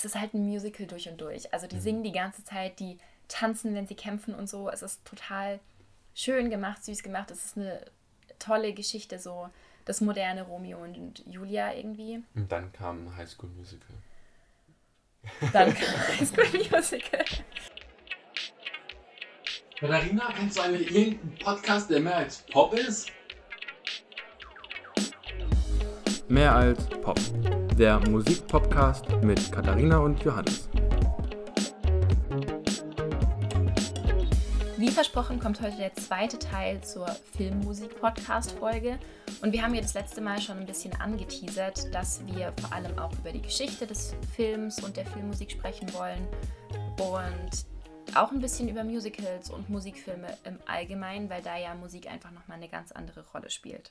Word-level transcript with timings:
es 0.00 0.06
ist 0.06 0.20
halt 0.20 0.32
ein 0.32 0.46
Musical 0.46 0.86
durch 0.86 1.08
und 1.08 1.20
durch. 1.20 1.52
Also 1.52 1.66
die 1.66 1.76
mhm. 1.76 1.80
singen 1.80 2.02
die 2.02 2.12
ganze 2.12 2.42
Zeit, 2.42 2.80
die 2.80 2.98
tanzen, 3.28 3.74
wenn 3.74 3.86
sie 3.86 3.94
kämpfen 3.94 4.34
und 4.34 4.48
so. 4.48 4.70
Es 4.70 4.82
ist 4.82 5.04
total 5.04 5.60
schön 6.14 6.50
gemacht, 6.50 6.84
süß 6.84 7.02
gemacht. 7.02 7.30
Es 7.30 7.44
ist 7.44 7.58
eine 7.58 7.84
tolle 8.38 8.72
Geschichte, 8.72 9.18
so 9.18 9.50
das 9.84 10.00
moderne 10.00 10.42
Romeo 10.42 10.82
und 10.82 11.22
Julia 11.26 11.74
irgendwie. 11.74 12.22
Und 12.34 12.50
dann 12.50 12.72
kam 12.72 13.14
High 13.14 13.28
School 13.28 13.50
Musical. 13.50 13.94
Dann 15.52 15.74
kam 15.74 16.08
High 16.08 16.28
School 16.28 16.46
Musical. 16.70 17.24
Katharina, 19.78 20.32
kennst 20.34 20.58
du 20.58 20.62
eigentlich 20.62 20.90
irgendeinen 20.90 21.38
Podcast, 21.38 21.90
der 21.90 22.00
mehr 22.00 22.16
als 22.16 22.42
Pop 22.52 22.74
ist? 22.74 23.10
Mehr 26.28 26.54
als 26.54 26.86
Pop. 26.88 27.18
Der 27.80 27.98
Musikpodcast 28.10 29.06
mit 29.22 29.50
Katharina 29.50 30.00
und 30.00 30.22
Johannes. 30.22 30.68
Wie 34.76 34.90
versprochen 34.90 35.40
kommt 35.40 35.62
heute 35.62 35.78
der 35.78 35.94
zweite 35.94 36.38
Teil 36.38 36.82
zur 36.82 37.06
Filmmusik-Podcast-Folge. 37.38 38.98
Und 39.40 39.54
wir 39.54 39.62
haben 39.62 39.74
ja 39.74 39.80
das 39.80 39.94
letzte 39.94 40.20
Mal 40.20 40.42
schon 40.42 40.58
ein 40.58 40.66
bisschen 40.66 40.92
angeteasert, 41.00 41.94
dass 41.94 42.20
wir 42.26 42.52
vor 42.60 42.70
allem 42.74 42.98
auch 42.98 43.14
über 43.14 43.32
die 43.32 43.40
Geschichte 43.40 43.86
des 43.86 44.14
Films 44.36 44.84
und 44.84 44.98
der 44.98 45.06
Filmmusik 45.06 45.50
sprechen 45.50 45.90
wollen. 45.94 46.28
Und 46.98 47.64
auch 48.14 48.30
ein 48.30 48.40
bisschen 48.40 48.68
über 48.68 48.84
Musicals 48.84 49.48
und 49.48 49.70
Musikfilme 49.70 50.36
im 50.44 50.58
Allgemeinen, 50.66 51.30
weil 51.30 51.40
da 51.40 51.56
ja 51.56 51.74
Musik 51.74 52.10
einfach 52.10 52.30
nochmal 52.30 52.58
eine 52.58 52.68
ganz 52.68 52.92
andere 52.92 53.24
Rolle 53.32 53.48
spielt. 53.48 53.90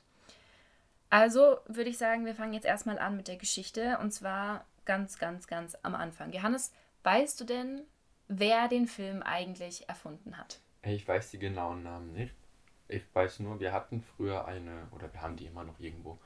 Also 1.10 1.58
würde 1.66 1.90
ich 1.90 1.98
sagen, 1.98 2.24
wir 2.24 2.34
fangen 2.34 2.52
jetzt 2.52 2.66
erstmal 2.66 2.98
an 2.98 3.16
mit 3.16 3.26
der 3.28 3.36
Geschichte 3.36 3.98
und 3.98 4.12
zwar 4.12 4.64
ganz, 4.84 5.18
ganz, 5.18 5.48
ganz 5.48 5.76
am 5.82 5.94
Anfang. 5.94 6.32
Johannes, 6.32 6.72
weißt 7.02 7.40
du 7.40 7.44
denn, 7.44 7.82
wer 8.28 8.68
den 8.68 8.86
Film 8.86 9.22
eigentlich 9.22 9.88
erfunden 9.88 10.38
hat? 10.38 10.60
Ich 10.82 11.06
weiß 11.06 11.32
die 11.32 11.38
genauen 11.38 11.82
Namen 11.82 12.12
nicht. 12.12 12.34
Ich 12.88 13.02
weiß 13.12 13.40
nur, 13.40 13.60
wir 13.60 13.72
hatten 13.72 14.02
früher 14.02 14.46
eine, 14.46 14.86
oder 14.92 15.12
wir 15.12 15.20
haben 15.20 15.36
die 15.36 15.46
immer 15.46 15.64
noch 15.64 15.78
irgendwo, 15.78 16.18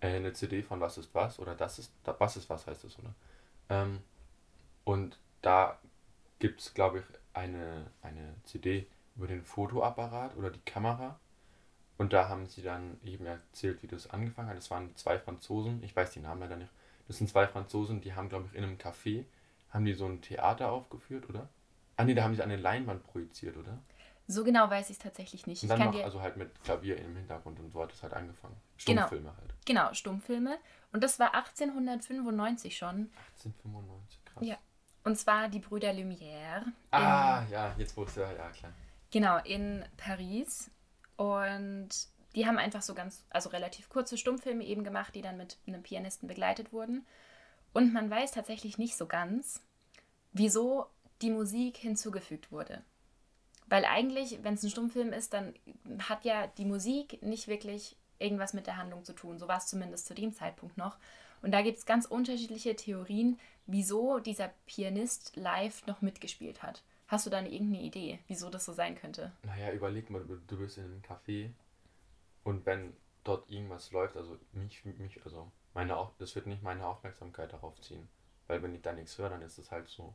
äh, 0.00 0.16
eine 0.16 0.32
CD 0.32 0.62
von 0.62 0.80
Was 0.80 0.98
ist 0.98 1.14
was 1.14 1.38
oder 1.38 1.54
Das 1.54 1.78
ist, 1.78 1.92
Was 2.04 2.36
ist 2.36 2.48
was 2.48 2.66
heißt 2.66 2.84
das, 2.84 2.98
oder? 2.98 3.14
Ähm, 3.68 4.00
und 4.84 5.18
da 5.42 5.78
gibt 6.38 6.60
es, 6.60 6.74
glaube 6.74 7.00
ich, 7.00 7.04
eine, 7.32 7.90
eine 8.02 8.34
CD 8.44 8.86
über 9.16 9.26
den 9.26 9.42
Fotoapparat 9.42 10.36
oder 10.36 10.50
die 10.50 10.60
Kamera 10.60 11.18
und 11.98 12.12
da 12.12 12.28
haben 12.28 12.46
sie 12.46 12.62
dann 12.62 12.98
eben 13.04 13.26
erzählt, 13.26 13.82
wie 13.82 13.86
das 13.86 14.10
angefangen 14.10 14.48
hat. 14.48 14.56
Es 14.56 14.70
waren 14.70 14.94
zwei 14.96 15.18
Franzosen, 15.18 15.82
ich 15.82 15.94
weiß 15.94 16.10
die 16.10 16.20
Namen 16.20 16.40
leider 16.40 16.56
nicht. 16.56 16.70
Das 17.08 17.18
sind 17.18 17.28
zwei 17.28 17.46
Franzosen, 17.46 18.00
die 18.00 18.14
haben, 18.14 18.28
glaube 18.28 18.46
ich, 18.50 18.56
in 18.56 18.64
einem 18.64 18.76
Café, 18.76 19.24
haben 19.70 19.84
die 19.84 19.94
so 19.94 20.06
ein 20.06 20.20
Theater 20.20 20.70
aufgeführt, 20.70 21.28
oder? 21.28 21.48
Ah 21.96 22.04
nee, 22.04 22.14
da 22.14 22.24
haben 22.24 22.34
sie 22.34 22.42
eine 22.42 22.56
Leinwand 22.56 23.04
projiziert, 23.04 23.56
oder? 23.56 23.78
So 24.28 24.42
genau 24.42 24.68
weiß 24.68 24.90
ich 24.90 24.96
es 24.96 25.02
tatsächlich 25.02 25.46
nicht. 25.46 25.62
Und 25.62 25.68
dann 25.68 25.78
noch, 25.78 26.02
also 26.02 26.20
halt 26.20 26.36
mit 26.36 26.62
Klavier 26.64 26.98
im 26.98 27.16
Hintergrund 27.16 27.60
und 27.60 27.70
so 27.70 27.80
hat 27.80 27.92
es 27.92 28.02
halt 28.02 28.12
angefangen. 28.12 28.56
Stummfilme 28.76 29.24
genau. 29.24 29.36
halt. 29.36 29.54
Genau, 29.64 29.94
Stummfilme. 29.94 30.58
Und 30.92 31.04
das 31.04 31.20
war 31.20 31.34
1895 31.34 32.76
schon. 32.76 33.10
1895, 33.36 34.24
krass. 34.24 34.46
Ja. 34.46 34.56
Und 35.04 35.16
zwar 35.16 35.48
die 35.48 35.60
Brüder 35.60 35.92
Lumière. 35.92 36.64
Ah, 36.90 37.44
ja, 37.50 37.72
jetzt 37.78 37.96
wusste 37.96 38.24
er, 38.24 38.36
ja 38.36 38.50
klar. 38.50 38.72
Genau, 39.12 39.38
in 39.44 39.84
Paris. 39.96 40.70
Und 41.16 41.88
die 42.34 42.46
haben 42.46 42.58
einfach 42.58 42.82
so 42.82 42.94
ganz, 42.94 43.24
also 43.30 43.48
relativ 43.48 43.88
kurze 43.88 44.18
Stummfilme 44.18 44.64
eben 44.64 44.84
gemacht, 44.84 45.14
die 45.14 45.22
dann 45.22 45.36
mit 45.36 45.58
einem 45.66 45.82
Pianisten 45.82 46.28
begleitet 46.28 46.72
wurden. 46.72 47.06
Und 47.72 47.92
man 47.92 48.10
weiß 48.10 48.32
tatsächlich 48.32 48.78
nicht 48.78 48.96
so 48.96 49.06
ganz, 49.06 49.62
wieso 50.32 50.86
die 51.22 51.30
Musik 51.30 51.78
hinzugefügt 51.78 52.52
wurde. 52.52 52.82
Weil 53.68 53.84
eigentlich, 53.84 54.38
wenn 54.42 54.54
es 54.54 54.62
ein 54.62 54.70
Stummfilm 54.70 55.12
ist, 55.12 55.32
dann 55.32 55.54
hat 56.08 56.24
ja 56.24 56.46
die 56.46 56.64
Musik 56.64 57.22
nicht 57.22 57.48
wirklich 57.48 57.96
irgendwas 58.18 58.52
mit 58.52 58.66
der 58.66 58.76
Handlung 58.76 59.04
zu 59.04 59.12
tun. 59.12 59.38
So 59.38 59.48
war 59.48 59.58
es 59.58 59.66
zumindest 59.66 60.06
zu 60.06 60.14
dem 60.14 60.32
Zeitpunkt 60.32 60.76
noch. 60.76 60.98
Und 61.42 61.52
da 61.52 61.62
gibt 61.62 61.78
es 61.78 61.86
ganz 61.86 62.06
unterschiedliche 62.06 62.76
Theorien, 62.76 63.38
wieso 63.66 64.18
dieser 64.20 64.52
Pianist 64.66 65.36
live 65.36 65.86
noch 65.86 66.00
mitgespielt 66.00 66.62
hat. 66.62 66.82
Hast 67.08 67.26
du 67.26 67.30
da 67.30 67.40
irgendeine 67.40 67.82
Idee, 67.82 68.18
wieso 68.26 68.50
das 68.50 68.64
so 68.64 68.72
sein 68.72 68.96
könnte? 68.96 69.32
Naja, 69.44 69.72
überleg 69.72 70.10
mal, 70.10 70.24
du 70.24 70.58
bist 70.58 70.78
in 70.78 70.84
einem 70.84 71.02
Café 71.02 71.50
und 72.42 72.66
wenn 72.66 72.96
dort 73.22 73.48
irgendwas 73.50 73.90
läuft, 73.92 74.16
also 74.16 74.38
mich, 74.52 74.84
mich, 74.84 75.24
also 75.24 75.50
meine, 75.74 76.10
das 76.18 76.34
wird 76.34 76.46
nicht 76.46 76.62
meine 76.62 76.86
Aufmerksamkeit 76.86 77.52
darauf 77.52 77.80
ziehen. 77.80 78.08
Weil 78.46 78.62
wenn 78.62 78.74
ich 78.74 78.82
da 78.82 78.92
nichts 78.92 79.18
höre, 79.18 79.30
dann 79.30 79.42
ist 79.42 79.58
es 79.58 79.70
halt 79.70 79.88
so 79.88 80.14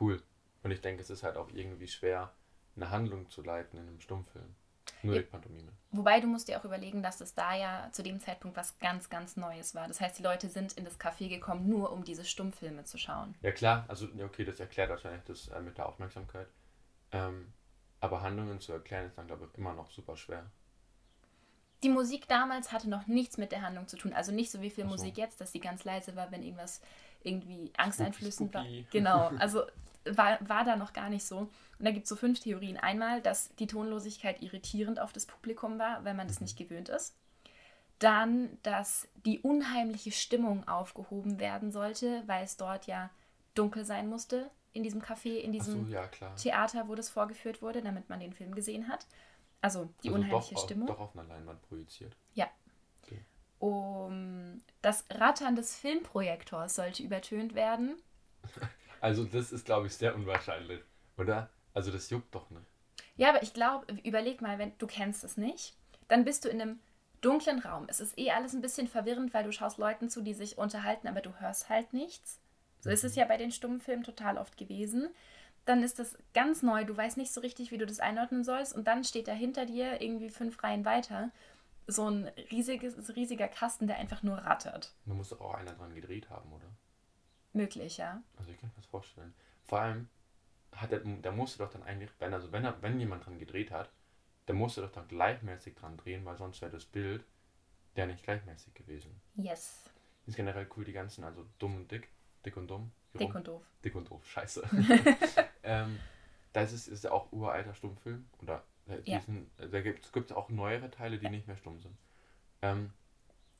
cool. 0.00 0.22
Und 0.62 0.70
ich 0.70 0.80
denke, 0.80 1.02
es 1.02 1.10
ist 1.10 1.22
halt 1.22 1.36
auch 1.36 1.50
irgendwie 1.50 1.88
schwer, 1.88 2.32
eine 2.74 2.90
Handlung 2.90 3.28
zu 3.30 3.42
leiten 3.42 3.78
in 3.78 3.86
einem 3.86 4.00
Stummfilm. 4.00 4.54
Nur 5.02 5.16
die 5.16 5.22
Pantomime. 5.22 5.72
Wobei 5.92 6.20
du 6.20 6.26
musst 6.26 6.48
dir 6.48 6.58
auch 6.58 6.64
überlegen, 6.64 7.02
dass 7.02 7.20
es 7.20 7.34
da 7.34 7.54
ja 7.54 7.88
zu 7.92 8.02
dem 8.02 8.20
Zeitpunkt 8.20 8.56
was 8.56 8.78
ganz, 8.78 9.08
ganz 9.08 9.36
Neues 9.36 9.74
war. 9.74 9.88
Das 9.88 10.00
heißt, 10.00 10.18
die 10.18 10.22
Leute 10.22 10.48
sind 10.48 10.72
in 10.74 10.84
das 10.84 11.00
Café 11.00 11.28
gekommen, 11.28 11.68
nur 11.68 11.92
um 11.92 12.04
diese 12.04 12.24
Stummfilme 12.24 12.84
zu 12.84 12.98
schauen. 12.98 13.34
Ja 13.40 13.52
klar, 13.52 13.84
also 13.88 14.08
okay, 14.22 14.44
das 14.44 14.60
erklärt 14.60 14.90
wahrscheinlich 14.90 15.22
das 15.24 15.48
äh, 15.48 15.60
mit 15.60 15.78
der 15.78 15.86
Aufmerksamkeit. 15.86 16.48
Ähm, 17.12 17.52
aber 18.00 18.20
Handlungen 18.20 18.60
zu 18.60 18.72
erklären 18.72 19.06
ist 19.06 19.16
dann, 19.16 19.26
glaube 19.26 19.48
ich, 19.50 19.58
immer 19.58 19.72
noch 19.72 19.90
super 19.90 20.16
schwer. 20.16 20.50
Die 21.82 21.88
Musik 21.88 22.26
damals 22.28 22.72
hatte 22.72 22.88
noch 22.88 23.06
nichts 23.06 23.38
mit 23.38 23.52
der 23.52 23.62
Handlung 23.62 23.86
zu 23.86 23.96
tun. 23.96 24.12
Also 24.12 24.32
nicht 24.32 24.50
so 24.50 24.60
wie 24.60 24.70
viel 24.70 24.84
so. 24.84 24.90
Musik 24.90 25.18
jetzt, 25.18 25.40
dass 25.40 25.52
sie 25.52 25.60
ganz 25.60 25.84
leise 25.84 26.16
war, 26.16 26.30
wenn 26.30 26.42
irgendwas 26.42 26.80
irgendwie 27.22 27.72
angsteinflößend 27.76 28.52
war. 28.54 28.66
Genau, 28.90 29.28
also 29.38 29.64
war, 30.10 30.38
war 30.48 30.64
da 30.64 30.76
noch 30.76 30.92
gar 30.92 31.08
nicht 31.08 31.26
so. 31.26 31.38
Und 31.78 31.84
da 31.84 31.90
gibt 31.90 32.04
es 32.04 32.08
so 32.08 32.16
fünf 32.16 32.40
Theorien. 32.40 32.76
Einmal, 32.76 33.20
dass 33.20 33.54
die 33.56 33.66
Tonlosigkeit 33.66 34.42
irritierend 34.42 35.00
auf 35.00 35.12
das 35.12 35.26
Publikum 35.26 35.78
war, 35.78 36.04
weil 36.04 36.14
man 36.14 36.28
das 36.28 36.40
nicht 36.40 36.56
gewöhnt 36.56 36.88
ist. 36.88 37.16
Dann, 37.98 38.58
dass 38.62 39.08
die 39.24 39.40
unheimliche 39.40 40.12
Stimmung 40.12 40.68
aufgehoben 40.68 41.38
werden 41.38 41.70
sollte, 41.70 42.22
weil 42.26 42.44
es 42.44 42.56
dort 42.56 42.86
ja 42.86 43.10
dunkel 43.54 43.84
sein 43.84 44.08
musste 44.08 44.50
in 44.76 44.82
diesem 44.82 45.00
Café, 45.00 45.38
in 45.38 45.52
diesem 45.52 45.86
so, 45.86 45.90
ja, 45.90 46.06
Theater, 46.36 46.88
wo 46.88 46.94
das 46.94 47.08
vorgeführt 47.08 47.62
wurde, 47.62 47.80
damit 47.80 48.10
man 48.10 48.20
den 48.20 48.34
Film 48.34 48.54
gesehen 48.54 48.88
hat. 48.88 49.06
Also 49.62 49.88
die 50.02 50.08
also 50.08 50.20
unheimliche 50.20 50.54
doch, 50.54 50.64
Stimmung. 50.64 50.86
Doch 50.86 51.00
auf 51.00 51.16
einer 51.16 51.26
Leinwand 51.26 51.62
projiziert. 51.62 52.14
Ja. 52.34 52.46
Okay. 53.02 53.24
Um, 53.58 54.62
das 54.82 55.06
Rattern 55.10 55.56
des 55.56 55.76
Filmprojektors 55.78 56.74
sollte 56.74 57.02
übertönt 57.02 57.54
werden. 57.54 57.96
Also 59.00 59.24
das 59.24 59.52
ist, 59.52 59.66
glaube 59.66 59.86
ich, 59.86 59.94
sehr 59.94 60.14
unwahrscheinlich, 60.14 60.80
oder? 61.16 61.50
Also 61.74 61.90
das 61.90 62.10
juckt 62.10 62.34
doch 62.34 62.50
nicht. 62.50 62.66
Ja, 63.16 63.30
aber 63.30 63.42
ich 63.42 63.54
glaube, 63.54 63.86
überleg 64.04 64.40
mal, 64.40 64.58
wenn 64.58 64.72
du 64.78 64.86
kennst 64.86 65.24
es 65.24 65.36
nicht, 65.36 65.76
dann 66.08 66.24
bist 66.24 66.44
du 66.44 66.48
in 66.48 66.60
einem 66.60 66.78
dunklen 67.20 67.58
Raum. 67.58 67.86
Es 67.88 68.00
ist 68.00 68.18
eh 68.18 68.30
alles 68.30 68.54
ein 68.54 68.60
bisschen 68.60 68.88
verwirrend, 68.88 69.32
weil 69.34 69.44
du 69.44 69.52
schaust 69.52 69.78
Leuten 69.78 70.08
zu, 70.08 70.22
die 70.22 70.34
sich 70.34 70.58
unterhalten, 70.58 71.08
aber 71.08 71.20
du 71.20 71.38
hörst 71.40 71.68
halt 71.68 71.92
nichts. 71.92 72.40
So 72.80 72.90
ist 72.90 73.04
es 73.04 73.14
mhm. 73.14 73.20
ja 73.20 73.24
bei 73.26 73.36
den 73.36 73.52
Stummfilmen 73.52 74.04
total 74.04 74.38
oft 74.38 74.56
gewesen. 74.56 75.08
Dann 75.64 75.82
ist 75.82 75.98
das 75.98 76.16
ganz 76.34 76.62
neu, 76.62 76.84
du 76.84 76.96
weißt 76.96 77.16
nicht 77.16 77.32
so 77.32 77.40
richtig, 77.40 77.72
wie 77.72 77.78
du 77.78 77.86
das 77.86 77.98
einordnen 77.98 78.44
sollst 78.44 78.74
und 78.74 78.86
dann 78.86 79.02
steht 79.02 79.26
da 79.26 79.32
hinter 79.32 79.66
dir 79.66 80.00
irgendwie 80.00 80.30
fünf 80.30 80.62
Reihen 80.62 80.84
weiter 80.84 81.32
so 81.86 82.08
ein 82.08 82.26
riesiges, 82.50 83.16
riesiger 83.16 83.48
Kasten, 83.48 83.86
der 83.86 83.96
einfach 83.96 84.22
nur 84.22 84.38
rattert. 84.38 84.92
Da 85.06 85.14
muss 85.14 85.28
doch 85.28 85.40
auch 85.40 85.54
einer 85.54 85.72
dran 85.72 85.94
gedreht 85.94 86.30
haben, 86.30 86.52
oder? 86.52 86.66
Möglich, 87.56 87.96
ja. 87.96 88.22
Also 88.36 88.50
ich 88.50 88.58
kann 88.58 88.68
mir 88.68 88.76
das 88.76 88.86
vorstellen. 88.86 89.34
Vor 89.64 89.80
allem 89.80 90.08
hat 90.72 90.92
er, 90.92 91.00
der 91.00 91.32
musste 91.32 91.58
doch 91.58 91.70
dann 91.70 91.82
eigentlich, 91.82 92.10
wenn, 92.18 92.34
also 92.34 92.52
wenn, 92.52 92.64
er, 92.64 92.80
wenn 92.82 93.00
jemand 93.00 93.24
dran 93.24 93.38
gedreht 93.38 93.70
hat, 93.70 93.90
der 94.46 94.54
musste 94.54 94.82
doch 94.82 94.92
dann 94.92 95.08
gleichmäßig 95.08 95.74
dran 95.74 95.96
drehen, 95.96 96.24
weil 96.24 96.36
sonst 96.36 96.60
wäre 96.60 96.70
das 96.70 96.84
Bild 96.84 97.24
der 97.96 98.06
nicht 98.06 98.22
gleichmäßig 98.22 98.74
gewesen. 98.74 99.20
Yes. 99.36 99.84
Ist 100.26 100.36
generell 100.36 100.68
cool, 100.76 100.84
die 100.84 100.92
ganzen, 100.92 101.24
also 101.24 101.46
dumm 101.58 101.76
und 101.76 101.90
dick, 101.90 102.08
dick 102.44 102.56
und 102.58 102.68
dumm. 102.68 102.92
Dick 103.18 103.34
und 103.34 103.48
doof. 103.48 103.62
Dick 103.82 103.94
und 103.94 104.10
doof, 104.10 104.26
scheiße. 104.28 104.62
ähm, 105.62 105.98
das 106.52 106.74
ist, 106.74 106.88
ist 106.88 107.04
ja 107.04 107.12
auch 107.12 107.32
uralter 107.32 107.72
Stummfilm. 107.72 108.28
Oder 108.42 108.62
äh, 108.86 109.00
diesen, 109.00 109.50
ja. 109.58 109.68
da 109.68 109.80
gibt 109.80 110.14
es 110.14 110.32
auch 110.32 110.50
neuere 110.50 110.90
Teile, 110.90 111.18
die 111.18 111.24
ja. 111.24 111.30
nicht 111.30 111.46
mehr 111.46 111.56
stumm 111.56 111.80
sind. 111.80 111.96
Ähm, 112.60 112.92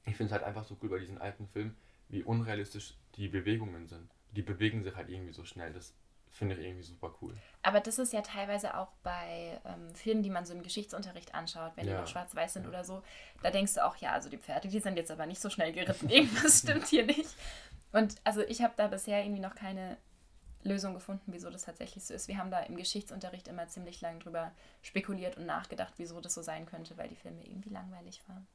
ich 0.04 0.16
finde 0.16 0.26
es 0.26 0.32
halt 0.32 0.42
einfach 0.44 0.64
so 0.64 0.76
cool 0.82 0.90
bei 0.90 0.98
diesen 0.98 1.18
alten 1.18 1.48
Filmen, 1.48 1.74
wie 2.08 2.22
unrealistisch 2.22 2.94
die 3.16 3.28
Bewegungen 3.28 3.86
sind. 3.86 4.10
Die 4.32 4.42
bewegen 4.42 4.82
sich 4.82 4.94
halt 4.94 5.08
irgendwie 5.08 5.32
so 5.32 5.44
schnell. 5.44 5.72
Das 5.72 5.94
finde 6.30 6.54
ich 6.54 6.64
irgendwie 6.64 6.82
super 6.82 7.14
cool. 7.22 7.34
Aber 7.62 7.80
das 7.80 7.98
ist 7.98 8.12
ja 8.12 8.20
teilweise 8.20 8.76
auch 8.76 8.92
bei 9.02 9.58
ähm, 9.64 9.94
Filmen, 9.94 10.22
die 10.22 10.30
man 10.30 10.44
so 10.44 10.52
im 10.52 10.62
Geschichtsunterricht 10.62 11.34
anschaut, 11.34 11.72
wenn 11.76 11.86
ja. 11.86 11.94
die 11.94 12.00
noch 12.00 12.08
schwarz-weiß 12.08 12.54
sind 12.54 12.64
ja. 12.64 12.68
oder 12.68 12.84
so. 12.84 13.02
Da 13.42 13.50
denkst 13.50 13.74
du 13.74 13.84
auch, 13.84 13.96
ja, 13.96 14.12
also 14.12 14.28
die 14.28 14.38
Pferde, 14.38 14.68
die 14.68 14.80
sind 14.80 14.96
jetzt 14.96 15.10
aber 15.10 15.26
nicht 15.26 15.40
so 15.40 15.48
schnell 15.48 15.72
geritten. 15.72 16.08
Irgendwas 16.10 16.60
stimmt 16.60 16.86
hier 16.86 17.06
nicht. 17.06 17.34
Und 17.92 18.16
also 18.24 18.42
ich 18.42 18.62
habe 18.62 18.74
da 18.76 18.88
bisher 18.88 19.22
irgendwie 19.22 19.40
noch 19.40 19.54
keine 19.54 19.96
Lösung 20.62 20.94
gefunden, 20.94 21.32
wieso 21.32 21.48
das 21.48 21.64
tatsächlich 21.64 22.04
so 22.04 22.12
ist. 22.12 22.28
Wir 22.28 22.38
haben 22.38 22.50
da 22.50 22.60
im 22.60 22.76
Geschichtsunterricht 22.76 23.48
immer 23.48 23.68
ziemlich 23.68 24.00
lang 24.00 24.20
drüber 24.20 24.52
spekuliert 24.82 25.36
und 25.36 25.46
nachgedacht, 25.46 25.94
wieso 25.96 26.20
das 26.20 26.34
so 26.34 26.42
sein 26.42 26.66
könnte, 26.66 26.98
weil 26.98 27.08
die 27.08 27.16
Filme 27.16 27.46
irgendwie 27.46 27.70
langweilig 27.70 28.22
waren. 28.28 28.46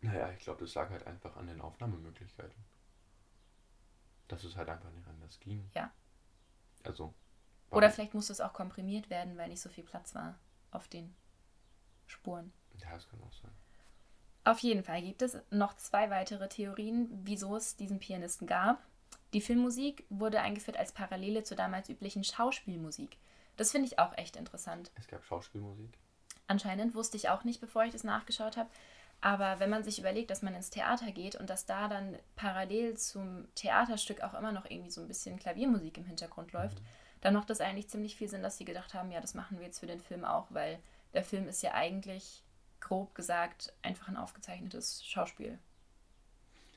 Naja, 0.00 0.30
ich 0.32 0.40
glaube, 0.40 0.64
das 0.64 0.74
lag 0.74 0.90
halt 0.90 1.06
einfach 1.06 1.36
an 1.36 1.46
den 1.46 1.60
Aufnahmemöglichkeiten. 1.60 2.64
dass 4.28 4.44
es 4.44 4.56
halt 4.56 4.68
einfach 4.68 4.90
nicht 4.90 5.08
anders 5.08 5.40
ging. 5.40 5.70
Ja. 5.74 5.90
Also. 6.84 7.14
Oder 7.70 7.90
vielleicht 7.90 8.14
musste 8.14 8.32
es 8.32 8.40
auch 8.40 8.52
komprimiert 8.52 9.10
werden, 9.10 9.36
weil 9.38 9.48
nicht 9.48 9.60
so 9.60 9.70
viel 9.70 9.84
Platz 9.84 10.14
war 10.14 10.38
auf 10.70 10.86
den 10.88 11.14
Spuren. 12.06 12.52
Ja, 12.78 12.92
das 12.92 13.08
kann 13.08 13.22
auch 13.22 13.32
sein. 13.32 13.50
Auf 14.44 14.60
jeden 14.60 14.82
Fall 14.84 15.02
gibt 15.02 15.22
es 15.22 15.38
noch 15.50 15.76
zwei 15.76 16.10
weitere 16.10 16.48
Theorien, 16.48 17.08
wieso 17.24 17.56
es 17.56 17.76
diesen 17.76 17.98
Pianisten 17.98 18.46
gab. 18.46 18.82
Die 19.34 19.40
Filmmusik 19.40 20.06
wurde 20.08 20.40
eingeführt 20.40 20.76
als 20.76 20.92
Parallele 20.92 21.42
zur 21.42 21.56
damals 21.56 21.88
üblichen 21.88 22.24
Schauspielmusik. 22.24 23.18
Das 23.56 23.72
finde 23.72 23.88
ich 23.88 23.98
auch 23.98 24.16
echt 24.16 24.36
interessant. 24.36 24.90
Es 24.94 25.08
gab 25.08 25.24
Schauspielmusik. 25.24 25.98
Anscheinend 26.46 26.94
wusste 26.94 27.16
ich 27.18 27.28
auch 27.28 27.44
nicht, 27.44 27.60
bevor 27.60 27.84
ich 27.84 27.92
das 27.92 28.04
nachgeschaut 28.04 28.56
habe. 28.56 28.70
Aber 29.20 29.58
wenn 29.58 29.70
man 29.70 29.82
sich 29.82 29.98
überlegt, 29.98 30.30
dass 30.30 30.42
man 30.42 30.54
ins 30.54 30.70
Theater 30.70 31.10
geht 31.10 31.34
und 31.34 31.50
dass 31.50 31.66
da 31.66 31.88
dann 31.88 32.16
parallel 32.36 32.96
zum 32.96 33.48
Theaterstück 33.54 34.20
auch 34.22 34.34
immer 34.34 34.52
noch 34.52 34.64
irgendwie 34.66 34.90
so 34.90 35.00
ein 35.00 35.08
bisschen 35.08 35.38
Klaviermusik 35.38 35.98
im 35.98 36.04
Hintergrund 36.04 36.52
läuft, 36.52 36.80
dann 37.20 37.34
macht 37.34 37.50
das 37.50 37.60
eigentlich 37.60 37.88
ziemlich 37.88 38.14
viel 38.16 38.28
Sinn, 38.28 38.42
dass 38.42 38.58
sie 38.58 38.64
gedacht 38.64 38.94
haben, 38.94 39.10
ja, 39.10 39.20
das 39.20 39.34
machen 39.34 39.58
wir 39.58 39.66
jetzt 39.66 39.80
für 39.80 39.86
den 39.86 40.00
Film 40.00 40.24
auch, 40.24 40.46
weil 40.50 40.78
der 41.14 41.24
Film 41.24 41.48
ist 41.48 41.62
ja 41.62 41.74
eigentlich, 41.74 42.44
grob 42.80 43.14
gesagt, 43.16 43.72
einfach 43.82 44.06
ein 44.06 44.16
aufgezeichnetes 44.16 45.04
Schauspiel. 45.04 45.58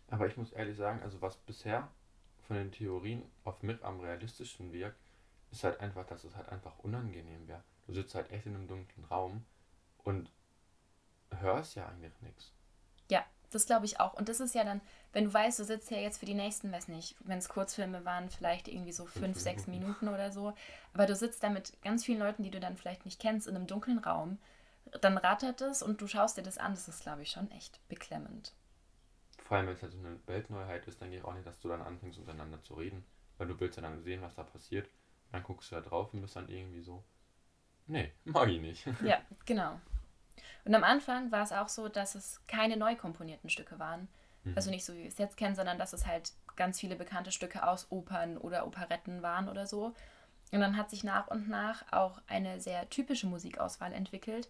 Aber 0.07 0.25
ich 0.25 0.35
muss 0.35 0.51
ehrlich 0.51 0.77
sagen, 0.77 1.01
also 1.03 1.21
was 1.21 1.37
bisher 1.37 1.87
von 2.47 2.55
den 2.55 2.71
Theorien 2.71 3.23
auf 3.43 3.61
mich 3.61 3.83
am 3.83 3.99
realistischsten 3.99 4.73
wirkt, 4.73 4.97
ist 5.51 5.63
halt 5.63 5.79
einfach, 5.79 6.07
dass 6.07 6.23
es 6.23 6.35
halt 6.35 6.49
einfach 6.49 6.79
unangenehm 6.79 7.47
wäre. 7.47 7.63
Du 7.85 7.93
sitzt 7.93 8.15
halt 8.15 8.31
echt 8.31 8.47
in 8.47 8.55
einem 8.55 8.67
dunklen 8.67 9.05
Raum 9.05 9.45
und 9.99 10.31
hörst 11.39 11.75
ja 11.75 11.87
eigentlich 11.87 12.19
nichts. 12.21 12.51
Ja, 13.09 13.25
das 13.51 13.65
glaube 13.65 13.85
ich 13.85 13.99
auch. 13.99 14.13
Und 14.13 14.29
das 14.29 14.39
ist 14.39 14.55
ja 14.55 14.63
dann, 14.63 14.81
wenn 15.13 15.25
du 15.25 15.33
weißt, 15.33 15.59
du 15.59 15.63
sitzt 15.63 15.91
ja 15.91 15.97
jetzt 15.97 16.19
für 16.19 16.25
die 16.25 16.33
nächsten, 16.33 16.71
weiß 16.71 16.87
nicht, 16.87 17.15
wenn 17.21 17.37
es 17.37 17.49
Kurzfilme 17.49 18.05
waren, 18.05 18.29
vielleicht 18.29 18.67
irgendwie 18.67 18.93
so 18.93 19.05
fünf, 19.05 19.39
sechs 19.39 19.67
Minuten 19.67 20.07
oder 20.07 20.31
so. 20.31 20.53
Aber 20.93 21.05
du 21.05 21.15
sitzt 21.15 21.43
da 21.43 21.49
mit 21.49 21.81
ganz 21.81 22.05
vielen 22.05 22.19
Leuten, 22.19 22.43
die 22.43 22.51
du 22.51 22.59
dann 22.59 22.77
vielleicht 22.77 23.05
nicht 23.05 23.19
kennst, 23.19 23.47
in 23.47 23.55
einem 23.55 23.67
dunklen 23.67 23.99
Raum. 23.99 24.39
Dann 25.01 25.17
rattert 25.17 25.61
es 25.61 25.83
und 25.83 26.01
du 26.01 26.07
schaust 26.07 26.37
dir 26.37 26.43
das 26.43 26.57
an. 26.57 26.73
Das 26.73 26.87
ist, 26.87 27.03
glaube 27.03 27.21
ich, 27.21 27.31
schon 27.31 27.51
echt 27.51 27.79
beklemmend. 27.87 28.53
Vor 29.43 29.57
allem, 29.57 29.67
wenn 29.67 29.75
es 29.75 29.83
halt 29.83 29.91
so 29.91 29.99
eine 29.99 30.19
Weltneuheit 30.27 30.87
ist, 30.87 31.01
denke 31.01 31.17
ich 31.17 31.23
auch 31.23 31.33
nicht, 31.33 31.45
dass 31.45 31.59
du 31.59 31.67
dann 31.67 31.81
anfängst, 31.81 32.19
untereinander 32.19 32.61
zu 32.63 32.75
reden. 32.75 33.03
Weil 33.37 33.47
du 33.47 33.59
willst 33.59 33.77
ja 33.77 33.83
dann 33.83 34.01
sehen, 34.01 34.21
was 34.21 34.35
da 34.35 34.43
passiert. 34.43 34.87
Und 34.87 35.33
dann 35.33 35.43
guckst 35.43 35.71
du 35.71 35.75
da 35.75 35.81
drauf 35.81 36.13
und 36.13 36.21
bist 36.21 36.35
dann 36.35 36.47
irgendwie 36.47 36.81
so, 36.81 37.03
nee, 37.87 38.11
mag 38.23 38.47
ich 38.49 38.61
nicht. 38.61 38.87
Ja, 39.03 39.21
genau. 39.45 39.79
Und 40.65 40.75
am 40.75 40.83
Anfang 40.83 41.31
war 41.31 41.43
es 41.43 41.51
auch 41.51 41.69
so, 41.69 41.87
dass 41.87 42.15
es 42.15 42.41
keine 42.47 42.77
neu 42.77 42.95
komponierten 42.95 43.49
Stücke 43.49 43.79
waren. 43.79 44.07
Also 44.55 44.71
nicht 44.71 44.85
so, 44.85 44.93
wie 44.93 45.03
wir 45.03 45.07
es 45.07 45.17
jetzt 45.17 45.37
kennen, 45.37 45.55
sondern 45.55 45.77
dass 45.77 45.93
es 45.93 46.07
halt 46.07 46.33
ganz 46.55 46.79
viele 46.79 46.95
bekannte 46.95 47.31
Stücke 47.31 47.67
aus 47.67 47.91
Opern 47.91 48.37
oder 48.37 48.65
Operetten 48.65 49.21
waren 49.21 49.47
oder 49.47 49.67
so. 49.67 49.93
Und 50.51 50.59
dann 50.59 50.77
hat 50.77 50.89
sich 50.89 51.03
nach 51.03 51.27
und 51.27 51.47
nach 51.47 51.83
auch 51.91 52.19
eine 52.27 52.59
sehr 52.59 52.89
typische 52.89 53.27
Musikauswahl 53.27 53.93
entwickelt, 53.93 54.49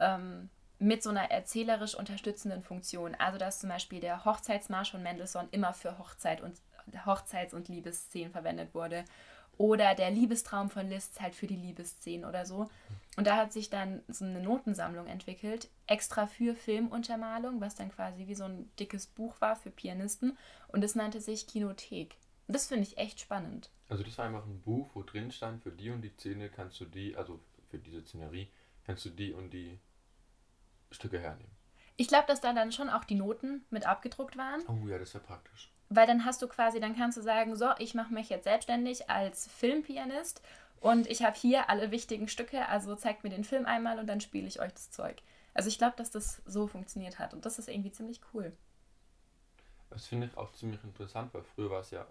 ähm, 0.00 0.50
mit 0.78 1.02
so 1.02 1.10
einer 1.10 1.30
erzählerisch 1.30 1.94
unterstützenden 1.94 2.62
Funktion. 2.62 3.14
Also 3.14 3.38
dass 3.38 3.60
zum 3.60 3.70
Beispiel 3.70 4.00
der 4.00 4.24
Hochzeitsmarsch 4.24 4.90
von 4.90 5.02
Mendelssohn 5.02 5.48
immer 5.50 5.72
für 5.74 5.98
Hochzeit 5.98 6.40
und 6.40 6.60
Hochzeits- 7.06 7.54
und 7.54 7.68
Liebesszenen 7.68 8.32
verwendet 8.32 8.74
wurde. 8.74 9.04
Oder 9.58 9.94
der 9.94 10.10
Liebestraum 10.10 10.70
von 10.70 10.88
Liszt 10.88 11.20
halt 11.20 11.34
für 11.34 11.46
die 11.46 11.56
Liebesszenen 11.56 12.24
oder 12.24 12.46
so. 12.46 12.68
Und 13.16 13.26
da 13.26 13.36
hat 13.36 13.52
sich 13.52 13.70
dann 13.70 14.02
so 14.08 14.24
eine 14.24 14.40
Notensammlung 14.40 15.06
entwickelt, 15.06 15.68
extra 15.86 16.26
für 16.26 16.54
Filmuntermalung, 16.54 17.60
was 17.60 17.74
dann 17.74 17.90
quasi 17.90 18.28
wie 18.28 18.34
so 18.34 18.44
ein 18.44 18.70
dickes 18.78 19.06
Buch 19.06 19.40
war 19.40 19.56
für 19.56 19.70
Pianisten. 19.70 20.38
Und 20.68 20.84
es 20.84 20.94
nannte 20.94 21.20
sich 21.20 21.46
Kinothek. 21.46 22.16
Und 22.46 22.54
das 22.54 22.68
finde 22.68 22.84
ich 22.84 22.98
echt 22.98 23.20
spannend. 23.20 23.70
Also 23.88 24.04
das 24.04 24.16
war 24.18 24.26
einfach 24.26 24.46
ein 24.46 24.60
Buch, 24.62 24.90
wo 24.94 25.02
drin 25.02 25.32
stand, 25.32 25.62
für 25.62 25.72
die 25.72 25.90
und 25.90 26.02
die 26.02 26.10
Szene 26.10 26.48
kannst 26.48 26.80
du 26.80 26.84
die, 26.84 27.16
also 27.16 27.40
für 27.68 27.78
diese 27.78 28.02
Szenerie, 28.02 28.48
kannst 28.84 29.04
du 29.04 29.10
die 29.10 29.32
und 29.32 29.50
die 29.50 29.78
Stücke 30.92 31.18
hernehmen. 31.18 31.50
Ich 31.96 32.08
glaube, 32.08 32.26
dass 32.26 32.40
da 32.40 32.52
dann 32.52 32.72
schon 32.72 32.88
auch 32.88 33.04
die 33.04 33.14
Noten 33.14 33.64
mit 33.70 33.86
abgedruckt 33.86 34.36
waren. 34.36 34.62
Oh 34.68 34.88
ja, 34.88 34.98
das 34.98 35.12
wäre 35.12 35.24
praktisch. 35.24 35.70
Weil 35.90 36.06
dann 36.06 36.24
hast 36.24 36.40
du 36.40 36.48
quasi, 36.48 36.80
dann 36.80 36.96
kannst 36.96 37.18
du 37.18 37.22
sagen, 37.22 37.56
so, 37.56 37.68
ich 37.78 37.94
mache 37.94 38.14
mich 38.14 38.30
jetzt 38.30 38.44
selbstständig 38.44 39.10
als 39.10 39.48
Filmpianist 39.48 40.40
und 40.80 41.06
ich 41.06 41.22
habe 41.22 41.36
hier 41.36 41.68
alle 41.68 41.90
wichtigen 41.90 42.26
Stücke, 42.28 42.66
also 42.68 42.96
zeigt 42.96 43.22
mir 43.22 43.30
den 43.30 43.44
Film 43.44 43.66
einmal 43.66 43.98
und 43.98 44.06
dann 44.06 44.20
spiele 44.20 44.46
ich 44.46 44.60
euch 44.60 44.72
das 44.72 44.90
Zeug. 44.90 45.22
Also 45.52 45.68
ich 45.68 45.78
glaube, 45.78 45.96
dass 45.96 46.10
das 46.10 46.42
so 46.46 46.66
funktioniert 46.66 47.18
hat 47.18 47.34
und 47.34 47.44
das 47.44 47.58
ist 47.58 47.68
irgendwie 47.68 47.92
ziemlich 47.92 48.20
cool. 48.32 48.56
Das 49.90 50.06
finde 50.06 50.28
ich 50.28 50.36
auch 50.36 50.52
ziemlich 50.52 50.82
interessant, 50.84 51.34
weil 51.34 51.42
früher 51.42 51.70
war 51.70 51.80
es 51.80 51.90
ja, 51.90 52.06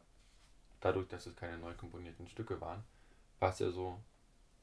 dadurch, 0.81 1.07
dass 1.07 1.25
es 1.25 1.35
keine 1.35 1.57
neu 1.57 1.73
komponierten 1.73 2.27
Stücke 2.27 2.59
waren, 2.61 2.83
war 3.39 3.49
es 3.49 3.59
ja 3.59 3.71
so, 3.71 3.99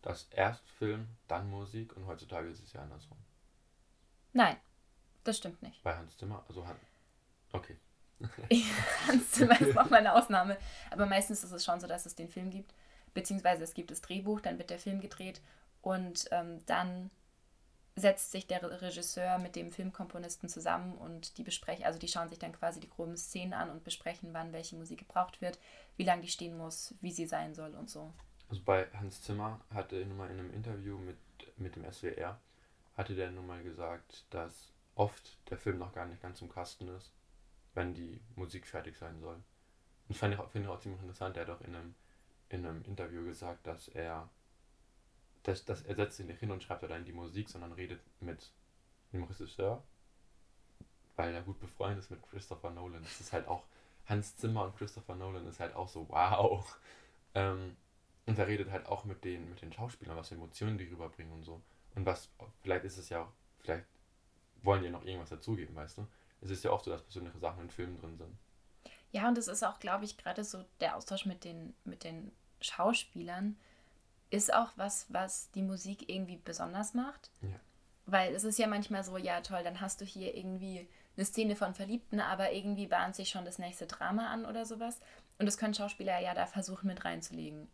dass 0.03 0.29
erst 0.31 0.69
Film, 0.79 1.09
dann 1.27 1.51
Musik 1.51 1.97
und 1.97 2.07
heutzutage 2.07 2.49
ist 2.49 2.63
es 2.63 2.73
ja 2.75 2.83
andersrum. 2.83 3.19
Nein, 4.33 4.57
das 5.25 5.39
stimmt 5.39 5.63
nicht. 5.63 5.83
Bei 5.83 5.97
Hans 5.97 6.17
Zimmer, 6.17 6.45
also 6.49 6.67
Han 6.67 6.77
okay. 7.53 7.77
Hans 9.07 9.31
Zimmer 9.33 9.61
ist 9.61 9.75
nochmal 9.75 10.01
eine 10.01 10.15
Ausnahme. 10.15 10.59
Aber 10.91 11.07
meistens 11.07 11.43
ist 11.43 11.53
es 11.53 11.65
schon 11.65 11.81
so, 11.81 11.87
dass 11.87 12.07
es 12.07 12.15
den 12.15 12.29
Film 12.29 12.51
gibt, 12.51 12.73
beziehungsweise 13.17 13.65
es 13.65 13.75
gibt 13.75 13.91
das 13.91 14.01
Drehbuch, 14.01 14.41
dann 14.41 14.59
wird 14.59 14.71
der 14.71 14.79
Film 14.79 15.01
gedreht 15.01 15.41
und 15.83 16.29
ähm, 16.31 16.65
dann 16.67 17.11
setzt 17.97 18.31
sich 18.31 18.47
der 18.47 18.63
Re- 18.63 18.83
Regisseur 18.83 19.39
mit 19.39 19.57
dem 19.57 19.73
Filmkomponisten 19.73 20.49
zusammen 20.49 20.95
und 20.97 21.39
die 21.39 21.43
besprechen, 21.43 21.85
also 21.85 21.99
die 21.99 22.09
schauen 22.09 22.29
sich 22.29 22.39
dann 22.39 22.53
quasi 22.53 22.79
die 22.79 22.91
groben 22.91 23.17
Szenen 23.17 23.55
an 23.55 23.71
und 23.71 23.85
besprechen, 23.85 24.35
wann 24.35 24.53
welche 24.53 24.77
Musik 24.77 24.99
gebraucht 24.99 25.41
wird, 25.41 25.59
wie 25.97 26.05
lange 26.05 26.23
die 26.23 26.29
stehen 26.29 26.57
muss, 26.59 26.95
wie 27.01 27.11
sie 27.11 27.27
sein 27.27 27.55
soll 27.55 27.75
und 27.75 27.89
so. 27.91 28.13
Also 28.49 28.63
bei 28.63 28.87
Hans 28.93 29.23
Zimmer 29.23 29.61
hatte 29.71 29.97
er 29.97 30.07
nun 30.07 30.19
mal 30.19 30.31
in 30.31 30.39
einem 30.39 30.53
Interview 30.53 30.99
mit, 30.99 31.17
mit 31.57 31.75
dem 31.75 31.91
SWR, 31.91 32.39
hatte 32.97 33.15
der 33.15 33.31
nun 33.31 33.47
mal 33.47 33.63
gesagt, 33.63 34.27
dass 34.31 34.73
oft 34.95 35.39
der 35.51 35.59
Film 35.59 35.79
noch 35.79 35.93
gar 35.93 36.07
nicht 36.07 36.23
ganz 36.23 36.41
im 36.43 36.51
Kasten 36.51 36.89
ist, 36.89 37.13
wenn 37.75 37.95
die 37.95 38.21
Musik 38.35 38.67
fertig 38.67 38.97
sein 38.99 39.19
soll. 39.21 39.35
Und 39.37 39.45
das 40.11 40.19
fand 40.19 40.35
finde 40.53 40.69
ich 40.69 40.69
auch 40.69 40.81
ziemlich 40.81 41.01
interessant. 41.01 41.37
Er 41.37 41.47
hat 41.47 41.51
auch 41.51 41.61
in 41.63 41.75
einem, 41.75 41.95
in 42.49 42.65
einem 42.65 42.83
Interview 42.85 43.25
gesagt, 43.25 43.67
dass 43.67 43.89
er, 43.89 44.29
dass, 45.43 45.65
dass 45.65 45.83
er 45.83 45.95
setzt 45.97 46.17
sich 46.17 46.27
nicht 46.27 46.41
hin 46.41 46.51
und 46.51 46.63
schreibt 46.63 46.83
dann 46.83 47.05
die 47.05 47.13
Musik, 47.13 47.49
sondern 47.49 47.73
redet 47.73 48.01
mit 48.21 48.53
dem 49.13 49.25
Regisseur, 49.25 49.83
weil 51.17 51.35
er 51.35 51.43
gut 51.43 51.59
befreundet 51.61 51.99
ist 52.01 52.11
mit 52.11 52.23
Christopher 52.23 52.71
Nolan. 52.71 53.03
Das 53.03 53.21
ist 53.21 53.33
halt 53.33 53.49
auch, 53.49 53.65
Hans 54.07 54.37
Zimmer 54.37 54.65
und 54.65 54.77
Christopher 54.77 55.17
Nolan 55.17 55.47
ist 55.47 55.61
halt 55.61 55.75
auch 55.75 55.89
so, 55.89 56.09
wow. 56.09 56.79
Ähm, 57.35 57.77
und 58.27 58.39
er 58.39 58.47
redet 58.47 58.71
halt 58.71 58.87
auch 58.87 59.05
mit 59.05 59.25
den, 59.25 59.49
mit 59.49 59.63
den 59.63 59.73
Schauspielern, 59.73 60.17
was 60.17 60.29
für 60.29 60.35
Emotionen 60.35 60.79
die 60.79 60.85
rüberbringen 60.85 61.33
und 61.33 61.45
so. 61.45 61.63
Und 61.95 62.07
was, 62.07 62.29
vielleicht 62.63 62.85
ist 62.85 62.99
es 62.99 63.09
ja 63.09 63.23
auch, 63.23 63.33
vielleicht 63.61 63.87
wollen 64.63 64.83
die 64.83 64.91
noch 64.91 65.05
irgendwas 65.05 65.31
dazugeben, 65.31 65.75
weißt 65.75 65.99
du? 65.99 66.07
Es 66.41 66.51
ist 66.51 66.65
ja 66.65 66.71
oft 66.71 66.85
so, 66.85 66.91
dass 66.91 67.03
persönliche 67.03 67.39
Sachen 67.39 67.63
in 67.63 67.71
Filmen 67.71 67.99
drin 67.99 68.17
sind. 68.17 68.37
Ja, 69.17 69.29
und 69.29 69.39
es 69.39 69.49
ist 69.49 69.65
auch, 69.65 69.81
glaube 69.81 70.05
ich, 70.05 70.19
gerade 70.19 70.45
so 70.45 70.63
der 70.81 70.95
Austausch 70.95 71.25
mit 71.25 71.43
den, 71.45 71.75
mit 71.85 72.05
den 72.05 72.33
Schauspielern 72.61 73.57
ist 74.29 74.53
auch 74.53 74.73
was, 74.77 75.07
was 75.09 75.51
die 75.53 75.63
Musik 75.63 76.11
irgendwie 76.11 76.37
besonders 76.37 76.93
macht. 76.93 77.31
Ja. 77.41 77.59
Weil 78.05 78.35
es 78.35 78.45
ist 78.45 78.59
ja 78.59 78.67
manchmal 78.67 79.05
so, 79.05 79.17
ja 79.17 79.41
toll, 79.41 79.63
dann 79.65 79.81
hast 79.81 80.03
du 80.03 80.05
hier 80.05 80.37
irgendwie 80.37 80.87
eine 81.17 81.25
Szene 81.25 81.57
von 81.57 81.73
Verliebten, 81.73 82.21
aber 82.21 82.53
irgendwie 82.53 82.89
bahnt 82.89 83.17
sich 83.17 83.31
schon 83.31 83.47
das 83.47 83.59
nächste 83.59 83.87
Drama 83.87 84.31
an 84.31 84.45
oder 84.45 84.67
sowas. 84.67 85.01
Und 85.39 85.47
das 85.47 85.57
können 85.57 85.73
Schauspieler 85.73 86.19
ja 86.19 86.35
da 86.35 86.45
versuchen 86.45 86.87
mit 86.87 87.03
reinzulegen. 87.07 87.69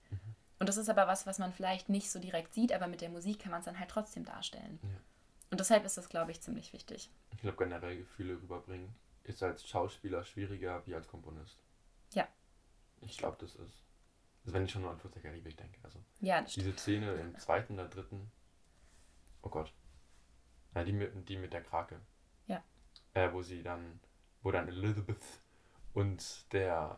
Und 0.60 0.68
das 0.68 0.76
ist 0.76 0.88
aber 0.88 1.08
was, 1.08 1.26
was 1.26 1.40
man 1.40 1.52
vielleicht 1.52 1.88
nicht 1.88 2.08
so 2.08 2.20
direkt 2.20 2.54
sieht, 2.54 2.72
aber 2.72 2.86
mit 2.86 3.00
der 3.00 3.08
Musik 3.08 3.40
kann 3.40 3.50
man 3.50 3.58
es 3.58 3.64
dann 3.64 3.80
halt 3.80 3.90
trotzdem 3.90 4.24
darstellen. 4.24 4.78
Ja. 4.80 5.00
Und 5.50 5.58
deshalb 5.58 5.84
ist 5.84 5.96
das, 5.96 6.08
glaube 6.08 6.30
ich, 6.30 6.40
ziemlich 6.40 6.72
wichtig. 6.72 7.10
Ich 7.32 7.40
glaube, 7.40 7.56
generell 7.56 7.96
Gefühle 7.96 8.34
rüberbringen 8.34 8.94
ist 9.24 9.42
als 9.42 9.66
Schauspieler 9.66 10.24
schwieriger 10.24 10.84
wie 10.86 10.94
als 10.94 11.08
Komponist. 11.08 11.62
Ja. 12.12 12.26
Ich 13.00 13.18
glaube, 13.18 13.36
das 13.40 13.54
ist. 13.56 13.82
Also 14.44 14.54
wenn 14.54 14.64
ich 14.64 14.72
schon 14.72 14.82
nur 14.82 14.90
an 14.90 14.98
Fluch 14.98 15.12
der 15.12 15.22
Karibik 15.22 15.56
denke. 15.56 15.78
Also 15.82 16.00
Ja, 16.20 16.40
das 16.42 16.52
stimmt. 16.52 16.66
diese 16.66 16.78
Szene 16.78 17.12
im 17.14 17.38
zweiten 17.38 17.74
oder 17.74 17.88
dritten. 17.88 18.30
Oh 19.42 19.48
Gott. 19.50 19.72
Ja, 20.74 20.84
die 20.84 20.92
mit, 20.92 21.28
die 21.28 21.36
mit 21.36 21.52
der 21.52 21.62
Krake. 21.62 22.00
Ja. 22.46 22.62
Äh, 23.14 23.32
wo 23.32 23.42
sie 23.42 23.62
dann, 23.62 24.00
wo 24.42 24.50
dann 24.50 24.68
Elizabeth 24.68 25.22
und 25.92 26.52
der, 26.52 26.96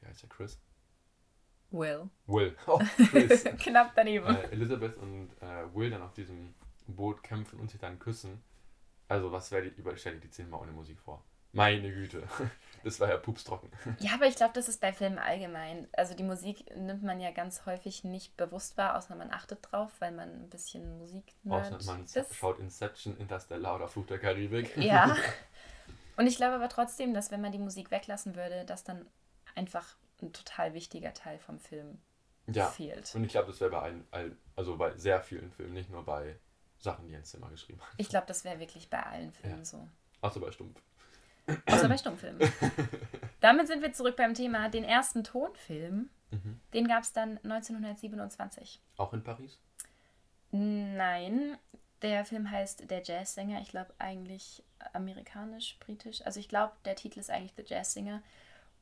wie 0.00 0.06
heißt 0.06 0.22
der, 0.22 0.28
Chris? 0.28 0.60
Will. 1.70 2.08
Will. 2.26 2.56
Oh, 2.66 2.80
Chris. 3.10 3.42
Knapp 3.58 3.92
daneben. 3.96 4.26
äh, 4.26 4.42
Elizabeth 4.50 4.96
und 4.98 5.30
äh, 5.40 5.74
Will 5.74 5.90
dann 5.90 6.02
auf 6.02 6.12
diesem 6.12 6.54
Boot 6.86 7.22
kämpfen 7.24 7.58
und 7.58 7.70
sich 7.70 7.80
dann 7.80 7.98
küssen. 7.98 8.42
Also 9.08 9.32
was 9.32 9.50
wäre 9.50 9.70
die, 9.70 9.80
überstell 9.80 10.14
dir 10.14 10.20
die 10.20 10.28
Szene 10.28 10.50
mal 10.50 10.58
ohne 10.58 10.72
Musik 10.72 11.00
vor. 11.00 11.24
Meine 11.54 11.90
Güte. 11.92 12.22
Das 12.84 13.00
war 13.00 13.08
ja 13.08 13.16
pupstrocken. 13.16 13.70
Ja, 14.00 14.12
aber 14.12 14.26
ich 14.26 14.36
glaube, 14.36 14.52
das 14.52 14.68
ist 14.68 14.78
bei 14.78 14.92
Filmen 14.92 15.18
allgemein. 15.18 15.88
Also 15.94 16.12
die 16.14 16.22
Musik 16.22 16.66
nimmt 16.76 17.02
man 17.02 17.18
ja 17.18 17.30
ganz 17.30 17.64
häufig 17.64 18.04
nicht 18.04 18.36
bewusst 18.36 18.76
wahr, 18.76 18.98
außer 18.98 19.14
man 19.14 19.32
achtet 19.32 19.60
drauf, 19.72 19.90
weil 20.00 20.12
man 20.12 20.28
ein 20.28 20.50
bisschen 20.50 20.98
Musik 20.98 21.24
Außer 21.48 21.78
man 21.86 22.04
ist. 22.04 22.34
schaut 22.34 22.58
Inception, 22.58 23.16
Interstellar 23.16 23.76
oder 23.76 23.88
Fluch 23.88 24.04
der 24.04 24.18
Karibik. 24.18 24.76
Ja. 24.76 25.16
Und 26.18 26.26
ich 26.26 26.36
glaube 26.36 26.56
aber 26.56 26.68
trotzdem, 26.68 27.14
dass 27.14 27.30
wenn 27.30 27.40
man 27.40 27.52
die 27.52 27.58
Musik 27.58 27.90
weglassen 27.90 28.36
würde, 28.36 28.66
dass 28.66 28.84
dann 28.84 29.06
einfach 29.54 29.96
ein 30.20 30.34
total 30.34 30.74
wichtiger 30.74 31.14
Teil 31.14 31.38
vom 31.38 31.58
Film 31.58 31.96
Ja. 32.48 32.66
fehlt. 32.68 33.14
Und 33.14 33.24
ich 33.24 33.30
glaube, 33.30 33.46
das 33.46 33.60
wäre 33.60 33.70
bei 33.70 33.80
allen, 33.80 34.06
allen, 34.10 34.36
also 34.56 34.76
bei 34.76 34.94
sehr 34.98 35.22
vielen 35.22 35.50
Filmen, 35.52 35.72
nicht 35.72 35.88
nur 35.88 36.04
bei 36.04 36.38
Sachen, 36.80 37.06
die 37.06 37.12
Jens 37.12 37.30
Zimmer 37.30 37.48
geschrieben 37.48 37.80
hat. 37.80 37.94
Ich 37.96 38.10
glaube, 38.10 38.26
das 38.26 38.44
wäre 38.44 38.60
wirklich 38.60 38.90
bei 38.90 39.02
allen 39.02 39.32
Filmen 39.32 39.60
Ja. 39.60 39.64
so. 39.64 39.88
Außer 40.20 40.40
bei 40.40 40.52
Stumpf. 40.52 40.82
Außer 41.66 41.88
bei 41.88 41.96
Stummfilmen. 41.98 42.40
Damit 43.40 43.66
sind 43.66 43.82
wir 43.82 43.92
zurück 43.92 44.16
beim 44.16 44.34
Thema. 44.34 44.68
Den 44.68 44.84
ersten 44.84 45.24
Tonfilm, 45.24 46.10
Mhm. 46.30 46.60
den 46.72 46.88
gab 46.88 47.02
es 47.04 47.12
dann 47.12 47.38
1927. 47.44 48.80
Auch 48.96 49.12
in 49.12 49.22
Paris? 49.22 49.60
Nein, 50.50 51.56
der 52.02 52.24
Film 52.24 52.50
heißt 52.50 52.90
Der 52.90 53.02
Jazzsänger. 53.02 53.60
Ich 53.60 53.68
glaube 53.68 53.92
eigentlich 53.98 54.62
amerikanisch, 54.92 55.76
britisch. 55.80 56.24
Also 56.24 56.40
ich 56.40 56.48
glaube, 56.48 56.72
der 56.84 56.96
Titel 56.96 57.18
ist 57.20 57.30
eigentlich 57.30 57.54
The 57.56 57.64
Jazzsinger. 57.66 58.22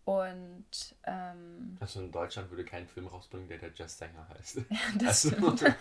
Und 0.04 0.66
ähm, 1.04 1.76
Also 1.80 2.00
in 2.00 2.10
Deutschland 2.10 2.50
würde 2.50 2.64
kein 2.64 2.88
Film 2.88 3.06
rausbringen, 3.06 3.48
der 3.48 3.58
der 3.58 3.70
Jazzsänger 3.74 4.28
heißt. 4.30 4.58
das 4.98 5.26
Also- 5.26 5.56
stimmt. 5.56 5.76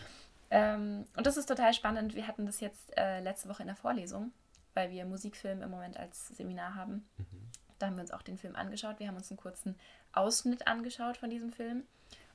ähm, 0.50 1.06
und 1.16 1.26
das 1.26 1.36
ist 1.36 1.46
total 1.46 1.72
spannend. 1.72 2.14
Wir 2.14 2.26
hatten 2.26 2.46
das 2.46 2.60
jetzt 2.60 2.96
äh, 2.96 3.20
letzte 3.20 3.48
Woche 3.48 3.62
in 3.62 3.68
der 3.68 3.76
Vorlesung, 3.76 4.32
weil 4.74 4.90
wir 4.90 5.04
Musikfilm 5.04 5.62
im 5.62 5.70
Moment 5.70 5.96
als 5.96 6.28
Seminar 6.28 6.74
haben. 6.74 7.08
Mhm. 7.18 7.50
Da 7.78 7.86
haben 7.86 7.96
wir 7.96 8.02
uns 8.02 8.12
auch 8.12 8.22
den 8.22 8.38
Film 8.38 8.54
angeschaut. 8.56 9.00
Wir 9.00 9.08
haben 9.08 9.16
uns 9.16 9.30
einen 9.30 9.38
kurzen 9.38 9.76
Ausschnitt 10.12 10.66
angeschaut 10.66 11.16
von 11.16 11.30
diesem 11.30 11.52
Film. 11.52 11.84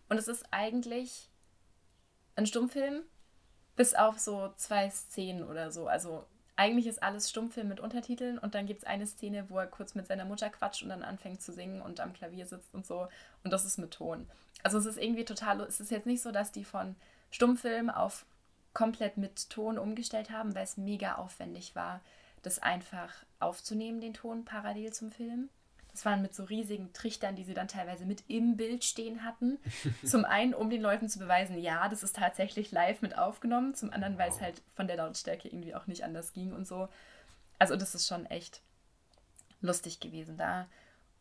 Und 0.09 0.17
es 0.17 0.27
ist 0.27 0.45
eigentlich 0.51 1.29
ein 2.35 2.45
Stummfilm, 2.45 3.03
bis 3.75 3.93
auf 3.93 4.19
so 4.19 4.53
zwei 4.57 4.89
Szenen 4.89 5.43
oder 5.43 5.71
so. 5.71 5.87
Also 5.87 6.25
eigentlich 6.57 6.87
ist 6.87 7.03
alles 7.03 7.29
Stummfilm 7.29 7.67
mit 7.67 7.79
Untertiteln 7.79 8.39
und 8.39 8.55
dann 8.55 8.65
gibt 8.65 8.81
es 8.81 8.87
eine 8.87 9.05
Szene, 9.05 9.49
wo 9.49 9.59
er 9.59 9.67
kurz 9.67 9.93
mit 9.95 10.07
seiner 10.07 10.25
Mutter 10.25 10.49
quatscht 10.49 10.83
und 10.83 10.89
dann 10.89 11.03
anfängt 11.03 11.41
zu 11.41 11.53
singen 11.53 11.81
und 11.81 11.99
am 11.99 12.13
Klavier 12.13 12.45
sitzt 12.47 12.73
und 12.73 12.85
so. 12.85 13.07
Und 13.43 13.53
das 13.53 13.63
ist 13.63 13.77
mit 13.77 13.91
Ton. 13.91 14.27
Also 14.63 14.79
es 14.79 14.85
ist 14.87 14.97
irgendwie 14.97 15.25
total, 15.25 15.61
es 15.61 15.79
ist 15.79 15.91
jetzt 15.91 16.07
nicht 16.07 16.21
so, 16.21 16.31
dass 16.31 16.51
die 16.51 16.65
von 16.65 16.95
Stummfilm 17.29 17.89
auf 17.89 18.25
komplett 18.73 19.17
mit 19.17 19.49
Ton 19.49 19.77
umgestellt 19.77 20.31
haben, 20.31 20.55
weil 20.55 20.63
es 20.63 20.77
mega 20.77 21.15
aufwendig 21.15 21.75
war, 21.75 22.01
das 22.47 22.59
einfach 22.59 23.13
aufzunehmen, 23.39 24.01
den 24.01 24.13
Ton 24.13 24.45
parallel 24.45 24.93
zum 24.93 25.11
Film. 25.11 25.49
Das 25.91 26.05
waren 26.05 26.21
mit 26.21 26.33
so 26.33 26.43
riesigen 26.43 26.93
Trichtern, 26.93 27.35
die 27.35 27.43
sie 27.43 27.53
dann 27.55 27.67
teilweise 27.67 28.05
mit 28.05 28.23
im 28.27 28.55
Bild 28.55 28.83
stehen 28.83 29.23
hatten. 29.23 29.57
Zum 30.05 30.25
einen, 30.25 30.53
um 30.53 30.69
den 30.69 30.81
Leuten 30.81 31.09
zu 31.09 31.17
beweisen, 31.17 31.57
ja, 31.57 31.89
das 31.89 32.03
ist 32.03 32.15
tatsächlich 32.15 32.71
live 32.71 33.01
mit 33.01 33.17
aufgenommen. 33.17 33.73
Zum 33.73 33.91
anderen, 33.91 34.17
weil 34.17 34.29
es 34.29 34.35
Wow. 34.35 34.41
halt 34.43 34.61
von 34.75 34.85
der 34.87 34.97
Lautstärke 34.97 35.47
irgendwie 35.47 35.73
auch 35.73 35.87
nicht 35.87 36.03
anders 36.03 36.33
ging 36.33 36.53
und 36.53 36.67
so. 36.67 36.87
Also 37.57 37.75
das 37.75 37.95
ist 37.95 38.07
schon 38.07 38.27
echt 38.27 38.61
lustig 39.61 39.99
gewesen 39.99 40.37
da. 40.37 40.67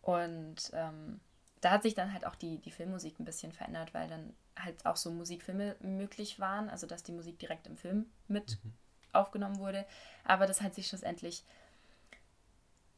Und 0.02 0.70
ähm, 0.74 1.20
da 1.62 1.70
hat 1.70 1.82
sich 1.82 1.94
dann 1.94 2.12
halt 2.12 2.26
auch 2.26 2.34
die, 2.34 2.58
die 2.58 2.70
Filmmusik 2.70 3.18
ein 3.18 3.24
bisschen 3.24 3.52
verändert, 3.52 3.94
weil 3.94 4.08
dann 4.08 4.34
halt 4.56 4.84
auch 4.84 4.96
so 4.96 5.10
Musikfilme 5.10 5.76
möglich 5.80 6.38
waren, 6.38 6.68
also 6.68 6.86
dass 6.86 7.02
die 7.02 7.12
Musik 7.12 7.38
direkt 7.38 7.66
im 7.66 7.76
Film 7.78 8.06
mit 8.28 8.58
aufgenommen 9.16 9.58
wurde. 9.58 9.84
Aber 10.24 10.46
das 10.46 10.60
hat 10.60 10.74
sich 10.74 10.88
schlussendlich, 10.88 11.44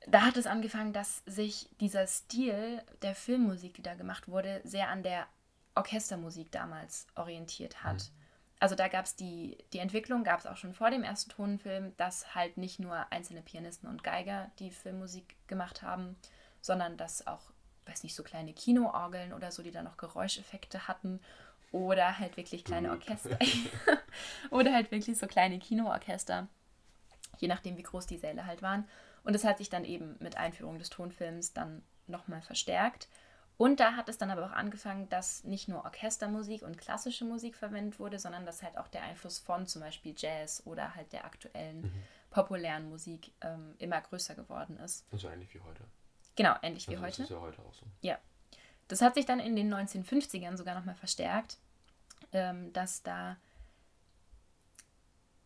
da 0.07 0.23
hat 0.23 0.37
es 0.37 0.47
angefangen, 0.47 0.93
dass 0.93 1.23
sich 1.27 1.69
dieser 1.81 2.07
Stil 2.07 2.83
der 3.03 3.15
Filmmusik, 3.15 3.75
die 3.75 3.83
da 3.83 3.95
gemacht 3.95 4.29
wurde, 4.29 4.61
sehr 4.65 4.89
an 4.89 5.03
der 5.03 5.27
Orchestermusik 5.75 6.51
damals 6.51 7.07
orientiert 7.15 7.83
hat. 7.83 8.11
Also 8.61 8.75
da 8.75 8.89
gab 8.89 9.05
es 9.05 9.15
die, 9.15 9.57
die 9.73 9.79
Entwicklung, 9.79 10.25
gab 10.25 10.41
es 10.41 10.47
auch 10.47 10.57
schon 10.57 10.75
vor 10.75 10.91
dem 10.91 11.05
ersten 11.05 11.31
Tonfilm, 11.31 11.97
dass 11.97 12.35
halt 12.35 12.57
nicht 12.57 12.81
nur 12.81 13.13
einzelne 13.13 13.43
Pianisten 13.43 13.89
und 13.89 14.03
Geiger 14.03 14.51
die 14.59 14.71
Filmmusik 14.71 15.37
gemacht 15.47 15.83
haben, 15.83 16.17
sondern 16.61 16.97
dass 16.97 17.27
auch, 17.27 17.53
weiß 17.87 18.03
nicht, 18.03 18.17
so 18.17 18.25
kleine 18.25 18.53
Kinoorgeln 18.53 19.33
oder 19.33 19.53
so, 19.53 19.63
die 19.63 19.71
dann 19.71 19.85
noch 19.85 19.97
Geräuscheffekte 19.97 20.89
hatten 20.89 21.21
oder 21.73 22.19
halt 22.19 22.37
wirklich 22.37 22.65
kleine 22.65 22.89
Gut. 22.89 22.99
Orchester. 22.99 23.39
oder 24.51 24.73
halt 24.73 24.91
wirklich 24.91 25.19
so 25.19 25.27
kleine 25.27 25.59
Kinoorchester, 25.59 26.49
je 27.39 27.49
nachdem, 27.49 27.77
wie 27.77 27.83
groß 27.83 28.07
die 28.07 28.19
Säle 28.19 28.47
halt 28.47 28.63
waren. 28.63 28.89
Und 29.25 29.35
es 29.35 29.45
hat 29.45 29.59
sich 29.59 29.69
dann 29.69 29.85
eben 29.85 30.17
mit 30.21 30.37
Einführung 30.37 30.79
des 30.79 30.91
Tonfilms 30.91 31.53
dann 31.53 31.83
nochmal 32.07 32.43
verstärkt. 32.43 33.09
Und 33.59 33.81
da 33.81 33.95
hat 33.95 34.09
es 34.09 34.19
dann 34.19 34.31
aber 34.31 34.47
auch 34.47 34.53
angefangen, 34.53 35.09
dass 35.09 35.43
nicht 35.43 35.69
nur 35.69 35.85
Orchestermusik 35.85 36.63
und 36.63 36.79
klassische 36.79 37.25
Musik 37.25 37.57
verwendet 37.57 37.99
wurde, 37.99 38.21
sondern 38.21 38.47
dass 38.47 38.63
halt 38.63 38.79
auch 38.79 38.87
der 38.87 39.03
Einfluss 39.03 39.39
von 39.39 39.67
zum 39.67 39.83
Beispiel 39.83 40.15
Jazz 40.17 40.63
oder 40.65 40.95
halt 40.95 41.13
der 41.13 41.25
aktuellen 41.25 41.93
populären 42.31 42.89
Musik 42.89 43.33
ähm, 43.41 43.75
immer 43.79 44.01
größer 44.01 44.37
geworden 44.37 44.77
ist. 44.79 45.07
Also 45.13 45.29
ähnlich 45.29 45.53
wie 45.55 45.61
heute. 45.61 45.83
Genau, 46.37 46.55
ähnlich 46.63 46.87
wie 46.87 46.93
also 46.93 47.03
heute. 47.05 47.17
Das 47.17 47.31
ist 47.31 47.31
ja 47.31 47.41
heute 47.41 47.61
auch 47.63 47.75
so. 47.75 47.87
Das 48.89 49.03
hat 49.03 49.15
sich 49.15 49.27
dann 49.27 49.41
in 49.41 49.55
den 49.55 49.73
1950ern 49.73 50.57
sogar 50.57 50.75
nochmal 50.75 50.95
verstärkt, 50.95 51.59
ähm, 52.33 52.73
dass 52.73 53.03
da 53.03 53.37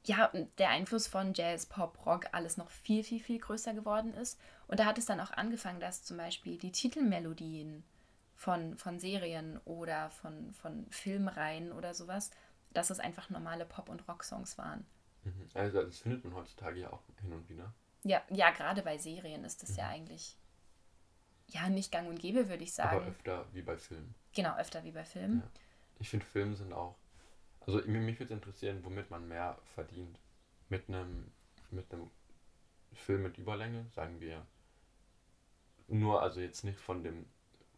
ja 0.05 0.33
der 0.59 0.71
Einfluss 0.71 1.07
von 1.07 1.35
Jazz, 1.35 1.67
Pop, 1.67 2.07
Rock 2.07 2.27
alles 2.33 2.57
noch 2.57 2.71
viel, 2.71 3.05
viel, 3.05 3.21
viel 3.21 3.39
größer 3.39 3.75
geworden 3.75 4.15
ist. 4.15 4.39
Und 4.67 4.81
da 4.81 4.85
hat 4.85 4.99
es 4.99 5.07
dann 5.07 5.21
auch 5.21 5.33
angefangen, 5.33 5.81
dass 5.81 6.05
zum 6.05 6.17
Beispiel 6.17 6.59
die 6.59 6.73
Titelmelodien 6.73 7.85
von, 8.35 8.77
von 8.77 8.99
Serien 8.99 9.59
oder 9.65 10.11
von, 10.11 10.53
von 10.55 10.87
Filmreihen 10.91 11.73
oder 11.73 11.95
sowas, 11.95 12.31
dass 12.73 12.91
es 12.91 12.99
einfach 12.99 13.31
normale 13.31 13.65
Pop- 13.65 13.89
und 13.89 14.07
Rock-Songs 14.09 14.59
waren. 14.59 14.85
Mhm. 15.25 15.49
Also 15.55 15.83
das 15.83 15.99
findet 15.99 16.25
man 16.25 16.35
heutzutage 16.35 16.81
ja 16.81 16.93
auch 16.93 17.03
hin 17.21 17.33
und 17.33 17.49
wieder. 17.49 17.73
Ja, 18.05 18.21
ja, 18.31 18.51
gerade 18.51 18.83
bei 18.83 18.99
Serien 18.99 19.45
ist 19.45 19.63
das 19.63 19.77
ja 19.77 19.89
eigentlich 19.89 20.37
ja 21.53 21.69
nicht 21.69 21.93
gang 21.93 22.09
und 22.09 22.19
gäbe, 22.19 22.49
würde 22.49 22.65
ich 22.65 22.73
sagen. 22.73 22.97
Aber 22.97 23.07
öfter 23.07 23.47
wie 23.53 23.63
bei 23.63 23.77
Filmen. 23.77 24.15
genau, 24.35 24.57
öfter 24.57 24.83
wie 24.85 24.93
bei 24.93 25.05
Filmen. 25.05 25.41
Ja. 25.41 25.51
Ich 26.01 26.09
finde 26.09 26.27
Filme 26.27 26.57
sind 26.57 26.73
auch. 26.73 26.97
Also 27.61 27.81
mich, 27.87 28.19
würde 28.19 28.35
interessieren, 28.35 28.81
womit 28.83 29.11
man 29.11 29.29
mehr 29.29 29.59
verdient. 29.75 30.19
Mit 30.69 30.89
einem 30.89 31.31
mit 31.71 31.93
einem 31.93 32.11
Film 32.95 33.23
mit 33.23 33.39
Überlänge, 33.39 33.87
sagen 33.95 34.21
wir. 34.21 34.47
Nur, 35.89 36.23
also 36.23 36.41
jetzt 36.41 36.65
nicht 36.65 36.79
von 36.79 37.03
dem 37.03 37.27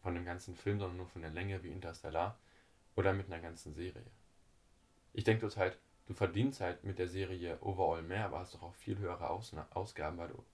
von 0.02 0.14
dem 0.14 0.24
ganzen 0.24 0.54
Film, 0.54 0.78
sondern 0.78 0.98
nur 0.98 1.06
von 1.06 1.22
der 1.22 1.30
Länge 1.30 1.62
wie 1.62 1.70
Interstellar. 1.70 2.38
Oder 2.96 3.12
mit 3.12 3.26
einer 3.26 3.40
ganzen 3.40 3.74
Serie. 3.74 4.04
Ich 5.12 5.24
denke 5.24 5.46
das 5.46 5.56
halt, 5.56 5.78
du 6.06 6.14
verdienst 6.14 6.60
halt 6.60 6.84
mit 6.84 6.98
der 6.98 7.08
Serie 7.08 7.58
overall 7.60 8.02
mehr, 8.02 8.26
aber 8.26 8.40
hast 8.40 8.54
doch 8.54 8.62
auch 8.62 8.74
viel 8.74 8.98
höhere 8.98 9.30
Ausna 9.30 9.66
Ausgaben, 9.70 10.18
weil 10.18 10.28
du. 10.28 10.44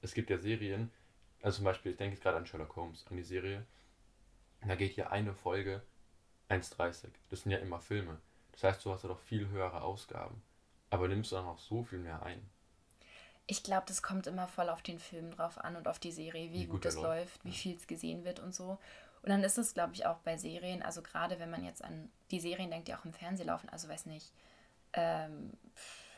Es 0.00 0.14
gibt 0.14 0.30
ja 0.30 0.38
Serien, 0.38 0.92
also 1.42 1.56
zum 1.56 1.64
Beispiel, 1.64 1.92
ich 1.92 1.98
denke 1.98 2.14
jetzt 2.14 2.22
gerade 2.22 2.36
an 2.36 2.46
Sherlock 2.46 2.74
Holmes, 2.76 3.06
an 3.08 3.16
die 3.16 3.22
Serie. 3.22 3.64
Da 4.66 4.74
geht 4.74 4.92
hier 4.92 5.12
eine 5.12 5.34
Folge 5.34 5.82
1,30. 6.48 7.08
Das 7.30 7.42
sind 7.42 7.52
ja 7.52 7.58
immer 7.58 7.80
Filme. 7.80 8.18
Das 8.52 8.64
heißt, 8.64 8.84
du 8.84 8.92
hast 8.92 9.02
ja 9.02 9.08
doch 9.08 9.20
viel 9.20 9.48
höhere 9.48 9.82
Ausgaben. 9.82 10.42
Aber 10.90 11.06
nimmst 11.06 11.30
du 11.30 11.36
dann 11.36 11.46
auch 11.46 11.58
so 11.58 11.84
viel 11.84 11.98
mehr 11.98 12.22
ein. 12.22 12.48
Ich 13.46 13.62
glaube, 13.62 13.84
das 13.86 14.02
kommt 14.02 14.26
immer 14.26 14.48
voll 14.48 14.68
auf 14.68 14.82
den 14.82 14.98
Film 14.98 15.30
drauf 15.30 15.58
an 15.58 15.76
und 15.76 15.88
auf 15.88 15.98
die 15.98 16.12
Serie, 16.12 16.50
wie, 16.50 16.60
Wie 16.60 16.66
gut 16.66 16.82
gut 16.82 16.86
es 16.86 16.96
läuft, 16.96 17.04
läuft, 17.04 17.44
wie 17.44 17.50
ja. 17.50 17.54
viel 17.54 17.76
es 17.76 17.86
gesehen 17.86 18.24
wird 18.24 18.40
und 18.40 18.54
so. 18.54 18.78
Und 19.22 19.30
dann 19.30 19.42
ist 19.42 19.58
es, 19.58 19.74
glaube 19.74 19.94
ich, 19.94 20.06
auch 20.06 20.18
bei 20.18 20.36
Serien, 20.36 20.82
also 20.82 21.02
gerade 21.02 21.38
wenn 21.38 21.50
man 21.50 21.64
jetzt 21.64 21.82
an 21.82 22.10
die 22.30 22.40
Serien 22.40 22.70
denkt, 22.70 22.88
die 22.88 22.94
auch 22.94 23.04
im 23.04 23.12
Fernsehen 23.12 23.46
laufen, 23.46 23.68
also 23.70 23.88
weiß 23.88 24.06
nicht, 24.06 24.32
ähm, 24.92 25.52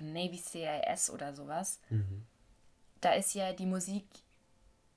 Navy 0.00 0.38
CIS 0.38 1.10
oder 1.10 1.34
sowas, 1.34 1.80
da 3.00 3.12
ist 3.12 3.34
ja 3.34 3.52
die 3.52 3.66
Musik 3.66 4.06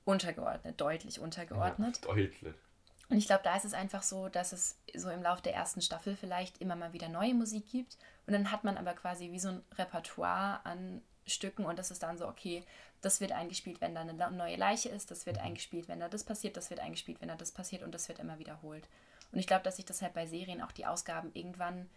untergeordnet, 0.06 0.80
deutlich 0.80 1.20
untergeordnet. 1.20 2.00
Ja, 2.02 2.14
deutlich. 2.14 2.56
Und 3.10 3.18
ich 3.18 3.28
glaube, 3.28 3.44
da 3.44 3.56
ist 3.56 3.66
es 3.66 3.74
einfach 3.74 4.02
so, 4.02 4.30
dass 4.30 4.54
es 4.54 4.80
so 4.96 5.10
im 5.10 5.22
Laufe 5.22 5.42
der 5.42 5.54
ersten 5.54 5.82
Staffel 5.82 6.16
vielleicht 6.16 6.60
immer 6.60 6.76
mal 6.76 6.94
wieder 6.94 7.10
neue 7.10 7.34
Musik 7.34 7.70
gibt. 7.70 7.98
Und 8.26 8.34
dann 8.34 8.52
hat 8.52 8.64
man 8.64 8.78
aber 8.78 8.94
quasi 8.94 9.32
wie 9.32 9.40
so 9.40 9.50
ein 9.50 9.64
Repertoire 9.78 10.66
an 10.66 11.02
Stücken 11.26 11.66
und 11.66 11.80
das 11.80 11.92
ist 11.92 12.04
dann 12.04 12.18
so, 12.18 12.28
okay, 12.28 12.66
das 13.02 13.22
wird 13.22 13.32
eingespielt, 13.32 13.82
wenn 13.82 13.96
da 13.96 14.02
eine 14.02 14.14
neue 14.32 14.56
Leiche 14.56 14.90
ist, 14.90 15.12
das 15.12 15.26
wird 15.26 15.38
eingespielt, 15.38 15.88
wenn 15.88 16.00
da 16.00 16.10
das 16.10 16.24
passiert, 16.24 16.58
das 16.58 16.70
wird 16.70 16.80
eingespielt, 16.80 17.22
wenn 17.22 17.28
da 17.30 17.36
das 17.36 17.52
passiert 17.52 17.84
und 17.84 17.94
das 17.94 18.08
wird 18.08 18.20
immer 18.20 18.40
wiederholt. 18.40 18.88
Und 19.32 19.40
ich 19.40 19.48
glaube, 19.48 19.64
dass 19.64 19.78
sich 19.78 19.86
das 19.86 20.02
halt 20.02 20.14
bei 20.14 20.26
Serien 20.26 20.62
auch 20.62 20.72
die 20.72 20.86
Ausgaben 20.86 21.32
irgendwann 21.34 21.90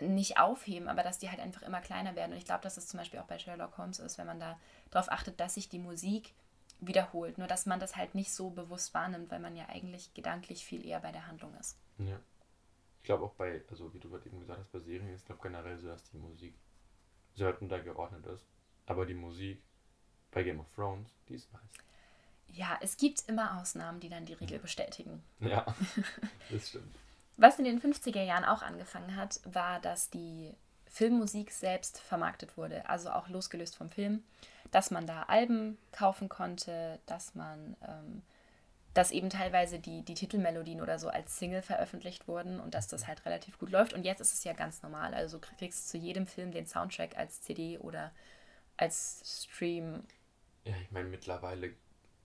nicht 0.00 0.38
aufheben, 0.38 0.88
aber 0.88 1.02
dass 1.02 1.18
die 1.18 1.30
halt 1.30 1.40
einfach 1.40 1.62
immer 1.62 1.80
kleiner 1.80 2.16
werden. 2.16 2.32
Und 2.32 2.38
ich 2.38 2.44
glaube, 2.44 2.62
dass 2.62 2.76
es 2.76 2.88
zum 2.88 2.98
Beispiel 2.98 3.20
auch 3.20 3.26
bei 3.26 3.38
Sherlock 3.38 3.78
Holmes 3.78 4.00
ist, 4.00 4.18
wenn 4.18 4.26
man 4.26 4.40
da 4.40 4.58
darauf 4.90 5.10
achtet, 5.10 5.38
dass 5.38 5.54
sich 5.54 5.68
die 5.68 5.78
Musik 5.78 6.34
wiederholt. 6.80 7.38
Nur 7.38 7.46
dass 7.46 7.66
man 7.66 7.80
das 7.80 7.96
halt 7.96 8.14
nicht 8.14 8.32
so 8.32 8.50
bewusst 8.50 8.94
wahrnimmt, 8.94 9.30
weil 9.30 9.40
man 9.40 9.56
ja 9.56 9.68
eigentlich 9.68 10.14
gedanklich 10.14 10.64
viel 10.64 10.84
eher 10.84 11.00
bei 11.00 11.12
der 11.12 11.26
Handlung 11.26 11.54
ist. 11.56 11.78
Ja. 11.98 12.18
Ich 13.02 13.06
glaube 13.06 13.24
auch 13.24 13.34
bei, 13.34 13.62
also 13.70 13.92
wie 13.92 13.98
du 13.98 14.08
gerade 14.08 14.26
eben 14.26 14.40
gesagt 14.40 14.60
hast, 14.60 14.72
bei 14.72 14.78
Serien 14.78 15.12
ist 15.12 15.26
glaube 15.26 15.42
generell 15.42 15.78
so, 15.78 15.88
dass 15.88 16.02
die 16.10 16.16
Musik 16.16 16.54
sehr 17.34 17.48
weit 17.48 17.60
untergeordnet 17.60 18.24
ist. 18.26 18.46
Aber 18.86 19.06
die 19.06 19.14
Musik 19.14 19.62
bei 20.30 20.42
Game 20.42 20.60
of 20.60 20.66
Thrones, 20.74 21.10
die 21.28 21.34
ist 21.34 21.52
nice. 21.52 21.62
Ja, 22.48 22.78
es 22.80 22.96
gibt 22.96 23.28
immer 23.28 23.60
Ausnahmen, 23.60 24.00
die 24.00 24.08
dann 24.08 24.26
die 24.26 24.34
Regel 24.34 24.58
bestätigen. 24.58 25.22
Ja, 25.40 25.66
das 26.50 26.68
stimmt. 26.68 26.94
Was 27.36 27.58
in 27.58 27.64
den 27.64 27.80
50er 27.80 28.22
Jahren 28.22 28.44
auch 28.44 28.62
angefangen 28.62 29.16
hat, 29.16 29.40
war, 29.44 29.80
dass 29.80 30.10
die 30.10 30.54
Filmmusik 30.86 31.50
selbst 31.50 31.98
vermarktet 31.98 32.56
wurde, 32.56 32.88
also 32.88 33.10
auch 33.10 33.28
losgelöst 33.28 33.76
vom 33.76 33.90
Film, 33.90 34.22
dass 34.70 34.90
man 34.90 35.06
da 35.06 35.24
Alben 35.24 35.78
kaufen 35.92 36.28
konnte, 36.28 36.98
dass 37.06 37.34
man 37.34 37.76
ähm, 37.86 38.22
dass 38.94 39.10
eben 39.10 39.28
teilweise 39.28 39.80
die, 39.80 40.02
die 40.02 40.14
Titelmelodien 40.14 40.80
oder 40.80 41.00
so 41.00 41.08
als 41.08 41.36
Single 41.36 41.62
veröffentlicht 41.62 42.28
wurden 42.28 42.60
und 42.60 42.74
dass 42.74 42.86
das 42.86 43.08
halt 43.08 43.26
relativ 43.26 43.58
gut 43.58 43.70
läuft. 43.70 43.92
Und 43.92 44.04
jetzt 44.04 44.20
ist 44.20 44.32
es 44.32 44.44
ja 44.44 44.52
ganz 44.52 44.82
normal. 44.84 45.14
Also 45.14 45.38
du 45.38 45.48
kriegst 45.58 45.88
zu 45.88 45.98
jedem 45.98 46.28
Film 46.28 46.52
den 46.52 46.64
Soundtrack 46.68 47.16
als 47.18 47.40
CD 47.40 47.76
oder 47.78 48.12
als 48.76 49.48
Stream. 49.48 50.04
Ja, 50.62 50.74
ich 50.80 50.92
meine, 50.92 51.08
mittlerweile 51.08 51.70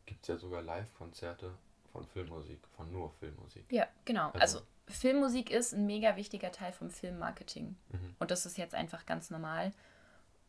gibt 0.06 0.22
es 0.22 0.28
ja 0.28 0.38
sogar 0.38 0.62
Live-Konzerte 0.62 1.52
von 1.92 2.06
Filmmusik, 2.06 2.60
von 2.76 2.92
nur 2.92 3.10
Filmmusik. 3.14 3.66
Ja, 3.72 3.88
genau. 4.06 4.28
Also- 4.34 4.60
Also, 4.60 4.62
Filmmusik 4.90 5.50
ist 5.50 5.74
ein 5.74 5.88
mega 5.88 6.16
wichtiger 6.18 6.52
Teil 6.52 6.72
vom 6.72 6.92
Filmmarketing. 6.92 7.76
Mhm. 7.92 8.16
Und 8.20 8.30
das 8.30 8.46
ist 8.46 8.60
jetzt 8.60 8.76
einfach 8.76 9.08
ganz 9.08 9.32
normal. 9.32 9.72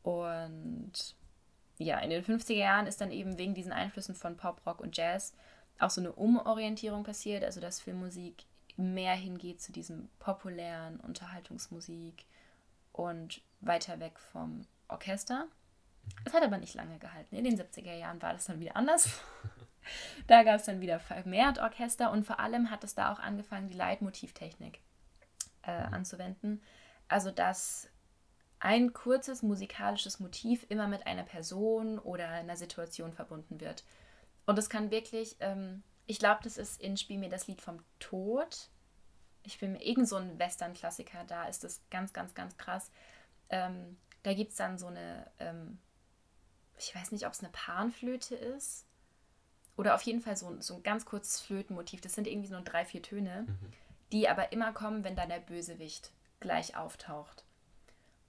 Und 0.02 1.14
ja, 1.84 1.98
in 1.98 2.10
den 2.10 2.24
50er 2.24 2.54
Jahren 2.54 2.86
ist 2.86 3.00
dann 3.00 3.10
eben 3.10 3.38
wegen 3.38 3.54
diesen 3.54 3.72
Einflüssen 3.72 4.14
von 4.14 4.36
Pop, 4.36 4.60
Rock 4.66 4.80
und 4.80 4.96
Jazz 4.96 5.34
auch 5.78 5.90
so 5.90 6.00
eine 6.00 6.12
Umorientierung 6.12 7.04
passiert, 7.04 7.42
also 7.42 7.60
dass 7.60 7.80
Filmmusik 7.80 8.44
mehr 8.76 9.14
hingeht 9.14 9.60
zu 9.60 9.72
diesem 9.72 10.08
populären 10.18 11.00
Unterhaltungsmusik 11.00 12.24
und 12.92 13.42
weiter 13.60 13.98
weg 14.00 14.18
vom 14.18 14.66
Orchester. 14.88 15.46
Es 16.24 16.34
hat 16.34 16.42
aber 16.42 16.58
nicht 16.58 16.74
lange 16.74 16.98
gehalten. 16.98 17.36
In 17.36 17.44
den 17.44 17.58
70er 17.58 17.94
Jahren 17.94 18.20
war 18.20 18.32
das 18.32 18.46
dann 18.46 18.60
wieder 18.60 18.76
anders. 18.76 19.22
da 20.26 20.42
gab 20.42 20.56
es 20.56 20.66
dann 20.66 20.80
wieder 20.80 20.98
vermehrt 20.98 21.58
Orchester 21.58 22.10
und 22.10 22.24
vor 22.24 22.40
allem 22.40 22.70
hat 22.70 22.84
es 22.84 22.94
da 22.94 23.12
auch 23.12 23.18
angefangen, 23.18 23.68
die 23.68 23.76
Leitmotivtechnik 23.76 24.80
äh, 25.62 25.70
anzuwenden. 25.70 26.62
Also 27.08 27.30
dass 27.30 27.88
ein 28.60 28.92
kurzes 28.92 29.42
musikalisches 29.42 30.20
Motiv 30.20 30.66
immer 30.68 30.86
mit 30.86 31.06
einer 31.06 31.22
Person 31.24 31.98
oder 31.98 32.28
einer 32.28 32.56
Situation 32.56 33.12
verbunden 33.12 33.60
wird. 33.60 33.84
Und 34.46 34.58
es 34.58 34.68
kann 34.68 34.90
wirklich, 34.90 35.36
ähm, 35.40 35.82
ich 36.06 36.18
glaube, 36.18 36.40
das 36.44 36.58
ist 36.58 36.80
in 36.80 36.96
Spiel 36.96 37.18
mir 37.18 37.30
das 37.30 37.46
Lied 37.46 37.62
vom 37.62 37.82
Tod. 37.98 38.68
Ich 39.42 39.58
bin 39.58 39.72
mir 39.72 39.82
irgend 39.82 40.08
so 40.08 40.16
ein 40.16 40.38
Western-Klassiker, 40.38 41.24
da 41.26 41.44
ist 41.44 41.64
es 41.64 41.80
ganz, 41.90 42.12
ganz, 42.12 42.34
ganz 42.34 42.56
krass. 42.58 42.90
Ähm, 43.48 43.96
da 44.22 44.34
gibt 44.34 44.50
es 44.50 44.56
dann 44.56 44.76
so 44.76 44.88
eine, 44.88 45.30
ähm, 45.38 45.78
ich 46.78 46.94
weiß 46.94 47.12
nicht, 47.12 47.26
ob 47.26 47.32
es 47.32 47.40
eine 47.40 47.50
Panflöte 47.50 48.34
ist. 48.34 48.84
Oder 49.76 49.94
auf 49.94 50.02
jeden 50.02 50.20
Fall 50.20 50.36
so, 50.36 50.48
ein- 50.48 50.60
so 50.60 50.74
ein 50.74 50.82
ganz 50.82 51.06
kurzes 51.06 51.40
Flötenmotiv. 51.40 52.02
Das 52.02 52.14
sind 52.14 52.26
irgendwie 52.26 52.48
so 52.48 52.54
nur 52.56 52.64
drei, 52.64 52.84
vier 52.84 53.00
Töne, 53.02 53.46
die 54.12 54.28
aber 54.28 54.52
immer 54.52 54.72
kommen, 54.74 55.04
wenn 55.04 55.16
dann 55.16 55.30
der 55.30 55.38
Bösewicht 55.40 56.12
gleich 56.40 56.76
auftaucht. 56.76 57.44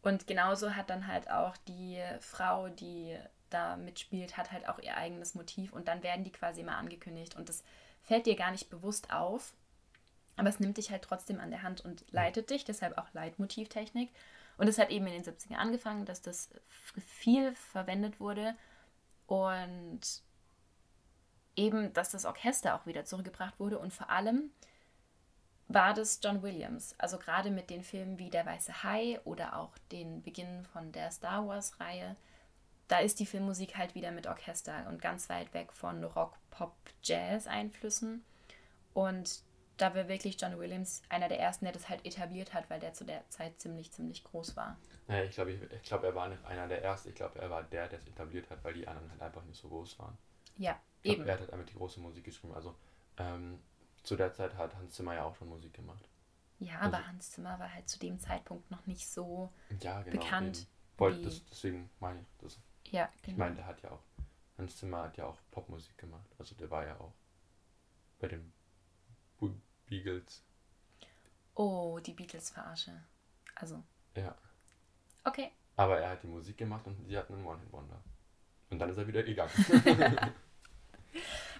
Und 0.02 0.26
genauso 0.28 0.76
hat 0.76 0.90
dann 0.90 1.08
halt 1.08 1.30
auch 1.30 1.56
die 1.68 2.02
Frau, 2.20 2.70
die 2.70 3.18
da 3.50 3.76
mitspielt, 3.76 4.38
hat 4.38 4.52
halt 4.52 4.68
auch 4.68 4.80
ihr 4.80 4.98
eigenes 4.98 5.36
Motiv 5.36 5.74
und 5.74 5.88
dann 5.88 6.04
werden 6.04 6.24
die 6.24 6.32
quasi 6.32 6.62
immer 6.62 6.78
angekündigt 6.78 7.36
und 7.36 7.50
das 7.50 7.64
fällt 8.02 8.26
dir 8.26 8.36
gar 8.36 8.52
nicht 8.52 8.70
bewusst 8.70 9.12
auf, 9.14 9.54
aber 10.38 10.50
es 10.50 10.60
nimmt 10.60 10.78
dich 10.78 10.90
halt 10.90 11.04
trotzdem 11.04 11.40
an 11.40 11.52
der 11.52 11.62
Hand 11.62 11.82
und 11.82 12.04
leitet 12.12 12.50
dich, 12.50 12.66
deshalb 12.66 12.98
auch 12.98 13.14
Leitmotivtechnik. 13.14 14.10
Und 14.58 14.68
es 14.68 14.78
hat 14.78 14.90
eben 14.90 15.08
in 15.08 15.14
den 15.14 15.24
70ern 15.24 15.56
angefangen, 15.56 16.06
dass 16.06 16.22
das 16.22 16.50
viel 16.68 17.54
verwendet 17.54 18.20
wurde 18.20 18.56
und 19.28 20.02
eben, 21.56 21.94
dass 21.94 22.12
das 22.12 22.26
Orchester 22.26 22.76
auch 22.76 22.86
wieder 22.86 23.06
zurückgebracht 23.06 23.60
wurde 23.60 23.80
und 23.80 23.94
vor 23.94 24.10
allem 24.10 24.52
war 25.74 25.94
das 25.94 26.20
John 26.24 26.42
Williams. 26.42 26.96
Also 26.98 27.18
gerade 27.18 27.50
mit 27.52 27.70
den 27.70 27.84
Filmen 27.84 28.18
wie 28.20 28.30
Der 28.30 28.46
Weiße 28.46 28.84
Hai 28.84 29.20
oder 29.24 29.58
auch 29.58 29.78
den 29.92 30.22
Beginn 30.22 30.66
von 30.66 30.92
der 30.92 31.12
Star 31.12 31.48
Wars-Reihe, 31.48 32.16
da 32.88 33.00
ist 33.00 33.20
die 33.20 33.26
Filmmusik 33.26 33.78
halt 33.78 33.96
wieder 33.96 34.12
mit 34.12 34.28
Orchester 34.28 34.86
und 34.90 35.02
ganz 35.02 35.30
weit 35.30 35.54
weg 35.54 35.72
von 35.72 36.04
Rock, 36.04 36.38
Pop, 36.50 36.76
Jazz-Einflüssen. 37.04 38.24
Und 38.94 39.42
da 39.78 39.96
war 39.96 40.08
wirklich 40.08 40.40
John 40.40 40.60
Williams 40.60 41.02
einer 41.10 41.30
der 41.30 41.40
ersten, 41.40 41.66
der 41.66 41.74
das 41.74 41.90
halt 41.90 42.06
etabliert 42.06 42.54
hat, 42.54 42.70
weil 42.70 42.80
der 42.80 42.94
zu 42.94 43.06
der 43.06 43.28
Zeit 43.30 43.60
ziemlich, 43.60 43.92
ziemlich 43.92 44.24
groß 44.24 44.56
war. 44.56 44.78
Naja, 45.08 45.24
ich 45.24 45.32
glaube, 45.32 45.52
ich, 45.54 45.62
ich 45.72 45.84
glaub, 45.84 46.04
er 46.04 46.14
war 46.14 46.28
nicht 46.28 46.44
einer 46.46 46.68
der 46.68 46.84
Ersten. 46.84 47.10
Ich 47.10 47.16
glaube, 47.16 47.40
er 47.40 47.50
war 47.50 47.64
der, 47.64 47.88
der 47.88 48.00
es 48.00 48.08
etabliert 48.08 48.50
hat, 48.50 48.64
weil 48.64 48.74
die 48.74 48.88
anderen 48.88 49.10
halt 49.12 49.22
einfach 49.22 49.44
nicht 49.46 49.60
so 49.60 49.70
groß 49.70 49.98
waren. 50.00 50.18
Ja, 50.58 50.80
Ich 51.02 51.14
eben. 51.14 51.24
glaub, 51.24 51.28
er 51.28 51.34
hat 51.34 51.40
halt 51.42 51.54
einfach 51.54 51.66
die 51.66 51.78
große 51.78 52.00
Musik 52.00 52.26
geschrieben. 52.26 52.54
Also 52.54 52.76
ähm, 53.18 53.60
zu 54.04 54.16
der 54.16 54.34
Zeit 54.34 54.56
hat 54.56 54.76
Hans 54.76 54.94
Zimmer 54.96 55.16
ja 55.16 55.24
auch 55.24 55.36
schon 55.36 55.50
Musik 55.50 55.74
gemacht. 55.74 56.08
Ja, 56.60 56.80
aber 56.80 56.98
also- 56.98 57.08
Hans 57.08 57.32
Zimmer 57.32 57.60
war 57.60 57.74
halt 57.74 57.90
zu 57.90 58.00
dem 58.00 58.20
Zeitpunkt 58.20 58.70
noch 58.72 58.86
nicht 58.86 59.08
so. 59.10 59.52
Ja, 59.82 60.02
genau. 60.04 60.20
Bekannt 60.22 60.58
eben. 60.60 60.68
Wollt, 60.98 61.20
wie- 61.20 61.24
das, 61.26 61.46
deswegen 61.46 61.90
meine 62.00 62.22
ich 62.22 62.28
das. 62.40 62.60
Ja, 62.92 63.10
Ich 63.18 63.22
genau. 63.24 63.38
meine, 63.40 63.56
der 63.56 63.66
hat 63.66 63.82
ja 63.82 63.92
auch, 63.92 64.04
Hans 64.58 64.78
Zimmer 64.78 65.04
hat 65.04 65.18
ja 65.18 65.26
auch 65.26 65.38
Popmusik 65.52 65.98
gemacht. 65.98 66.30
Also 66.38 66.56
der 66.56 66.70
war 66.70 66.86
ja 66.86 67.00
auch 67.00 67.14
bei 68.20 68.28
den 68.28 68.52
Bu- 69.40 69.56
Beagles. 69.88 70.44
Oh, 71.56 72.00
die 72.00 72.14
Beatles-Verarsche. 72.14 73.04
Also, 73.56 73.84
Ja. 74.16 74.36
okay. 75.24 75.52
Aber 75.76 76.00
er 76.00 76.12
hat 76.12 76.24
die 76.24 76.28
Musik 76.28 76.58
gemacht 76.58 76.86
und 76.86 77.06
sie 77.08 77.18
hatten 77.18 77.34
einen 77.34 77.46
One-Hit-Wonder. 77.46 78.02
Und 78.70 78.80
dann 78.80 78.90
ist 78.90 78.98
er 78.98 79.08
wieder 79.08 79.24
gegangen. 79.24 79.52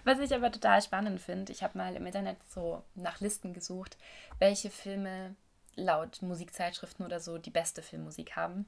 Was 0.04 0.18
ich 0.18 0.34
aber 0.34 0.50
total 0.50 0.82
spannend 0.82 1.20
finde, 1.20 1.52
ich 1.52 1.62
habe 1.62 1.78
mal 1.78 1.94
im 1.94 2.06
Internet 2.06 2.38
so 2.48 2.82
nach 2.94 3.20
Listen 3.20 3.52
gesucht, 3.52 3.96
welche 4.38 4.70
Filme 4.70 5.36
laut 5.76 6.22
Musikzeitschriften 6.22 7.04
oder 7.06 7.20
so 7.20 7.38
die 7.38 7.50
beste 7.50 7.82
Filmmusik 7.82 8.36
haben. 8.36 8.66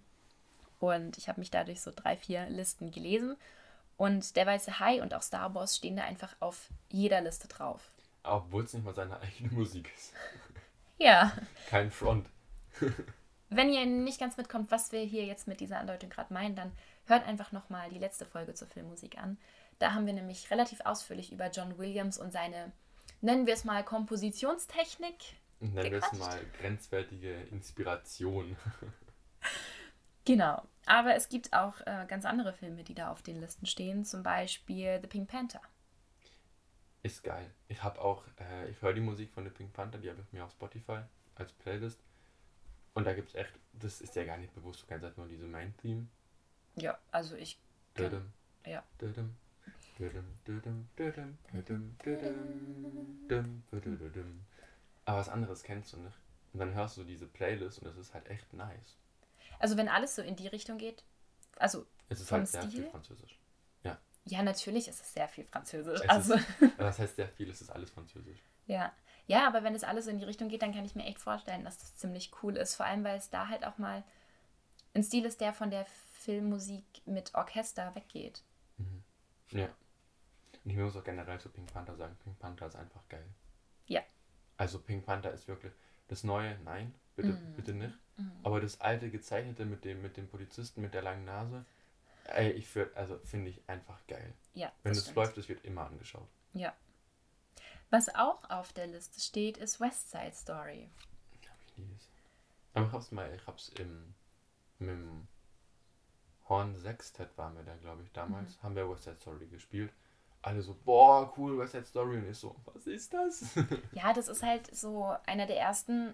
Und 0.79 1.19
ich 1.19 1.29
habe 1.29 1.41
mich 1.41 1.51
dadurch 1.51 1.81
so 1.81 1.93
drei, 1.95 2.17
vier 2.17 2.49
Listen 2.51 2.91
gelesen. 2.91 3.37
Und 3.97 4.37
Der 4.37 4.47
Weiße 4.47 4.81
Hai 4.81 5.03
und 5.03 5.15
auch 5.15 5.23
Star 5.23 5.55
Wars 5.55 5.77
stehen 5.77 5.97
da 5.97 6.05
einfach 6.05 6.35
auf 6.41 6.69
jeder 6.89 7.21
Liste 7.21 7.49
drauf. 7.49 7.91
Obwohl 8.23 8.65
es 8.65 8.73
nicht 8.73 8.85
mal 8.85 8.95
seine 8.95 9.21
eigene 9.21 9.51
Musik 9.53 9.91
ist. 9.95 10.13
Ja. 10.99 11.33
Kein 11.69 11.91
Front. 11.91 12.29
Wenn 13.51 13.73
ihr 13.73 13.87
nicht 13.87 14.19
ganz 14.19 14.37
mitkommt, 14.37 14.71
was 14.71 14.93
wir 14.93 15.01
hier 15.01 15.25
jetzt 15.27 15.47
mit 15.47 15.61
dieser 15.61 15.79
Andeutung 15.79 16.11
gerade 16.11 16.33
meinen, 16.33 16.57
dann 16.57 16.73
hört 17.07 17.27
einfach 17.27 17.53
nochmal 17.53 17.91
die 17.91 17.99
letzte 17.99 18.25
Folge 18.25 18.55
zur 18.55 18.69
Filmmusik 18.69 19.19
an. 19.19 19.39
Da 19.79 19.93
haben 19.93 20.07
wir 20.07 20.13
nämlich 20.13 20.51
relativ 20.51 20.81
ausführlich 20.85 21.33
über 21.33 21.51
John 21.51 21.79
Williams 21.79 22.19
und 22.19 22.33
seine, 22.33 22.73
nennen 23.21 23.47
wir 23.47 23.55
es 23.55 23.65
mal, 23.65 23.85
Kompositionstechnik. 23.85 25.37
Nennen 25.61 25.93
wir 25.93 25.99
es 26.03 26.13
mal 26.19 26.41
grenzwertige 26.61 27.35
Inspiration. 27.51 28.57
Genau. 30.27 30.63
Aber 30.87 31.15
es 31.15 31.29
gibt 31.29 31.53
auch 31.53 31.81
äh, 31.83 32.07
ganz 32.09 32.25
andere 32.25 32.53
Filme, 32.53 32.83
die 32.85 32.95
da 32.95 33.11
auf 33.11 33.23
den 33.23 33.41
Listen 33.41 33.67
stehen. 33.67 34.05
Zum 34.05 34.23
Beispiel 34.23 34.99
The 35.01 35.07
Pink 35.07 35.29
Panther. 35.29 35.61
Ist 37.03 37.23
geil. 37.23 37.51
Ich 37.69 37.83
habe 37.83 38.01
auch, 38.01 38.25
äh, 38.39 38.71
ich 38.71 38.81
höre 38.81 38.95
die 38.95 39.01
Musik 39.01 39.31
von 39.33 39.45
The 39.45 39.51
Pink 39.51 39.73
Panther, 39.73 39.99
die 39.99 40.09
habe 40.11 40.21
ich 40.21 40.33
mir 40.33 40.45
auf 40.45 40.53
Spotify 40.53 41.01
als 41.35 41.53
Playlist. 41.53 42.01
Und 42.95 43.05
da 43.07 43.13
gibt 43.13 43.29
es 43.29 43.35
echt, 43.35 43.53
das 43.73 44.01
ist 44.01 44.15
ja 44.15 44.25
gar 44.25 44.39
nicht 44.39 44.55
bewusst, 44.55 44.83
du 44.83 44.87
kennst 44.87 45.05
halt 45.05 45.19
nur 45.19 45.27
diese 45.27 45.47
Main-Theme. 45.47 46.07
Ja, 46.77 46.97
also 47.11 47.37
ich. 47.37 47.59
Dödem, 47.97 48.33
Ja. 48.65 48.83
dödem, 49.01 49.37
Aber 55.07 55.19
was 55.19 55.29
anderes 55.29 55.63
kennst 55.63 55.93
du 55.93 55.99
nicht. 55.99 56.17
Und 56.53 56.61
dann 56.61 56.75
hörst 56.75 56.97
du 56.97 57.05
diese 57.05 57.27
Playlist 57.27 57.81
und 57.81 57.87
das 57.87 57.97
ist 57.97 58.15
halt 58.15 58.29
echt 58.29 58.53
nice. 58.53 58.97
Also 59.59 59.77
wenn 59.77 59.89
alles 59.89 60.15
so 60.17 60.23
in 60.23 60.37
die 60.37 60.47
Richtung 60.49 60.79
geht. 60.79 61.05
Also, 61.57 61.87
Es 62.09 62.21
ist 62.21 62.29
Vom 62.29 62.39
halt 62.39 62.49
sehr 62.49 62.63
Stil? 62.63 62.83
viel 62.83 62.91
Französisch. 62.91 63.39
ja, 64.27 64.43
natürlich 64.43 64.89
ist 64.89 65.01
es 65.03 65.13
sehr 65.13 65.29
viel 65.29 65.45
Französisch. 65.45 66.01
Es 66.03 66.09
also, 66.09 66.35
ist, 66.35 66.47
das 66.79 66.99
heißt 66.99 67.17
sehr 67.17 67.29
viel, 67.29 67.51
es 67.51 67.61
ist 67.61 67.71
alles 67.71 67.91
Französisch. 67.91 68.43
ja. 68.67 68.93
Ja, 69.27 69.47
aber 69.47 69.63
wenn 69.65 69.75
es 69.75 69.85
alles 69.85 70.05
so 70.05 70.11
in 70.11 70.19
die 70.19 70.25
Richtung 70.27 70.51
geht, 70.51 70.61
dann 70.61 70.75
kann 70.75 70.85
ich 70.85 70.95
mir 70.95 71.05
echt 71.07 71.19
vorstellen, 71.19 71.65
dass 71.65 71.79
das 71.79 71.97
ziemlich 71.97 72.31
cool 72.43 72.59
ist. 72.59 72.75
Vor 72.75 72.85
allem, 72.85 73.05
weil 73.05 73.17
es 73.17 73.31
da 73.31 73.49
halt 73.49 73.65
auch 73.65 73.79
mal 73.79 74.05
ein 74.93 75.03
Stil 75.03 75.25
ist, 75.25 75.41
der 75.41 75.55
von 75.55 75.71
der 75.71 75.87
Filmmusik 76.13 76.85
mit 77.07 77.35
Orchester 77.35 77.95
weggeht. 77.95 78.43
Ja. 79.51 79.69
Und 80.65 80.71
ich 80.71 80.77
muss 80.77 80.97
auch 80.97 81.05
generell 81.05 81.39
zu 81.41 81.49
Pink 81.51 81.73
Panther 81.73 81.95
sagen, 81.97 82.17
Pink 82.25 82.39
Panther 82.39 82.67
ist 82.67 82.77
einfach 82.77 83.07
geil. 83.09 83.27
Ja. 83.87 84.03
Also 84.57 84.79
Pink 84.81 85.05
Panther 85.05 85.31
ist 85.33 85.47
wirklich 85.49 85.73
das 86.09 86.25
neue, 86.25 86.59
nein, 86.61 86.95
bitte, 87.17 87.33
Mhm. 87.33 87.55
bitte 87.55 87.73
nicht. 87.75 87.95
Aber 88.45 88.61
das 88.61 88.81
alte 88.81 89.11
gezeichnete 89.11 89.65
mit 89.65 89.85
dem, 89.85 90.01
mit 90.01 90.17
dem 90.17 90.29
Polizisten 90.29 90.81
mit 90.81 90.95
der 90.95 91.03
langen 91.03 91.25
Nase, 91.25 91.65
ey, 92.27 92.51
ich 92.53 92.69
find, 92.69 92.95
also 92.97 93.19
finde 93.19 93.51
ich 93.51 93.61
einfach 93.69 93.99
geil. 94.07 94.33
Ja, 94.55 94.71
Wenn 94.85 94.93
es 94.93 95.13
läuft, 95.15 95.37
es 95.39 95.49
wird 95.49 95.65
immer 95.65 95.87
angeschaut. 95.87 96.29
Ja. 96.53 96.73
Was 97.91 98.15
auch 98.15 98.49
auf 98.51 98.73
der 98.73 98.87
Liste 98.87 99.21
steht, 99.21 99.57
ist 99.59 99.81
West 99.81 100.11
Side 100.11 100.33
Story. 100.35 100.89
Hab 101.49 101.57
ich 101.67 101.77
nie 101.79 101.89
gesehen. 101.89 102.13
Aber 102.75 102.87
ich 102.87 102.93
hab's 102.93 103.11
mal, 103.13 103.35
ich 103.35 103.47
hab's 103.47 103.69
im, 103.71 104.15
dem 104.79 105.27
Horn 106.49 106.77
Sextet 106.77 107.37
waren 107.37 107.57
wir 107.57 107.63
da, 107.65 107.75
glaube 107.77 108.03
ich, 108.03 108.13
damals, 108.13 108.63
haben 108.63 108.77
wir 108.77 108.89
West 108.89 109.05
Side 109.05 109.17
Story 109.21 109.47
gespielt. 109.47 109.93
Alle 110.45 110.61
so, 110.61 110.77
boah, 110.85 111.33
cool, 111.39 111.59
West 111.59 111.73
Side 111.73 111.87
Story. 111.87 112.19
Und 112.19 112.31
ich 112.31 112.37
so, 112.37 112.55
was 112.67 112.87
ist 112.87 113.15
das? 113.15 113.45
Ja, 113.93 114.13
das 114.13 114.29
ist 114.29 114.43
halt 114.43 114.75
so 114.75 115.15
einer 115.27 115.47
der 115.47 115.59
ersten 115.59 116.13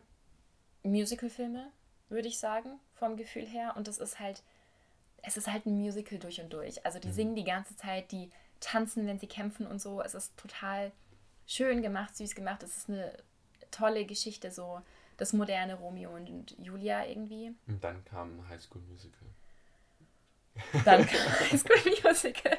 Musical-Filme, 0.84 1.72
würde 2.08 2.28
ich 2.28 2.38
sagen, 2.38 2.78
vom 2.94 3.16
Gefühl 3.16 3.44
her. 3.44 3.74
Und 3.76 3.88
das 3.88 3.98
ist 3.98 4.20
halt, 4.20 4.44
es 5.22 5.36
ist 5.36 5.48
halt 5.48 5.66
ein 5.66 5.76
Musical 5.76 6.18
durch 6.18 6.40
und 6.40 6.52
durch. 6.52 6.84
Also 6.86 7.00
die 7.00 7.10
singen 7.10 7.34
die 7.34 7.44
ganze 7.44 7.74
Zeit, 7.74 8.12
die 8.12 8.30
tanzen, 8.60 9.04
wenn 9.08 9.18
sie 9.18 9.26
kämpfen 9.26 9.66
und 9.66 9.80
so. 9.80 10.00
Es 10.00 10.14
ist 10.14 10.36
total 10.36 10.92
schön 11.46 11.82
gemacht, 11.82 12.16
süß 12.16 12.36
gemacht. 12.36 12.62
Es 12.62 12.76
ist 12.76 12.88
eine 12.88 13.12
tolle 13.72 14.04
Geschichte, 14.04 14.52
so 14.52 14.80
das 15.16 15.32
moderne 15.32 15.74
Romeo 15.74 16.14
und 16.14 16.56
Julia 16.58 17.04
irgendwie. 17.04 17.52
Und 17.66 17.82
dann 17.82 18.04
kam 18.04 18.48
High 18.48 18.62
School 18.62 18.82
Musical. 18.82 19.26
Dann 20.84 21.04
kam 21.06 21.40
High 21.40 21.60
School 21.60 21.92
Musical. 22.04 22.58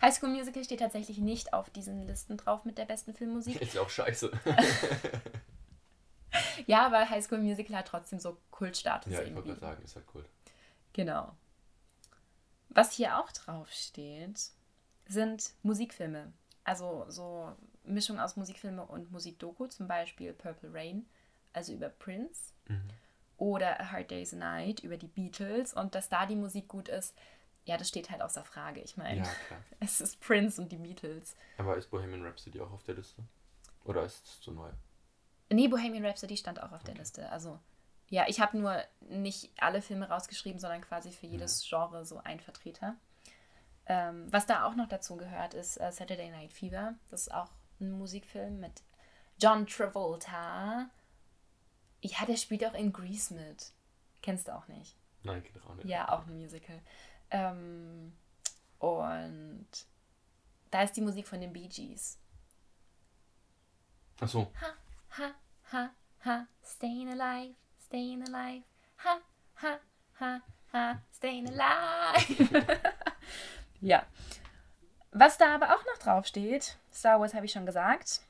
High 0.00 0.14
School 0.14 0.30
Musical 0.30 0.64
steht 0.64 0.80
tatsächlich 0.80 1.18
nicht 1.18 1.52
auf 1.52 1.70
diesen 1.70 2.02
Listen 2.06 2.36
drauf 2.36 2.64
mit 2.64 2.78
der 2.78 2.84
besten 2.84 3.14
Filmmusik. 3.14 3.56
Ist 3.60 3.74
ja 3.74 3.82
auch 3.82 3.90
scheiße. 3.90 4.30
Ja, 6.66 6.86
aber 6.86 7.08
High 7.08 7.24
School 7.24 7.38
Musical 7.38 7.76
hat 7.76 7.88
trotzdem 7.88 8.18
so 8.18 8.36
Kultstatus 8.50 9.12
ja, 9.12 9.22
ich 9.22 9.34
wollte 9.34 9.48
gerade 9.48 9.60
sagen, 9.60 9.82
ist 9.82 9.96
halt 9.96 10.06
cool. 10.14 10.24
Genau. 10.92 11.34
Was 12.68 12.92
hier 12.92 13.18
auch 13.18 13.30
drauf 13.32 13.72
steht, 13.72 14.50
sind 15.06 15.52
Musikfilme. 15.62 16.32
Also 16.64 17.06
so 17.08 17.52
Mischung 17.84 18.20
aus 18.20 18.36
Musikfilme 18.36 18.84
und 18.84 19.10
Musikdoku, 19.10 19.66
zum 19.66 19.88
Beispiel 19.88 20.32
Purple 20.34 20.72
Rain, 20.72 21.06
also 21.52 21.72
über 21.72 21.88
Prince. 21.88 22.52
Mhm. 22.68 22.90
Oder 23.38 23.80
A 23.80 23.92
Hard 23.92 24.10
Day's 24.10 24.32
Night 24.32 24.80
über 24.80 24.96
die 24.96 25.06
Beatles. 25.06 25.72
Und 25.72 25.94
dass 25.94 26.08
da 26.08 26.26
die 26.26 26.36
Musik 26.36 26.68
gut 26.68 26.88
ist, 26.88 27.14
ja, 27.68 27.76
das 27.76 27.88
steht 27.88 28.10
halt 28.10 28.22
außer 28.22 28.44
Frage. 28.44 28.80
Ich 28.80 28.96
meine, 28.96 29.20
Ja, 29.20 29.30
es 29.80 30.00
ist 30.00 30.18
Prince 30.20 30.60
und 30.60 30.72
die 30.72 30.78
Beatles. 30.78 31.36
Aber 31.58 31.76
ist 31.76 31.90
Bohemian 31.90 32.24
Rhapsody 32.24 32.60
auch 32.60 32.72
auf 32.72 32.82
der 32.84 32.94
Liste? 32.94 33.22
Oder 33.84 34.04
ist 34.04 34.24
es 34.24 34.40
zu 34.40 34.52
neu? 34.52 34.70
Nee, 35.50 35.68
Bohemian 35.68 36.04
Rhapsody 36.04 36.38
stand 36.38 36.62
auch 36.62 36.72
auf 36.72 36.82
der 36.82 36.94
Liste. 36.94 37.30
Also, 37.30 37.58
ja, 38.08 38.24
ich 38.26 38.40
habe 38.40 38.56
nur 38.56 38.82
nicht 39.00 39.52
alle 39.58 39.82
Filme 39.82 40.08
rausgeschrieben, 40.08 40.58
sondern 40.58 40.80
quasi 40.80 41.12
für 41.12 41.26
jedes 41.26 41.66
Genre 41.68 42.06
so 42.06 42.18
ein 42.24 42.40
Vertreter. 42.40 42.96
Ähm, 43.84 44.26
was 44.30 44.46
da 44.46 44.66
auch 44.66 44.74
noch 44.74 44.88
dazu 44.88 45.16
gehört, 45.18 45.52
ist 45.52 45.76
äh, 45.78 45.92
Saturday 45.92 46.30
Night 46.30 46.54
Fever. 46.54 46.94
Das 47.10 47.22
ist 47.22 47.34
auch 47.34 47.50
ein 47.80 47.92
Musikfilm 47.92 48.60
mit 48.60 48.82
John 49.38 49.66
Travolta. 49.66 50.88
Ja, 52.00 52.24
der 52.26 52.36
spielt 52.36 52.64
auch 52.64 52.74
in 52.74 52.92
Grease 52.94 53.34
mit. 53.34 53.72
Kennst 54.22 54.48
du 54.48 54.54
auch 54.54 54.68
nicht? 54.68 54.96
Nein, 55.22 55.42
geht 55.42 55.62
auch 55.62 55.74
nicht. 55.74 55.86
Ja, 55.86 56.08
auch 56.10 56.26
ein 56.26 56.34
Musical. 56.38 56.80
Ähm, 57.30 58.12
und 58.78 59.68
da 60.70 60.82
ist 60.82 60.96
die 60.96 61.00
Musik 61.00 61.26
von 61.26 61.40
den 61.40 61.52
Bee 61.52 61.68
Gees. 61.68 62.18
Achso, 64.20 64.50
Ha, 64.60 64.74
ha, 65.18 65.34
ha, 65.72 65.90
ha, 66.24 66.46
staying 66.64 67.08
alive, 67.08 67.54
staying 67.86 68.22
alive. 68.22 68.64
Ha, 69.04 69.18
ha, 69.62 69.78
ha, 70.18 70.40
ha, 70.72 71.02
staying 71.14 71.48
alive. 71.48 72.60
ja. 73.80 74.04
Was 75.12 75.38
da 75.38 75.54
aber 75.54 75.74
auch 75.74 75.84
noch 75.86 75.98
draufsteht, 76.02 76.76
Star 76.92 77.20
Wars 77.20 77.32
habe 77.34 77.46
ich 77.46 77.52
schon 77.52 77.64
gesagt. 77.66 78.22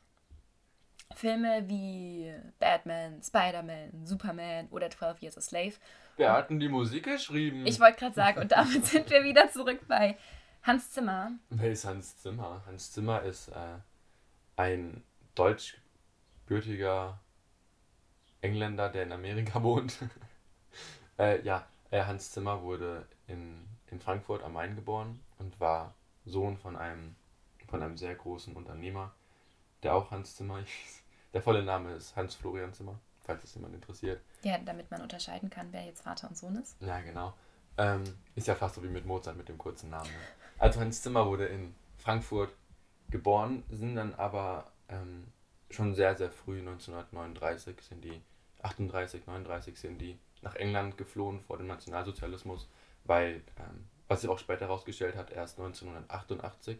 Filme 1.15 1.69
wie 1.69 2.33
Batman, 2.59 3.21
Spider-Man, 3.23 4.05
Superman 4.07 4.69
oder 4.71 4.91
12 4.91 5.23
Years 5.23 5.39
a 5.39 5.41
Slave. 5.41 5.73
wer 6.17 6.33
hat 6.33 6.51
denn 6.51 6.61
die 6.61 6.69
Musik 6.69 7.05
geschrieben? 7.05 7.67
Ich 7.67 7.81
wollte 7.81 7.99
gerade 7.99 8.15
sagen, 8.15 8.41
und 8.41 8.53
damit 8.53 8.85
sind 8.87 9.11
wir 9.11 9.25
wieder 9.25 9.51
zurück 9.51 9.81
bei 9.89 10.17
Hans 10.63 10.91
Zimmer. 10.91 11.33
Wer 11.51 11.73
ist 11.73 11.85
Hans 11.85 12.19
Zimmer? 12.19 12.63
Hans 12.67 12.93
Zimmer 12.93 13.23
ist 13.23 13.49
äh, 13.49 13.79
ein 14.57 15.03
deutschgebürtiger 15.35 17.19
Engländer, 18.41 18.89
der 18.89 19.05
in 19.05 19.13
Amerika 19.13 19.63
wohnt. 19.63 19.99
äh, 21.19 21.41
ja, 21.43 21.67
äh, 21.91 22.05
Hans 22.05 22.33
Zimmer 22.33 22.63
wurde 22.63 23.07
in, 23.27 23.65
in 23.91 23.99
Frankfurt 24.01 24.43
am 24.43 24.53
Main 24.53 24.77
geboren 24.77 25.21
und 25.39 25.59
war 25.59 25.95
Sohn 26.27 26.59
von 26.59 26.77
einem, 26.77 27.15
von 27.69 27.83
einem 27.83 27.97
sehr 27.97 28.15
großen 28.15 28.55
Unternehmer, 28.55 29.13
der 29.83 29.95
auch 29.95 30.11
Hans 30.11 30.37
Zimmer 30.37 30.59
hieß. 30.59 31.03
Der 31.33 31.43
volle 31.43 31.63
Name 31.63 31.93
ist 31.95 32.17
Hans 32.17 32.35
Florian 32.35 32.73
Zimmer, 32.73 32.99
falls 33.21 33.45
es 33.45 33.55
jemand 33.55 33.75
interessiert. 33.75 34.21
Ja, 34.43 34.59
damit 34.59 34.91
man 34.91 35.03
unterscheiden 35.03 35.51
kann, 35.51 35.69
wer 35.73 35.85
jetzt 35.85 36.03
Vater 36.03 36.29
und 36.29 36.37
Sohn 36.37 36.57
ist. 36.57 36.81
Ja, 36.81 37.01
genau. 37.01 37.35
Ähm, 37.77 38.03
ist 38.35 38.47
ja 38.47 38.55
fast 38.55 38.75
so 38.75 38.83
wie 38.83 38.89
mit 38.89 39.07
Mozart 39.07 39.37
mit 39.37 39.49
dem 39.49 39.59
kurzen 39.59 39.91
Namen. 39.91 40.11
Ne? 40.11 40.19
Also 40.59 40.81
Hans 40.81 41.03
Zimmer 41.03 41.27
wurde 41.27 41.47
in 41.47 41.75
Frankfurt 41.99 42.51
geboren, 43.11 43.63
sind 43.71 43.97
dann 43.97 44.15
aber 44.15 44.73
ähm, 44.89 45.29
schon 45.71 45.95
sehr, 45.95 46.17
sehr 46.17 46.31
früh, 46.31 46.59
1939 46.59 47.81
sind 47.81 48.05
die, 48.05 48.21
38, 48.63 49.27
39 49.27 49.79
sind 49.79 50.01
die 50.01 50.19
nach 50.43 50.55
England 50.57 50.97
geflohen 50.97 51.41
vor 51.41 51.59
dem 51.59 51.67
Nationalsozialismus, 51.67 52.69
weil, 53.05 53.43
ähm, 53.59 53.89
was 54.09 54.23
sich 54.23 54.31
auch 54.31 54.39
später 54.39 54.67
herausgestellt 54.67 55.17
hat, 55.17 55.31
erst 55.31 55.59
1988 55.59 56.79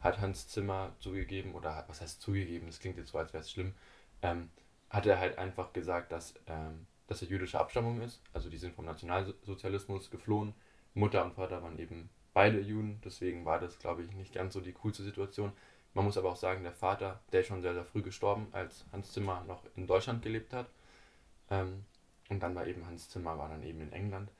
hat 0.00 0.20
Hans 0.20 0.48
Zimmer 0.48 0.94
zugegeben, 1.00 1.54
oder 1.54 1.84
was 1.88 2.00
heißt 2.00 2.20
zugegeben, 2.20 2.66
das 2.66 2.80
klingt 2.80 2.96
jetzt 2.96 3.10
so, 3.10 3.18
als 3.18 3.32
wäre 3.32 3.42
es 3.42 3.50
schlimm, 3.50 3.74
ähm, 4.22 4.50
hat 4.90 5.06
er 5.06 5.18
halt 5.18 5.38
einfach 5.38 5.72
gesagt, 5.72 6.12
dass, 6.12 6.34
ähm, 6.46 6.86
dass 7.06 7.22
er 7.22 7.28
jüdischer 7.28 7.60
Abstammung 7.60 8.00
ist. 8.00 8.22
Also 8.32 8.48
die 8.48 8.56
sind 8.56 8.74
vom 8.74 8.84
Nationalsozialismus 8.84 10.10
geflohen. 10.10 10.54
Mutter 10.94 11.24
und 11.24 11.34
Vater 11.34 11.62
waren 11.62 11.78
eben 11.78 12.10
beide 12.32 12.60
Juden, 12.60 13.00
deswegen 13.04 13.44
war 13.44 13.58
das, 13.58 13.78
glaube 13.78 14.02
ich, 14.02 14.12
nicht 14.12 14.32
ganz 14.32 14.54
so 14.54 14.60
die 14.60 14.72
coolste 14.72 15.02
Situation. 15.02 15.52
Man 15.94 16.04
muss 16.04 16.18
aber 16.18 16.30
auch 16.30 16.36
sagen, 16.36 16.62
der 16.62 16.72
Vater, 16.72 17.20
der 17.32 17.40
ist 17.40 17.48
schon 17.48 17.62
sehr, 17.62 17.74
sehr 17.74 17.84
früh 17.84 18.02
gestorben, 18.02 18.48
als 18.52 18.84
Hans 18.92 19.12
Zimmer 19.12 19.44
noch 19.44 19.64
in 19.74 19.86
Deutschland 19.86 20.22
gelebt 20.22 20.52
hat. 20.52 20.66
Ähm, 21.50 21.84
und 22.28 22.40
dann 22.40 22.54
war 22.54 22.66
eben 22.66 22.86
Hans 22.86 23.08
Zimmer, 23.08 23.38
war 23.38 23.48
dann 23.48 23.62
eben 23.62 23.80
in 23.80 23.92
England 23.92 24.30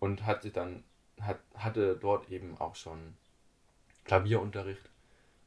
und 0.00 0.24
hat 0.26 0.42
sich 0.42 0.52
dann, 0.52 0.82
hat, 1.20 1.40
hatte 1.54 1.96
dort 1.96 2.30
eben 2.30 2.58
auch 2.58 2.74
schon 2.74 3.16
Klavierunterricht. 4.08 4.90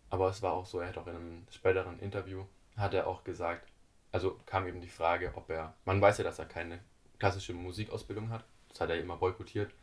Aber 0.09 0.29
es 0.29 0.41
war 0.41 0.53
auch 0.53 0.65
so, 0.65 0.79
er 0.79 0.89
hat 0.89 0.97
auch 0.97 1.07
in 1.07 1.15
einem 1.15 1.47
späteren 1.51 1.99
Interview, 1.99 2.45
hat 2.77 2.93
er 2.93 3.07
auch 3.07 3.23
gesagt, 3.23 3.67
also 4.11 4.39
kam 4.45 4.67
eben 4.67 4.81
die 4.81 4.89
Frage, 4.89 5.33
ob 5.35 5.49
er, 5.49 5.73
man 5.83 5.99
weiß 5.99 6.19
ja, 6.19 6.23
dass 6.23 6.39
er 6.39 6.45
keine 6.45 6.79
klassische 7.19 7.53
Musikausbildung 7.53 8.29
hat, 8.29 8.43
das 8.69 8.81
hat 8.81 8.89
er 8.89 8.99
immer 8.99 9.17
boykottiert. 9.17 9.73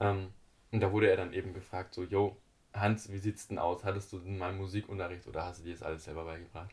Ähm, 0.00 0.32
und 0.72 0.80
da 0.80 0.92
wurde 0.92 1.10
er 1.10 1.16
dann 1.16 1.32
eben 1.32 1.52
gefragt, 1.52 1.94
so, 1.94 2.04
yo, 2.04 2.36
Hans, 2.74 3.10
wie 3.10 3.18
sieht's 3.18 3.48
denn 3.48 3.58
aus? 3.58 3.84
Hattest 3.84 4.12
du 4.12 4.18
denn 4.18 4.38
mal 4.38 4.52
Musikunterricht 4.52 5.26
oder 5.26 5.44
hast 5.44 5.60
du 5.60 5.64
dir 5.64 5.72
das 5.72 5.82
alles 5.82 6.04
selber 6.04 6.24
beigebracht? 6.24 6.70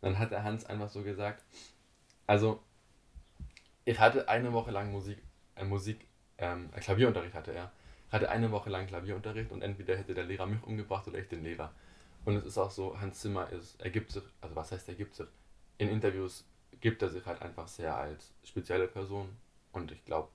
Dann 0.00 0.18
hat 0.18 0.30
der 0.30 0.42
Hans 0.42 0.64
einfach 0.64 0.88
so 0.88 1.02
gesagt, 1.02 1.44
also, 2.26 2.60
ich 3.84 4.00
hatte 4.00 4.28
eine 4.28 4.52
Woche 4.52 4.70
lang 4.70 4.90
Musik, 4.90 5.18
äh, 5.54 5.64
Musik, 5.64 6.06
ähm, 6.38 6.70
äh, 6.74 6.80
Klavierunterricht 6.80 7.34
hatte 7.34 7.52
er. 7.52 7.70
Hatte 8.12 8.30
eine 8.30 8.52
Woche 8.52 8.70
lang 8.70 8.86
Klavierunterricht 8.86 9.50
und 9.50 9.62
entweder 9.62 9.96
hätte 9.96 10.14
der 10.14 10.24
Lehrer 10.24 10.46
mich 10.46 10.62
umgebracht 10.62 11.08
oder 11.08 11.18
ich 11.18 11.28
den 11.28 11.42
Lehrer. 11.42 11.72
Und 12.24 12.36
es 12.36 12.44
ist 12.44 12.58
auch 12.58 12.70
so, 12.70 13.00
Hans 13.00 13.20
Zimmer 13.20 13.50
ist, 13.50 13.80
er 13.80 13.90
gibt 13.90 14.12
sich, 14.12 14.22
also 14.40 14.54
was 14.54 14.70
heißt 14.70 14.88
er 14.88 14.94
gibt 14.94 15.16
sich? 15.16 15.26
In 15.78 15.88
Interviews 15.88 16.44
gibt 16.80 17.02
er 17.02 17.08
sich 17.08 17.24
halt 17.26 17.42
einfach 17.42 17.66
sehr 17.66 17.96
als 17.96 18.32
spezielle 18.44 18.86
Person. 18.86 19.36
Und 19.72 19.90
ich 19.90 20.04
glaube, 20.04 20.28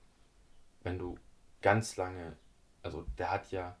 wenn 0.82 0.98
du 0.98 1.16
ganz 1.62 1.96
lange, 1.96 2.36
also 2.82 3.06
der 3.16 3.30
hat 3.30 3.50
ja, 3.52 3.76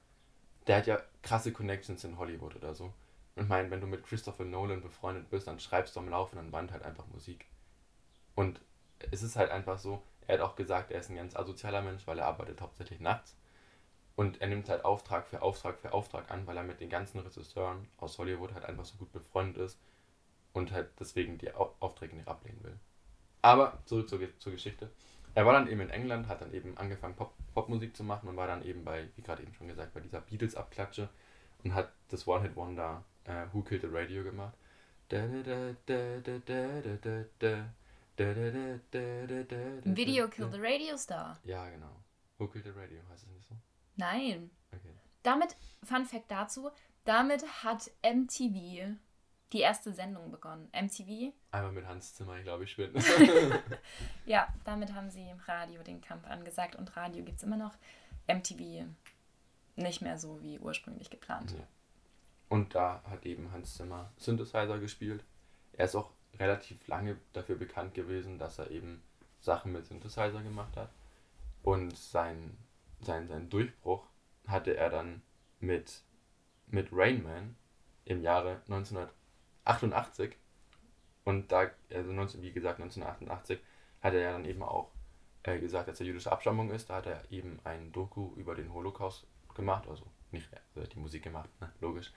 der 0.66 0.78
hat 0.78 0.86
ja 0.86 1.00
krasse 1.22 1.52
Connections 1.52 2.04
in 2.04 2.18
Hollywood 2.18 2.56
oder 2.56 2.74
so. 2.74 2.92
Und 3.34 3.42
ich 3.42 3.48
meine, 3.48 3.70
wenn 3.70 3.80
du 3.80 3.86
mit 3.86 4.04
Christopher 4.04 4.44
Nolan 4.44 4.80
befreundet 4.80 5.30
bist, 5.30 5.46
dann 5.46 5.60
schreibst 5.60 5.96
du 5.96 6.00
am 6.00 6.08
laufenden 6.08 6.50
Band 6.50 6.72
halt 6.72 6.82
einfach 6.82 7.06
Musik. 7.08 7.46
Und 8.34 8.60
es 9.10 9.22
ist 9.22 9.36
halt 9.36 9.50
einfach 9.50 9.78
so, 9.78 10.02
er 10.26 10.34
hat 10.34 10.40
auch 10.42 10.56
gesagt, 10.56 10.90
er 10.90 11.00
ist 11.00 11.08
ein 11.08 11.16
ganz 11.16 11.34
asozialer 11.34 11.82
Mensch, 11.82 12.06
weil 12.06 12.18
er 12.18 12.26
arbeitet 12.26 12.60
hauptsächlich 12.60 13.00
nachts. 13.00 13.37
Und 14.18 14.40
er 14.40 14.48
nimmt 14.48 14.68
halt 14.68 14.84
Auftrag 14.84 15.28
für 15.28 15.42
Auftrag 15.42 15.78
für 15.78 15.92
Auftrag 15.92 16.28
an, 16.32 16.44
weil 16.48 16.56
er 16.56 16.64
mit 16.64 16.80
den 16.80 16.90
ganzen 16.90 17.20
Regisseuren 17.20 17.86
aus 17.98 18.18
Hollywood 18.18 18.52
halt 18.52 18.64
einfach 18.64 18.84
so 18.84 18.96
gut 18.96 19.12
befreundet 19.12 19.58
ist 19.62 19.78
und 20.52 20.72
halt 20.72 20.88
deswegen 20.98 21.38
die 21.38 21.54
Au 21.54 21.72
Aufträge 21.78 22.16
nicht 22.16 22.26
ablehnen 22.26 22.58
will. 22.64 22.76
Aber 23.42 23.80
zurück 23.84 24.08
zur, 24.08 24.18
zur 24.40 24.50
Geschichte. 24.50 24.90
Er 25.36 25.46
war 25.46 25.52
dann 25.52 25.68
eben 25.68 25.82
in 25.82 25.90
England, 25.90 26.26
hat 26.26 26.40
dann 26.40 26.52
eben 26.52 26.76
angefangen 26.78 27.14
Pop 27.14 27.32
Popmusik 27.54 27.96
zu 27.96 28.02
machen 28.02 28.28
und 28.28 28.36
war 28.36 28.48
dann 28.48 28.64
eben 28.64 28.84
bei, 28.84 29.08
wie 29.14 29.22
gerade 29.22 29.40
eben 29.40 29.54
schon 29.54 29.68
gesagt, 29.68 29.94
bei 29.94 30.00
dieser 30.00 30.20
Beatles-Abklatsche 30.20 31.08
und 31.62 31.74
hat 31.74 31.92
das 32.08 32.26
One-Hit-Wonder 32.26 33.04
äh, 33.22 33.46
Who 33.52 33.62
Killed 33.62 33.82
the 33.82 33.88
Radio 33.88 34.24
gemacht. 34.24 34.56
Video 39.84 40.26
Kill 40.26 40.50
the 40.50 40.58
Radio 40.60 40.96
Star. 40.96 41.38
Ja, 41.44 41.70
genau. 41.70 41.94
Who 42.38 42.48
Killed 42.48 42.64
the 42.64 42.72
Radio, 42.72 42.98
heißt 43.12 43.22
es 43.22 43.30
nicht 43.30 43.46
so? 43.46 43.54
Nein. 43.98 44.50
Okay. 44.72 44.94
Damit, 45.22 45.56
Fun 45.82 46.06
Fact 46.06 46.30
dazu, 46.30 46.70
damit 47.04 47.44
hat 47.62 47.90
MTV 48.02 48.96
die 49.52 49.60
erste 49.60 49.92
Sendung 49.92 50.30
begonnen. 50.30 50.68
MTV, 50.72 51.32
Einmal 51.50 51.72
mit 51.72 51.86
Hans 51.86 52.14
Zimmer, 52.14 52.40
glaube 52.42 52.64
ich, 52.64 52.72
schwimmen. 52.72 53.02
ja, 54.26 54.48
damit 54.64 54.94
haben 54.94 55.10
sie 55.10 55.28
im 55.28 55.38
Radio 55.40 55.82
den 55.82 56.00
Kampf 56.00 56.26
angesagt 56.26 56.76
und 56.76 56.96
Radio 56.96 57.24
gibt 57.24 57.38
es 57.38 57.42
immer 57.42 57.56
noch. 57.56 57.74
MTV 58.26 58.86
nicht 59.76 60.02
mehr 60.02 60.18
so 60.18 60.42
wie 60.42 60.58
ursprünglich 60.58 61.08
geplant. 61.08 61.52
Ja. 61.52 61.66
Und 62.48 62.74
da 62.74 63.02
hat 63.08 63.24
eben 63.24 63.50
Hans 63.52 63.74
Zimmer 63.74 64.10
Synthesizer 64.16 64.78
gespielt. 64.78 65.24
Er 65.72 65.86
ist 65.86 65.94
auch 65.94 66.10
relativ 66.38 66.86
lange 66.86 67.16
dafür 67.32 67.56
bekannt 67.56 67.94
gewesen, 67.94 68.38
dass 68.38 68.58
er 68.58 68.70
eben 68.70 69.02
Sachen 69.40 69.72
mit 69.72 69.86
Synthesizer 69.86 70.42
gemacht 70.42 70.76
hat. 70.76 70.90
Und 71.62 71.96
sein, 71.96 72.56
sein, 73.00 73.28
sein 73.28 73.48
Durchbruch 73.48 74.06
hatte 74.46 74.76
er 74.76 74.90
dann 74.90 75.22
mit, 75.60 76.02
mit 76.66 76.88
Rain 76.92 77.22
Man 77.22 77.56
im 78.04 78.22
Jahre 78.22 78.62
88 79.64 80.36
und 81.24 81.52
da, 81.52 81.70
also 81.92 82.12
19, 82.12 82.42
wie 82.42 82.52
gesagt, 82.52 82.80
1988 82.80 83.60
hat 84.00 84.14
er 84.14 84.20
ja 84.20 84.32
dann 84.32 84.46
eben 84.46 84.62
auch 84.62 84.90
äh, 85.42 85.58
gesagt, 85.58 85.88
dass 85.88 86.00
er 86.00 86.06
jüdische 86.06 86.32
Abstammung 86.32 86.70
ist. 86.70 86.88
Da 86.88 86.96
hat 86.96 87.06
er 87.06 87.22
eben 87.30 87.60
ein 87.64 87.92
Doku 87.92 88.32
über 88.36 88.54
den 88.54 88.72
Holocaust 88.72 89.26
gemacht, 89.54 89.86
also 89.88 90.06
nicht 90.30 90.48
äh, 90.74 90.86
die 90.88 90.98
Musik 90.98 91.24
gemacht, 91.24 91.50
ne? 91.60 91.70
logisch. 91.80 92.12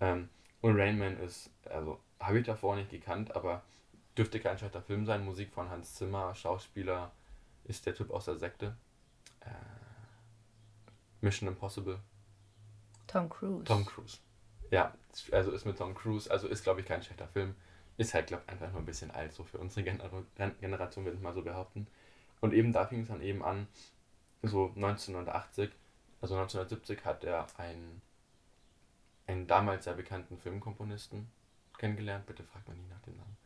Ähm, 0.00 0.28
und 0.60 0.76
Rain 0.76 0.98
Man 0.98 1.18
ist, 1.20 1.50
also 1.66 2.00
habe 2.18 2.40
ich 2.40 2.46
davor 2.46 2.74
nicht 2.74 2.90
gekannt, 2.90 3.36
aber 3.36 3.62
dürfte 4.16 4.40
kein 4.40 4.58
schlechter 4.58 4.82
Film 4.82 5.06
sein. 5.06 5.24
Musik 5.24 5.52
von 5.52 5.70
Hans 5.70 5.94
Zimmer, 5.94 6.34
Schauspieler 6.34 7.12
ist 7.64 7.86
der 7.86 7.94
Typ 7.94 8.10
aus 8.10 8.24
der 8.24 8.36
Sekte. 8.36 8.76
Äh, 9.40 9.50
Mission 11.20 11.48
Impossible. 11.48 11.98
Tom 13.06 13.28
Cruise. 13.28 13.64
Tom 13.64 13.84
Cruise. 13.84 14.18
Ja, 14.70 14.94
also 15.32 15.50
ist 15.52 15.64
mit 15.64 15.78
Tom 15.78 15.94
Cruise, 15.94 16.30
also 16.30 16.46
ist 16.46 16.62
glaube 16.62 16.80
ich 16.80 16.86
kein 16.86 17.02
schlechter 17.02 17.28
Film. 17.28 17.54
Ist 17.96 18.14
halt, 18.14 18.28
glaube 18.28 18.44
ich, 18.46 18.52
einfach 18.52 18.70
nur 18.70 18.80
ein 18.80 18.86
bisschen 18.86 19.10
alt, 19.10 19.32
so 19.32 19.42
für 19.42 19.58
unsere 19.58 19.82
Gener 19.82 20.08
Generation, 20.60 21.04
würde 21.04 21.16
ich 21.16 21.22
mal 21.22 21.34
so 21.34 21.42
behaupten. 21.42 21.88
Und 22.40 22.52
eben 22.52 22.72
da 22.72 22.86
fing 22.86 23.00
es 23.00 23.08
dann 23.08 23.22
eben 23.22 23.42
an, 23.42 23.66
so 24.42 24.66
1980, 24.76 25.70
also 26.20 26.34
1970 26.36 27.04
hat 27.04 27.24
er 27.24 27.46
einen, 27.56 28.00
einen 29.26 29.46
damals 29.48 29.84
sehr 29.84 29.94
bekannten 29.94 30.38
Filmkomponisten 30.38 31.28
kennengelernt, 31.76 32.26
bitte 32.26 32.44
fragt 32.44 32.68
man 32.68 32.76
nie 32.76 32.88
nach 32.88 33.00
dem 33.00 33.16
Namen. 33.16 33.36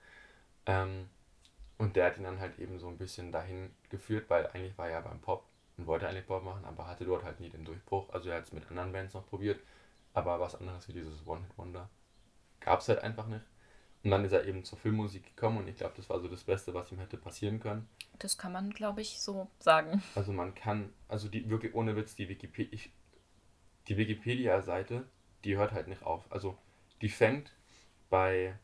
Ähm, 0.67 1.09
und 1.79 1.97
der 1.97 2.07
hat 2.07 2.19
ihn 2.19 2.25
dann 2.25 2.41
halt 2.41 2.59
eben 2.59 2.79
so 2.79 2.89
ein 2.89 2.99
bisschen 2.99 3.33
dahin 3.33 3.75
geführt, 3.89 4.29
weil 4.29 4.47
eigentlich 4.49 4.77
war 4.77 4.89
er 4.89 5.03
beim 5.03 5.21
Pop 5.21 5.45
und 5.77 5.87
wollte 5.87 6.09
eigentlich 6.09 6.27
Pop 6.27 6.45
machen, 6.45 6.65
aber 6.65 6.87
hatte 6.87 7.05
dort 7.05 7.25
halt 7.25 7.41
nie 7.41 7.49
den 7.49 7.65
Durchbruch. 7.65 8.11
Also 8.11 8.31
er 8.31 8.37
hat 8.37 8.45
es 8.45 8.53
mit 8.53 8.69
anderen 8.71 8.93
Bands 8.93 9.15
noch 9.15 9.27
probiert, 9.27 9.61
aber 10.13 10.41
was 10.41 10.55
anderes 10.55 10.87
wie 10.89 10.93
dieses 10.93 11.27
One-Hit-Wonder 11.27 11.89
gab 12.61 12.81
es 12.81 12.89
halt 12.89 13.01
einfach 13.01 13.27
nicht. 13.27 13.45
Und 14.05 14.11
dann 14.11 14.25
ist 14.25 14.33
er 14.33 14.45
eben 14.47 14.65
zur 14.65 14.79
Filmmusik 14.79 15.25
gekommen 15.25 15.59
und 15.59 15.69
ich 15.69 15.77
glaube, 15.77 15.95
das 15.97 16.11
war 16.11 16.21
so 16.21 16.27
das 16.27 16.43
Beste, 16.43 16.75
was 16.75 16.91
ihm 16.91 16.99
hätte 16.99 17.17
passieren 17.17 17.61
können. 17.61 17.89
Das 18.19 18.37
kann 18.37 18.53
man, 18.53 18.71
glaube 18.71 19.01
ich, 19.01 19.21
so 19.21 19.49
sagen. 19.61 20.03
Also 20.15 20.33
man 20.33 20.55
kann, 20.55 20.93
also 21.09 21.29
die 21.29 21.49
wirklich 21.49 21.75
ohne 21.75 21.95
Witz, 21.95 22.17
die 22.17 22.29
Wikipedia, 22.29 22.79
die 23.89 23.97
Wikipedia-Seite, 23.97 25.09
die 25.45 25.57
hört 25.57 25.73
halt 25.73 25.89
nicht 25.89 26.03
auf. 26.03 26.31
Also 26.31 26.59
die 27.01 27.09
fängt 27.09 27.53
bei 28.11 28.59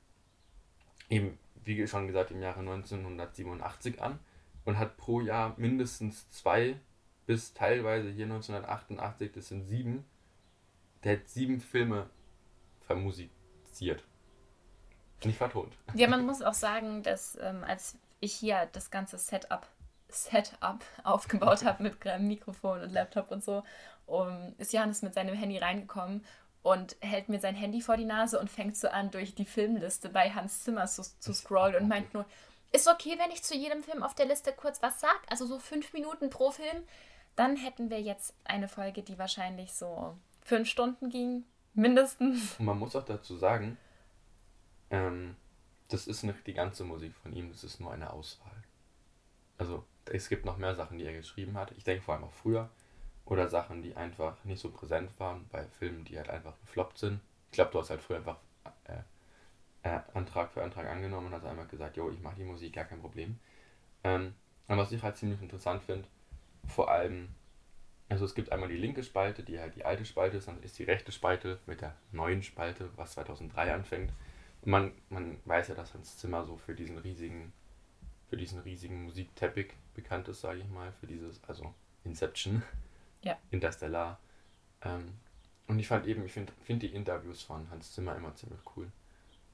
eben, 1.09 1.39
wie 1.65 1.87
schon 1.87 2.07
gesagt, 2.07 2.33
im 2.33 2.43
Jahre 2.43 2.61
1987 2.61 4.03
an 4.03 4.19
und 4.65 4.79
hat 4.79 4.97
pro 4.97 5.21
Jahr 5.21 5.55
mindestens 5.57 6.31
zwei 6.31 6.81
bis 7.29 7.53
teilweise 7.53 8.09
hier 8.09 8.25
1988, 8.25 9.33
das 9.33 9.49
sind 9.49 9.67
sieben, 9.67 10.07
der 11.05 11.19
hat 11.19 11.29
sieben 11.29 11.61
Filme 11.61 12.09
vermusiziert. 12.87 14.03
Nicht 15.25 15.37
vertont. 15.37 15.75
Ja, 15.95 16.09
man 16.09 16.25
muss 16.25 16.41
auch 16.41 16.55
sagen, 16.55 17.03
dass 17.03 17.37
ähm, 17.43 17.65
als 17.65 17.99
ich 18.21 18.33
hier 18.33 18.67
das 18.73 18.91
ganze 18.91 19.19
Setup, 19.19 19.69
Setup 20.09 20.83
aufgebaut 21.05 21.67
habe 21.67 21.83
mit 21.83 22.03
Mikrofon 22.19 22.81
und 22.81 22.93
Laptop 22.93 23.31
und 23.31 23.45
so, 23.45 23.63
um, 24.07 24.55
ist 24.57 24.73
Johannes 24.73 25.03
mit 25.03 25.13
seinem 25.13 25.35
Handy 25.35 25.59
reingekommen 25.59 26.25
und 26.63 26.97
hält 27.01 27.29
mir 27.29 27.41
sein 27.41 27.55
Handy 27.55 27.83
vor 27.83 27.99
die 27.99 28.07
Nase 28.07 28.41
und 28.41 28.51
fängt 28.51 28.79
so 28.79 28.89
an, 28.89 29.11
durch 29.11 29.35
die 29.35 29.45
Filmliste 29.45 30.09
bei 30.09 30.31
Hans 30.31 30.65
Zimmer 30.65 30.87
zu, 30.87 31.03
zu 31.03 31.35
scrollen 31.35 31.83
und 31.83 31.89
meint 31.89 32.15
nur, 32.15 32.25
ist 32.73 32.89
okay, 32.89 33.19
wenn 33.19 33.31
ich 33.31 33.43
zu 33.43 33.55
jedem 33.55 33.83
Film 33.83 34.03
auf 34.03 34.15
der 34.15 34.27
Liste 34.27 34.53
kurz 34.53 34.81
was 34.81 34.99
sag? 34.99 35.21
Also 35.29 35.45
so 35.45 35.59
fünf 35.59 35.93
Minuten 35.93 36.31
pro 36.31 36.53
Film? 36.53 36.85
Dann 37.39 37.55
hätten 37.55 37.89
wir 37.89 38.01
jetzt 38.01 38.35
eine 38.43 38.67
Folge, 38.67 39.05
die 39.05 39.17
wahrscheinlich 39.17 39.73
so 39.73 40.17
fünf 40.43 40.69
Stunden 40.69 41.09
ging, 41.09 41.45
mindestens. 41.73 42.57
Und 42.59 42.65
man 42.65 42.77
muss 42.77 42.97
auch 42.97 43.05
dazu 43.05 43.37
sagen, 43.37 43.79
ähm, 44.91 45.37
das 45.87 46.09
ist 46.09 46.25
nicht 46.25 46.45
die 46.49 46.53
ganze 46.53 46.83
Musik 46.83 47.15
von 47.15 47.33
ihm, 47.33 47.53
das 47.53 47.63
ist 47.63 47.79
nur 47.79 47.93
eine 47.93 48.13
Auswahl. 48.13 48.65
Also 49.57 49.85
es 50.07 50.29
gibt 50.29 50.47
noch 50.47 50.57
mehr 50.57 50.75
Sachen, 50.75 50.99
die 50.99 51.05
er 51.05 51.13
geschrieben 51.13 51.57
hat. 51.57 51.71
Ich 51.77 51.85
denke 51.85 52.03
vor 52.03 52.15
allem 52.15 52.25
auch 52.25 52.33
früher. 52.33 52.71
Oder 53.25 53.49
Sachen, 53.49 53.83
die 53.83 53.95
einfach 53.95 54.43
nicht 54.43 54.61
so 54.61 54.71
präsent 54.71 55.11
waren 55.21 55.47
bei 55.53 55.65
Filmen, 55.79 56.05
die 56.05 56.17
halt 56.17 56.31
einfach 56.31 56.59
gefloppt 56.63 56.99
sind. 56.99 57.21
Ich 57.51 57.55
glaube, 57.55 57.71
du 57.71 57.79
hast 57.79 57.91
halt 57.91 58.03
früher 58.03 58.17
einfach 58.17 58.39
äh, 58.83 59.03
äh, 59.89 60.01
Antrag 60.13 60.51
für 60.51 60.65
Antrag 60.65 60.89
angenommen 60.89 61.29
und 61.29 61.35
hast 61.35 61.45
einfach 61.45 61.69
gesagt, 61.69 61.97
jo, 61.97 62.11
ich 62.11 62.21
mache 62.21 62.35
die 62.35 62.45
Musik, 62.45 62.73
gar 62.73 62.87
kein 62.87 63.01
Problem. 63.01 63.39
Ähm, 64.03 64.35
und 64.67 64.77
was 64.77 64.91
ich 64.91 65.05
halt 65.05 65.17
ziemlich 65.17 65.41
interessant 65.41 65.85
finde, 65.85 66.09
vor 66.69 66.91
allem, 66.91 67.29
also 68.09 68.25
es 68.25 68.35
gibt 68.35 68.53
einmal 68.53 68.69
die 68.69 68.77
linke 68.77 69.03
Spalte, 69.03 69.43
die 69.43 69.59
halt 69.59 69.75
die 69.77 69.85
alte 69.85 70.05
Spalte 70.05 70.37
ist, 70.37 70.49
dann 70.49 70.63
ist 70.63 70.79
die 70.79 70.85
rechte 70.85 71.13
Spalte 71.13 71.59
mit 71.67 71.81
der 71.81 71.97
neuen 72.13 72.43
Spalte, 72.43 72.91
was 72.97 73.13
2003 73.13 73.75
anfängt 73.75 74.13
man, 74.65 74.93
man 75.09 75.39
weiß 75.45 75.69
ja, 75.69 75.75
dass 75.75 75.95
Hans 75.95 76.19
Zimmer 76.19 76.45
so 76.45 76.57
für 76.57 76.75
diesen 76.75 76.99
riesigen, 76.99 77.53
für 78.29 78.37
diesen 78.37 78.61
riesigen 78.61 79.05
Musikteppich 79.05 79.73
bekannt 79.95 80.29
ist, 80.29 80.41
sage 80.41 80.61
ich 80.61 80.69
mal, 80.69 80.93
für 80.93 81.07
dieses, 81.07 81.43
also 81.45 81.75
Inception, 82.05 82.63
ja. 83.23 83.39
Interstellar. 83.51 84.19
Ähm, 84.83 85.15
und 85.67 85.79
ich 85.79 85.89
fand 85.89 86.07
eben, 86.07 86.25
ich 86.25 86.33
finde 86.33 86.53
find 86.65 86.83
die 86.83 86.95
Interviews 86.95 87.43
von 87.43 87.71
Hans 87.71 87.93
Zimmer 87.93 88.17
immer 88.17 88.35
ziemlich 88.35 88.61
cool. 88.77 88.91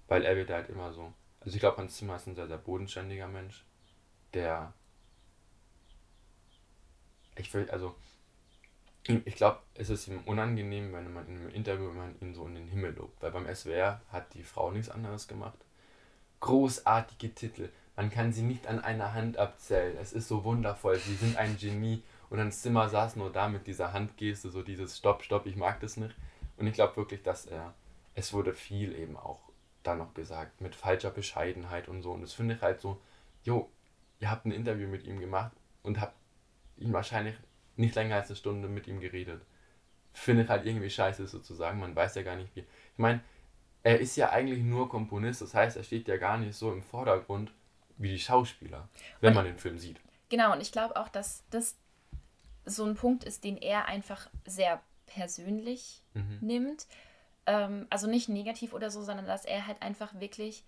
Weil 0.07 0.25
er 0.25 0.37
wird 0.37 0.51
halt 0.51 0.69
immer 0.69 0.93
so. 0.93 1.13
Also 1.41 1.55
ich 1.55 1.61
glaube, 1.61 1.79
Hans 1.79 1.97
Zimmer 1.97 2.17
ist 2.17 2.27
ein 2.27 2.35
sehr, 2.35 2.47
sehr 2.47 2.59
bodenständiger 2.59 3.29
Mensch, 3.29 3.65
der. 4.33 4.73
Ich 7.37 7.53
will, 7.55 7.69
also 7.71 7.95
ich 9.07 9.35
glaube, 9.35 9.59
es 9.75 9.91
ist 9.91 10.09
ihm 10.09 10.21
unangenehm, 10.25 10.93
wenn 10.93 11.13
man 11.13 11.29
in 11.29 11.37
einem 11.37 11.51
Interview 11.51 11.93
man 11.93 12.19
ihn 12.21 12.35
so 12.35 12.47
in 12.47 12.55
den 12.55 12.69
Himmel 12.69 12.95
lobt, 12.95 13.21
weil 13.23 13.33
beim 13.33 13.55
SWR 13.55 14.01
hat 14.11 14.33
die 14.33 14.43
Frau 14.43 14.71
nichts 14.71 14.89
anderes 14.89 15.29
gemacht. 15.29 15.59
Großartige 16.41 17.35
Titel. 17.35 17.69
Man 17.97 18.11
kann 18.11 18.33
sie 18.33 18.43
nicht 18.43 18.67
an 18.67 18.81
einer 18.81 19.13
Hand 19.13 19.37
abzählen. 19.37 19.97
Es 20.01 20.13
ist 20.13 20.29
so 20.29 20.45
wundervoll. 20.45 20.97
Sie 20.97 21.15
sind 21.15 21.37
ein 21.37 21.57
Genie. 21.59 22.03
Und 22.31 22.41
Hans 22.41 22.63
Zimmer 22.63 22.89
saß 22.89 23.17
nur 23.17 23.31
da 23.31 23.49
mit 23.49 23.67
dieser 23.67 23.93
Handgeste, 23.93 24.51
so 24.51 24.63
dieses 24.63 24.99
Stopp, 24.99 25.23
Stopp, 25.23 25.47
ich 25.47 25.57
mag 25.57 25.81
das 25.81 25.97
nicht. 25.97 26.15
Und 26.57 26.67
ich 26.67 26.75
glaube 26.75 26.97
wirklich, 26.97 27.23
dass 27.23 27.47
er, 27.47 27.75
es 28.15 28.33
wurde 28.33 28.55
viel 28.55 28.95
eben 28.97 29.17
auch 29.17 29.41
da 29.83 29.95
noch 29.95 30.15
gesagt, 30.15 30.61
mit 30.61 30.75
falscher 30.75 31.11
Bescheidenheit 31.11 31.89
und 31.89 32.03
so. 32.03 32.13
Und 32.13 32.23
das 32.23 32.33
finde 32.33 32.55
ich 32.55 32.63
halt 32.63 32.81
so, 32.81 33.01
jo, 33.43 33.71
ihr 34.19 34.31
habt 34.31 34.47
ein 34.47 34.53
Interview 34.53 34.89
mit 34.89 35.05
ihm 35.05 35.21
gemacht 35.21 35.53
und 35.83 36.01
habt 36.01 36.17
ihn 36.79 36.93
wahrscheinlich 36.93 37.35
nicht 37.77 37.95
länger 37.95 38.17
als 38.17 38.29
eine 38.29 38.37
Stunde 38.37 38.69
mit 38.69 38.87
ihm 38.87 39.01
geredet. 39.01 39.43
Finde 40.13 40.45
ich 40.45 40.49
halt 40.49 40.65
irgendwie 40.65 40.91
scheiße 40.91 41.27
sozusagen. 41.27 41.81
Man 41.81 41.97
weiß 41.97 42.15
ja 42.15 42.23
gar 42.23 42.37
nicht 42.37 42.55
wie. 42.55 42.61
Ich 42.61 42.99
meine, 42.99 43.21
er 43.83 44.01
ist 44.01 44.17
ja 44.17 44.31
eigentlich 44.31 44.63
nur 44.63 44.89
Komponist, 44.89 45.43
das 45.43 45.55
heißt, 45.55 45.77
er 45.77 45.83
steht 45.83 46.09
ja 46.09 46.17
gar 46.17 46.39
nicht 46.39 46.55
so 46.55 46.73
im 46.73 46.83
Vordergrund 46.83 47.53
wie 47.97 48.11
die 48.11 48.19
Schauspieler, 48.19 48.89
wenn 49.21 49.31
und, 49.31 49.35
man 49.35 49.45
den 49.45 49.59
Film 49.59 49.79
sieht. 49.79 50.01
Genau, 50.29 50.53
und 50.53 50.61
ich 50.61 50.73
glaube 50.73 50.97
auch, 50.97 51.09
dass 51.09 51.45
das 51.51 51.77
so 52.65 52.85
ein 52.85 52.95
Punkt 52.95 53.25
ist, 53.25 53.45
den 53.45 53.57
er 53.57 53.87
einfach 53.87 54.29
sehr 54.47 54.81
persönlich 55.07 56.03
mhm. 56.15 56.39
nimmt. 56.41 56.87
Ähm, 57.47 57.87
also 57.91 58.07
nicht 58.07 58.29
negativ 58.29 58.73
oder 58.73 58.91
so, 58.91 59.03
sondern 59.03 59.27
dass 59.27 59.45
er 59.45 59.67
halt 59.67 59.83
einfach 59.83 60.19
wirklich 60.19 60.65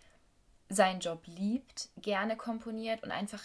seinen 0.68 1.00
Job 1.00 1.22
liebt, 1.26 1.88
gerne 1.96 2.36
komponiert 2.36 3.02
und 3.02 3.12
einfach 3.12 3.42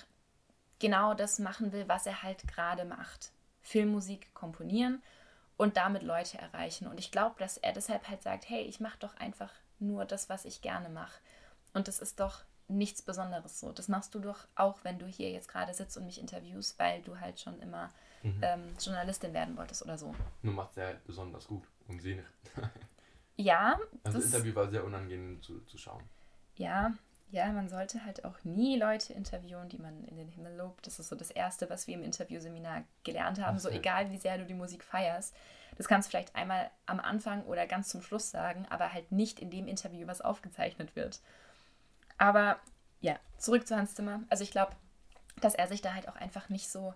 genau 0.81 1.13
das 1.13 1.39
machen 1.39 1.71
will, 1.71 1.87
was 1.87 2.05
er 2.05 2.23
halt 2.23 2.45
gerade 2.47 2.83
macht. 2.83 3.31
Filmmusik 3.61 4.33
komponieren 4.33 5.01
und 5.55 5.77
damit 5.77 6.01
Leute 6.01 6.39
erreichen. 6.39 6.87
Und 6.87 6.99
ich 6.99 7.11
glaube, 7.11 7.35
dass 7.39 7.57
er 7.57 7.71
deshalb 7.71 8.09
halt 8.09 8.23
sagt, 8.23 8.49
hey, 8.49 8.63
ich 8.63 8.81
mache 8.81 8.97
doch 8.99 9.15
einfach 9.17 9.51
nur 9.79 10.03
das, 10.05 10.27
was 10.27 10.43
ich 10.43 10.61
gerne 10.61 10.89
mache. 10.89 11.21
Und 11.73 11.87
das 11.87 11.99
ist 11.99 12.19
doch 12.19 12.43
nichts 12.67 13.01
Besonderes 13.01 13.59
so. 13.59 13.71
Das 13.71 13.87
machst 13.87 14.15
du 14.15 14.19
doch 14.19 14.47
auch, 14.55 14.79
wenn 14.83 14.97
du 14.97 15.05
hier 15.05 15.31
jetzt 15.31 15.47
gerade 15.47 15.73
sitzt 15.73 15.97
und 15.97 16.05
mich 16.05 16.19
interviewst, 16.19 16.79
weil 16.79 17.01
du 17.03 17.19
halt 17.19 17.39
schon 17.39 17.59
immer 17.61 17.89
mhm. 18.23 18.39
ähm, 18.41 18.75
Journalistin 18.79 19.33
werden 19.33 19.55
wolltest 19.57 19.83
oder 19.83 19.97
so. 19.97 20.15
Nur 20.41 20.53
macht 20.53 20.77
er 20.77 20.87
halt 20.87 21.05
besonders 21.05 21.47
gut 21.47 21.63
und 21.87 22.01
sie 22.01 22.15
nicht. 22.15 22.27
ja. 23.35 23.77
Also 24.03 24.17
das 24.17 24.33
Interview 24.33 24.55
war 24.55 24.69
sehr 24.69 24.83
unangenehm 24.83 25.41
zu, 25.41 25.59
zu 25.65 25.77
schauen. 25.77 26.03
Ja, 26.55 26.93
ja, 27.31 27.51
man 27.51 27.69
sollte 27.69 28.05
halt 28.05 28.25
auch 28.25 28.43
nie 28.43 28.77
Leute 28.77 29.13
interviewen, 29.13 29.69
die 29.69 29.77
man 29.77 30.03
in 30.03 30.17
den 30.17 30.27
Himmel 30.27 30.55
lobt. 30.57 30.85
Das 30.85 30.99
ist 30.99 31.07
so 31.07 31.15
das 31.15 31.31
Erste, 31.31 31.69
was 31.69 31.87
wir 31.87 31.95
im 31.95 32.03
Interviewseminar 32.03 32.83
gelernt 33.03 33.39
haben. 33.39 33.57
So 33.57 33.69
egal, 33.69 34.11
wie 34.11 34.17
sehr 34.17 34.37
du 34.37 34.45
die 34.45 34.53
Musik 34.53 34.83
feierst. 34.83 35.33
Das 35.77 35.87
kannst 35.87 36.07
du 36.07 36.11
vielleicht 36.11 36.35
einmal 36.35 36.69
am 36.85 36.99
Anfang 36.99 37.43
oder 37.45 37.65
ganz 37.67 37.87
zum 37.87 38.01
Schluss 38.01 38.29
sagen, 38.29 38.65
aber 38.69 38.91
halt 38.91 39.11
nicht 39.11 39.39
in 39.39 39.49
dem 39.49 39.67
Interview, 39.67 40.07
was 40.07 40.21
aufgezeichnet 40.21 40.95
wird. 40.95 41.21
Aber 42.17 42.59
ja, 42.99 43.17
zurück 43.37 43.65
zu 43.65 43.77
Hans 43.77 43.95
Zimmer. 43.95 44.21
Also 44.29 44.43
ich 44.43 44.51
glaube, 44.51 44.73
dass 45.39 45.55
er 45.55 45.67
sich 45.67 45.81
da 45.81 45.93
halt 45.93 46.09
auch 46.09 46.17
einfach 46.17 46.49
nicht 46.49 46.69
so 46.69 46.93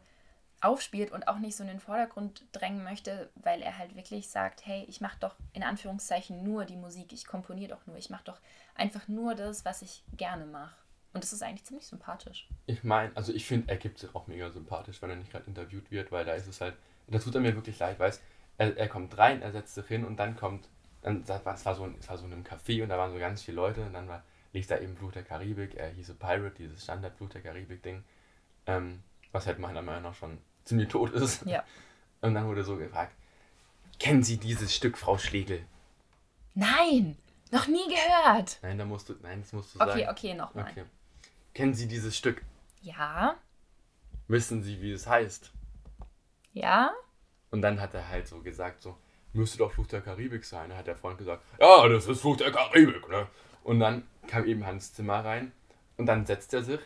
aufspielt 0.61 1.11
und 1.11 1.27
auch 1.27 1.37
nicht 1.37 1.55
so 1.55 1.63
in 1.63 1.69
den 1.69 1.79
Vordergrund 1.79 2.43
drängen 2.51 2.83
möchte, 2.83 3.29
weil 3.35 3.61
er 3.61 3.77
halt 3.77 3.95
wirklich 3.95 4.29
sagt, 4.29 4.65
hey, 4.65 4.85
ich 4.87 5.01
mache 5.01 5.17
doch 5.19 5.35
in 5.53 5.63
Anführungszeichen 5.63 6.43
nur 6.43 6.65
die 6.65 6.77
Musik, 6.77 7.13
ich 7.13 7.25
komponiere 7.25 7.75
doch 7.75 7.85
nur, 7.85 7.97
ich 7.97 8.09
mache 8.09 8.23
doch 8.25 8.39
einfach 8.73 9.07
nur 9.07 9.35
das, 9.35 9.65
was 9.65 9.81
ich 9.81 10.03
gerne 10.15 10.45
mache. 10.45 10.75
Und 11.13 11.23
das 11.23 11.31
ist 11.31 11.43
eigentlich 11.43 11.65
ziemlich 11.65 11.87
sympathisch. 11.87 12.49
Ich 12.65 12.83
meine, 12.83 13.15
also 13.15 13.31
ich 13.31 13.45
finde, 13.45 13.69
er 13.69 13.77
gibt 13.77 13.99
sich 13.99 14.13
auch 14.13 14.27
mega 14.27 14.49
sympathisch, 14.51 15.01
wenn 15.01 15.09
er 15.09 15.15
nicht 15.15 15.31
gerade 15.31 15.45
interviewt 15.45 15.89
wird, 15.91 16.11
weil 16.11 16.25
da 16.25 16.33
ist 16.33 16.47
es 16.47 16.59
halt, 16.59 16.75
da 17.07 17.19
tut 17.19 17.35
er 17.35 17.41
mir 17.41 17.55
wirklich 17.55 17.79
leid, 17.79 17.99
weil 17.99 18.13
er, 18.57 18.75
er 18.75 18.87
kommt 18.89 19.17
rein, 19.17 19.41
er 19.41 19.51
setzt 19.51 19.75
sich 19.75 19.85
hin 19.85 20.03
und 20.03 20.17
dann 20.17 20.35
kommt 20.35 20.67
dann 21.05 21.23
das 21.23 21.45
war, 21.45 21.53
es 21.53 21.65
war 21.65 21.75
so 21.75 21.87
es 21.99 22.09
war 22.09 22.17
so 22.17 22.25
in 22.25 22.33
einem 22.33 22.43
Café 22.43 22.81
und 22.81 22.89
da 22.89 22.97
waren 22.97 23.11
so 23.11 23.19
ganz 23.19 23.43
viele 23.43 23.55
Leute 23.55 23.85
und 23.85 23.93
dann 23.93 24.07
war, 24.07 24.23
lief 24.53 24.65
da 24.65 24.79
eben 24.79 24.97
Fluch 24.97 25.11
der 25.11 25.23
Karibik, 25.23 25.75
er 25.75 25.89
hieß 25.89 26.13
Pirate, 26.15 26.55
dieses 26.57 26.83
Standard 26.83 27.15
Fluch 27.15 27.29
der 27.29 27.41
Karibik 27.41 27.83
Ding, 27.83 28.03
ähm, 28.65 29.03
was 29.31 29.47
halt 29.47 29.59
meiner 29.59 29.81
Meinung 29.81 30.03
nach 30.03 30.15
schon 30.15 30.37
ziemlich 30.63 30.87
tot 30.89 31.11
ist. 31.11 31.45
Ja. 31.45 31.63
Und 32.21 32.33
dann 32.33 32.47
wurde 32.47 32.63
so 32.63 32.77
gefragt, 32.77 33.13
kennen 33.99 34.23
Sie 34.23 34.37
dieses 34.37 34.73
Stück, 34.75 34.97
Frau 34.97 35.17
Schlegel? 35.17 35.65
Nein! 36.53 37.17
Noch 37.51 37.67
nie 37.67 37.87
gehört! 37.87 38.59
Nein, 38.63 38.77
da 38.77 38.85
musst 38.85 39.09
du, 39.09 39.15
nein, 39.21 39.41
das 39.41 39.53
musst 39.53 39.75
du 39.75 39.79
Okay, 39.79 39.99
sagen. 40.05 40.09
okay, 40.09 40.33
nochmal. 40.33 40.69
Okay. 40.71 40.85
Kennen 41.53 41.73
Sie 41.73 41.87
dieses 41.87 42.17
Stück? 42.17 42.41
Ja, 42.81 43.35
Wissen 44.27 44.63
Sie, 44.63 44.81
wie 44.81 44.91
es 44.91 45.05
heißt? 45.07 45.51
ja. 46.53 46.91
Und 47.51 47.61
dann 47.61 47.79
hat 47.79 47.93
er 47.93 48.09
halt 48.09 48.27
so 48.27 48.39
gesagt, 48.41 48.81
so, 48.81 48.97
müsste 49.31 49.59
doch 49.59 49.71
Fluch 49.71 49.87
der 49.87 50.01
Karibik 50.01 50.43
sein. 50.43 50.71
Da 50.71 50.77
hat 50.77 50.87
der 50.87 50.95
Freund 50.95 51.17
gesagt, 51.17 51.41
ja, 51.59 51.87
das 51.87 52.05
ist 52.07 52.19
Fluch 52.21 52.35
der 52.37 52.51
Karibik, 52.51 53.07
ne? 53.07 53.27
Und 53.63 53.79
dann 53.79 54.05
kam 54.27 54.45
eben 54.45 54.65
Hans 54.65 54.93
Zimmer 54.93 55.23
rein 55.23 55.51
und 55.97 56.05
dann 56.07 56.25
setzt 56.25 56.53
er 56.53 56.63
sich, 56.63 56.79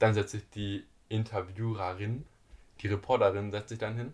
dann 0.00 0.14
setzt 0.14 0.32
sich 0.32 0.48
die 0.50 0.84
Interviewerin, 1.14 2.24
die 2.80 2.88
Reporterin 2.88 3.50
setzt 3.50 3.70
sich 3.70 3.78
dann 3.78 3.96
hin 3.96 4.12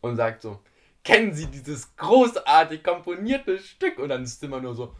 und 0.00 0.16
sagt 0.16 0.42
so, 0.42 0.60
kennen 1.04 1.32
Sie 1.34 1.46
dieses 1.46 1.94
großartig 1.96 2.82
komponierte 2.84 3.58
Stück? 3.58 3.98
Und 3.98 4.10
dann 4.10 4.24
ist 4.24 4.40
Zimmer 4.40 4.60
nur 4.60 4.74
so, 4.74 4.94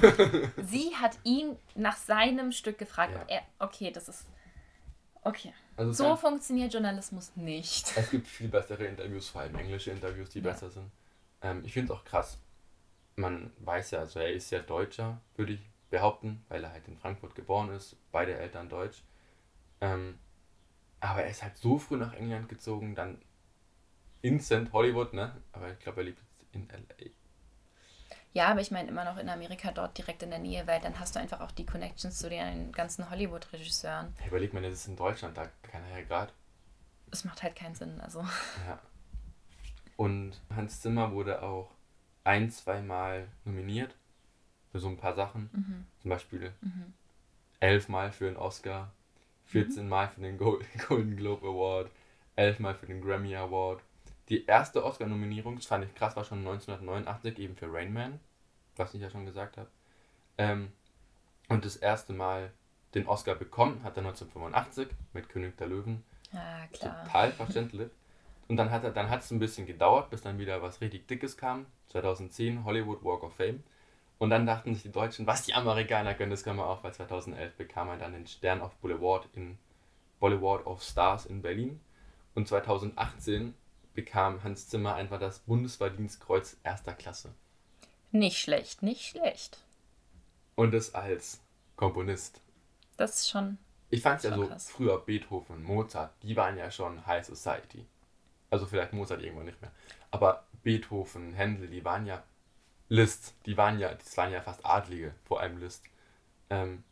Sie 0.62 0.94
hat 0.96 1.18
ihn 1.24 1.56
nach 1.74 1.96
seinem 1.96 2.52
Stück 2.52 2.78
gefragt. 2.78 3.12
Ja. 3.14 3.22
Und 3.22 3.28
er, 3.28 3.42
okay, 3.58 3.90
das 3.90 4.08
ist. 4.08 4.26
Okay. 5.22 5.52
also 5.76 5.92
So 5.92 6.16
funktioniert 6.16 6.72
Journalismus 6.72 7.32
nicht. 7.36 7.92
es 7.96 8.10
gibt 8.10 8.26
viel 8.26 8.48
bessere 8.48 8.84
Interviews, 8.84 9.28
vor 9.28 9.42
allem 9.42 9.54
englische 9.56 9.90
Interviews, 9.90 10.30
die 10.30 10.38
Ja. 10.38 10.50
besser 10.52 10.70
sind. 10.70 10.90
Ähm, 11.42 11.62
ich 11.64 11.72
finde 11.72 11.92
es 11.92 11.98
auch 11.98 12.04
krass, 12.04 12.38
man 13.16 13.52
weiß 13.58 13.90
ja, 13.92 14.00
also 14.00 14.20
er 14.20 14.32
ist 14.32 14.50
ja 14.50 14.60
Deutscher, 14.60 15.20
würde 15.36 15.54
ich 15.54 15.60
behaupten, 15.90 16.44
weil 16.48 16.62
er 16.64 16.72
halt 16.72 16.86
in 16.88 16.96
Frankfurt 16.96 17.34
geboren 17.34 17.70
ist, 17.70 17.96
beide 18.12 18.34
Eltern 18.38 18.68
deutsch. 18.68 19.02
Ähm, 19.80 20.18
aber 21.00 21.24
er 21.24 21.30
ist 21.30 21.42
halt 21.42 21.56
so 21.58 21.78
früh 21.78 21.96
nach 21.96 22.14
England 22.14 22.48
gezogen, 22.48 22.94
dann 22.94 23.22
instant 24.22 24.72
Hollywood, 24.72 25.12
ne? 25.12 25.42
Aber 25.52 25.72
ich 25.72 25.78
glaube, 25.78 26.00
er 26.00 26.04
lebt 26.04 26.20
jetzt 26.20 26.54
in 26.54 26.68
LA. 26.70 27.10
Ja, 28.32 28.48
aber 28.48 28.60
ich 28.60 28.70
meine 28.70 28.88
immer 28.88 29.04
noch 29.04 29.16
in 29.16 29.28
Amerika 29.28 29.72
dort 29.72 29.98
direkt 29.98 30.22
in 30.22 30.30
der 30.30 30.38
Nähe, 30.38 30.66
weil 30.66 30.80
dann 30.80 30.98
hast 31.00 31.16
du 31.16 31.20
einfach 31.20 31.40
auch 31.40 31.50
die 31.50 31.66
Connections 31.66 32.18
zu 32.18 32.28
den 32.30 32.70
ganzen 32.72 33.10
Hollywood-Regisseuren. 33.10 34.14
Hey, 34.18 34.28
überleg 34.28 34.52
mal, 34.52 34.62
das 34.62 34.74
ist 34.74 34.86
in 34.88 34.96
Deutschland, 34.96 35.36
da 35.36 35.48
kann 35.62 35.82
er 35.90 35.98
ja 35.98 36.04
gerade. 36.04 36.32
Es 37.10 37.24
macht 37.24 37.42
halt 37.42 37.56
keinen 37.56 37.74
Sinn. 37.74 38.00
Also. 38.00 38.24
Ja. 38.68 38.78
Und 39.96 40.40
Hans 40.54 40.80
Zimmer 40.80 41.12
wurde 41.12 41.42
auch 41.42 41.70
ein, 42.24 42.50
zweimal 42.50 43.28
nominiert 43.44 43.94
für 44.72 44.78
so 44.78 44.88
ein 44.88 44.96
paar 44.96 45.14
Sachen. 45.14 45.50
Mhm. 45.52 45.86
Zum 46.00 46.10
Beispiel 46.10 46.52
Mhm. 46.60 46.94
elfmal 47.60 48.12
für 48.12 48.24
den 48.26 48.36
Oscar, 48.36 48.92
14 49.50 49.88
Mal 49.88 50.08
für 50.08 50.20
den 50.20 50.38
Gol- 50.38 50.64
Golden 50.88 51.16
Globe 51.16 51.46
Award, 51.46 51.90
elfmal 52.36 52.74
für 52.74 52.86
den 52.86 53.00
Grammy 53.00 53.34
Award. 53.36 53.80
Die 54.28 54.46
erste 54.46 54.84
Oscar-Nominierung, 54.84 55.56
das 55.56 55.66
fand 55.66 55.84
ich 55.84 55.94
krass, 55.94 56.16
war 56.16 56.24
schon 56.24 56.38
1989, 56.38 57.38
eben 57.38 57.56
für 57.56 57.72
Rain 57.72 57.92
Man, 57.92 58.20
was 58.76 58.94
ich 58.94 59.02
ja 59.02 59.10
schon 59.10 59.26
gesagt 59.26 59.56
habe. 59.56 59.68
Ähm, 60.38 60.70
und 61.48 61.64
das 61.64 61.76
erste 61.76 62.12
Mal 62.12 62.52
den 62.94 63.06
Oscar 63.06 63.34
bekommen 63.34 63.82
hat 63.82 63.96
er 63.96 64.04
1985 64.04 64.88
mit 65.12 65.28
König 65.28 65.56
der 65.56 65.66
Löwen. 65.66 66.04
Ja, 66.32 66.66
klar. 66.72 67.04
Total 67.04 67.32
verständlich. 67.32 67.90
Und 68.48 68.56
dann 68.56 68.70
hat 68.70 68.84
er, 68.84 68.90
dann 68.90 69.10
hat 69.10 69.22
es 69.22 69.30
ein 69.30 69.38
bisschen 69.38 69.66
gedauert, 69.66 70.10
bis 70.10 70.22
dann 70.22 70.38
wieder 70.38 70.62
was 70.62 70.80
richtig 70.80 71.06
Dickes 71.08 71.36
kam. 71.36 71.66
2010 71.88 72.64
Hollywood 72.64 73.04
Walk 73.04 73.22
of 73.22 73.34
Fame. 73.34 73.62
Und 74.20 74.28
dann 74.28 74.44
dachten 74.44 74.74
sich 74.74 74.82
die 74.82 74.92
Deutschen, 74.92 75.26
was 75.26 75.44
die 75.44 75.54
Amerikaner 75.54 76.12
können, 76.14 76.30
das 76.30 76.44
können 76.44 76.58
wir 76.58 76.66
auch, 76.66 76.84
weil 76.84 76.92
2011 76.92 77.54
bekam 77.54 77.88
er 77.88 77.96
dann 77.96 78.12
den 78.12 78.26
Stern 78.26 78.60
auf 78.60 78.76
Boulevard 78.76 79.26
in 79.32 79.56
Boulevard 80.20 80.66
of 80.66 80.82
Stars 80.82 81.24
in 81.24 81.40
Berlin. 81.40 81.80
Und 82.34 82.46
2018 82.46 83.54
bekam 83.94 84.44
Hans 84.44 84.68
Zimmer 84.68 84.94
einfach 84.94 85.18
das 85.18 85.38
Bundesverdienstkreuz 85.38 86.58
erster 86.62 86.92
Klasse. 86.92 87.32
Nicht 88.12 88.36
schlecht, 88.36 88.82
nicht 88.82 89.06
schlecht. 89.06 89.64
Und 90.54 90.74
das 90.74 90.94
als 90.94 91.40
Komponist. 91.76 92.42
Das 92.98 93.20
ist 93.20 93.30
schon. 93.30 93.56
Ich 93.88 94.02
fand 94.02 94.18
es 94.18 94.24
ja 94.24 94.36
so, 94.36 94.46
krass. 94.46 94.70
früher 94.70 94.98
Beethoven, 94.98 95.64
Mozart, 95.64 96.12
die 96.22 96.36
waren 96.36 96.58
ja 96.58 96.70
schon 96.70 97.06
High 97.06 97.24
Society. 97.24 97.86
Also 98.50 98.66
vielleicht 98.66 98.92
Mozart 98.92 99.22
irgendwann 99.22 99.46
nicht 99.46 99.62
mehr. 99.62 99.72
Aber 100.10 100.44
Beethoven, 100.62 101.32
Händel, 101.32 101.68
die 101.68 101.82
waren 101.86 102.04
ja 102.04 102.22
Liszt, 102.90 103.34
die 103.46 103.56
waren 103.56 103.78
ja, 103.78 103.94
das 103.94 104.16
waren 104.16 104.32
ja 104.32 104.42
fast 104.42 104.66
Adlige, 104.66 105.14
vor 105.24 105.40
allem 105.40 105.58
Liszt. 105.58 105.84
Ähm, 106.50 106.82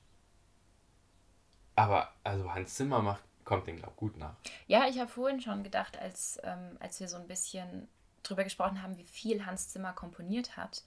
aber 1.75 2.13
also 2.23 2.55
Hans 2.55 2.77
Zimmer 2.77 3.03
macht, 3.03 3.23
kommt 3.45 3.67
den 3.67 3.77
glaub 3.77 3.97
gut 3.97 4.17
nach. 4.17 4.37
Ja, 4.69 4.87
ich 4.89 5.01
habe 5.01 5.11
vorhin 5.11 5.41
schon 5.41 5.65
gedacht, 5.65 5.99
als, 5.99 6.39
ähm, 6.45 6.77
als 6.79 7.01
wir 7.01 7.09
so 7.09 7.17
ein 7.17 7.27
bisschen 7.27 7.89
drüber 8.23 8.45
gesprochen 8.45 8.81
haben, 8.81 8.97
wie 8.97 9.05
viel 9.05 9.45
Hans 9.45 9.71
Zimmer 9.71 9.93
komponiert 9.93 10.57
hat, 10.57 10.85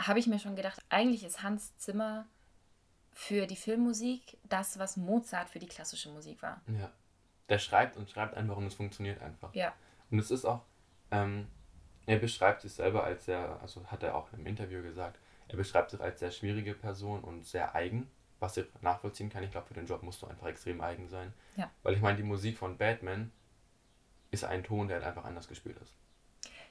habe 0.00 0.18
ich 0.18 0.26
mir 0.26 0.40
schon 0.40 0.56
gedacht, 0.56 0.84
eigentlich 0.88 1.22
ist 1.22 1.44
Hans 1.44 1.76
Zimmer 1.78 2.26
für 3.12 3.46
die 3.46 3.56
Filmmusik 3.56 4.36
das, 4.44 4.80
was 4.80 4.96
Mozart 4.96 5.48
für 5.48 5.60
die 5.60 5.66
klassische 5.68 6.10
Musik 6.10 6.42
war. 6.42 6.60
Ja. 6.66 6.90
Der 7.48 7.58
schreibt 7.58 7.96
und 7.96 8.10
schreibt 8.10 8.36
einfach 8.36 8.56
und 8.56 8.66
es 8.66 8.74
funktioniert 8.74 9.22
einfach. 9.22 9.54
Ja. 9.54 9.72
Und 10.10 10.18
es 10.18 10.30
ist 10.32 10.44
auch, 10.44 10.64
ähm, 11.12 11.48
er 12.08 12.18
beschreibt 12.18 12.62
sich 12.62 12.72
selber 12.72 13.04
als 13.04 13.26
sehr, 13.26 13.60
also 13.60 13.84
hat 13.86 14.02
er 14.02 14.14
auch 14.14 14.32
im 14.32 14.46
Interview 14.46 14.82
gesagt, 14.82 15.18
er 15.48 15.56
beschreibt 15.56 15.90
sich 15.90 16.00
als 16.00 16.20
sehr 16.20 16.30
schwierige 16.30 16.74
Person 16.74 17.20
und 17.20 17.44
sehr 17.44 17.74
eigen, 17.74 18.10
was 18.40 18.56
ich 18.56 18.66
nachvollziehen 18.80 19.28
kann. 19.28 19.42
Ich 19.42 19.50
glaube, 19.50 19.66
für 19.66 19.74
den 19.74 19.86
Job 19.86 20.02
musst 20.02 20.22
du 20.22 20.26
einfach 20.26 20.46
extrem 20.46 20.80
eigen 20.80 21.08
sein. 21.08 21.34
Ja. 21.56 21.70
Weil 21.82 21.94
ich 21.94 22.00
meine, 22.00 22.16
die 22.16 22.22
Musik 22.22 22.56
von 22.56 22.78
Batman 22.78 23.30
ist 24.30 24.44
ein 24.44 24.64
Ton, 24.64 24.88
der 24.88 24.98
halt 24.98 25.06
einfach 25.06 25.24
anders 25.24 25.48
gespielt 25.48 25.76
ist. 25.82 25.94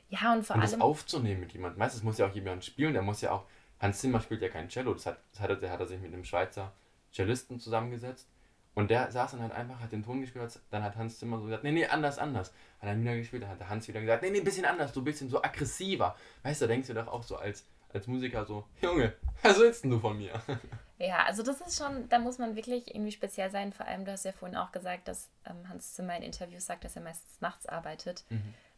Ja, 0.09 0.33
und 0.33 0.43
vor 0.43 0.55
und 0.55 0.63
das 0.63 0.73
allem. 0.73 0.81
aufzunehmen 0.81 1.41
mit 1.41 1.53
jemandem, 1.53 1.79
meistens 1.79 2.01
muss 2.01 2.17
ja 2.17 2.27
auch 2.27 2.33
jemand 2.33 2.65
spielen, 2.65 2.93
der 2.93 3.03
muss 3.03 3.21
ja 3.21 3.31
auch, 3.31 3.45
Hans 3.79 3.99
Zimmer 3.99 4.21
spielt 4.21 4.41
ja 4.41 4.49
kein 4.49 4.69
Cello, 4.69 4.93
das 4.93 5.05
hat, 5.05 5.19
das 5.33 5.41
hat, 5.41 5.49
er, 5.51 5.55
der 5.57 5.71
hat 5.71 5.79
er 5.79 5.85
sich 5.85 5.99
mit 5.99 6.13
einem 6.13 6.23
Schweizer 6.23 6.73
Cellisten 7.11 7.59
zusammengesetzt 7.59 8.27
und 8.77 8.91
der 8.91 9.09
saß 9.09 9.31
dann 9.31 9.41
halt 9.41 9.53
einfach, 9.53 9.79
hat 9.79 9.91
den 9.91 10.03
Ton 10.03 10.21
gespielt, 10.21 10.59
dann 10.69 10.83
hat 10.83 10.95
Hans 10.97 11.17
Zimmer 11.17 11.39
so 11.39 11.45
gesagt, 11.45 11.63
nee, 11.63 11.71
nee, 11.71 11.87
anders, 11.87 12.19
anders. 12.19 12.53
Hat 12.79 12.87
dann 12.87 13.01
wieder 13.01 13.15
gespielt, 13.15 13.41
dann 13.41 13.49
hat 13.49 13.59
der 13.59 13.69
Hans 13.69 13.87
wieder 13.87 14.01
gesagt, 14.01 14.21
nee, 14.21 14.29
nee, 14.29 14.37
ein 14.37 14.43
bisschen 14.43 14.65
anders, 14.65 14.93
so 14.93 15.01
ein 15.01 15.03
bisschen 15.03 15.29
so 15.29 15.41
aggressiver. 15.41 16.15
Weißt 16.43 16.61
du, 16.61 16.67
da 16.67 16.73
denkst 16.73 16.87
du 16.87 16.93
doch 16.93 17.07
auch 17.07 17.23
so 17.23 17.37
als, 17.37 17.65
als 17.91 18.05
Musiker 18.05 18.45
so, 18.45 18.67
Junge, 18.79 19.13
was 19.41 19.57
willst 19.57 19.83
denn 19.83 19.89
du 19.89 19.99
von 19.99 20.15
mir? 20.15 20.31
Ja, 20.99 21.25
also 21.25 21.43
das 21.43 21.61
ist 21.61 21.77
schon, 21.77 22.09
da 22.09 22.17
muss 22.17 22.39
man 22.39 22.55
wirklich 22.55 22.95
irgendwie 22.95 23.11
speziell 23.11 23.51
sein. 23.51 23.71
Vor 23.71 23.85
allem, 23.85 24.03
du 24.03 24.11
hast 24.11 24.25
ja 24.25 24.31
vorhin 24.31 24.57
auch 24.57 24.71
gesagt, 24.71 25.07
dass 25.07 25.29
ähm, 25.45 25.69
Hans 25.69 25.93
Zimmer 25.93 26.17
in 26.17 26.23
Interviews 26.23 26.65
sagt, 26.65 26.85
dass 26.85 26.95
er 26.95 27.03
meistens 27.03 27.39
nachts 27.39 27.67
arbeitet. 27.67 28.23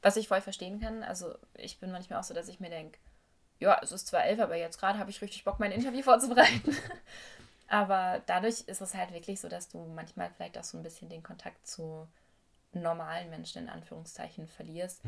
Was 0.01 0.17
ich 0.17 0.27
voll 0.27 0.41
verstehen 0.41 0.81
kann. 0.81 1.01
Also 1.01 1.33
ich 1.55 1.79
bin 1.79 1.93
manchmal 1.93 2.19
auch 2.19 2.25
so, 2.25 2.33
dass 2.33 2.49
ich 2.49 2.59
mir 2.59 2.69
denke, 2.69 2.99
ja, 3.59 3.79
es 3.81 3.93
ist 3.93 4.07
zwar 4.07 4.25
elf, 4.25 4.41
aber 4.41 4.57
jetzt 4.57 4.81
gerade 4.81 4.99
habe 4.99 5.09
ich 5.09 5.21
richtig 5.21 5.45
Bock, 5.45 5.61
mein 5.61 5.71
Interview 5.71 6.01
vorzubereiten. 6.03 6.75
Aber 7.69 8.21
dadurch 8.25 8.61
ist 8.61 8.81
es 8.81 8.93
halt 8.95 9.13
wirklich 9.13 9.39
so, 9.39 9.47
dass 9.47 9.69
du 9.69 9.85
manchmal 9.95 10.29
vielleicht 10.31 10.57
auch 10.57 10.63
so 10.63 10.77
ein 10.77 10.83
bisschen 10.83 11.09
den 11.09 11.23
Kontakt 11.23 11.65
zu 11.67 12.07
normalen 12.73 13.29
Menschen 13.29 13.63
in 13.63 13.69
Anführungszeichen 13.69 14.47
verlierst. 14.47 15.01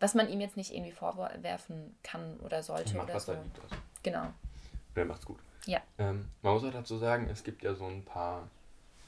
Was 0.00 0.14
man 0.14 0.28
ihm 0.28 0.40
jetzt 0.40 0.56
nicht 0.56 0.72
irgendwie 0.72 0.92
vorwerfen 0.92 1.96
kann 2.02 2.38
oder 2.40 2.62
sollte 2.62 2.96
Macht 2.96 3.06
oder 3.06 3.14
was 3.14 3.26
so. 3.26 3.32
er 3.32 3.42
liebt. 3.42 3.60
Also. 3.62 3.76
Genau. 4.02 4.26
Der 4.96 5.04
macht's 5.04 5.24
gut. 5.24 5.38
Ja. 5.66 5.80
Ähm, 5.98 6.28
man 6.42 6.54
muss 6.54 6.64
auch 6.64 6.72
dazu 6.72 6.98
sagen, 6.98 7.28
es 7.30 7.42
gibt 7.42 7.62
ja 7.62 7.74
so 7.74 7.86
ein 7.86 8.04
paar, 8.04 8.48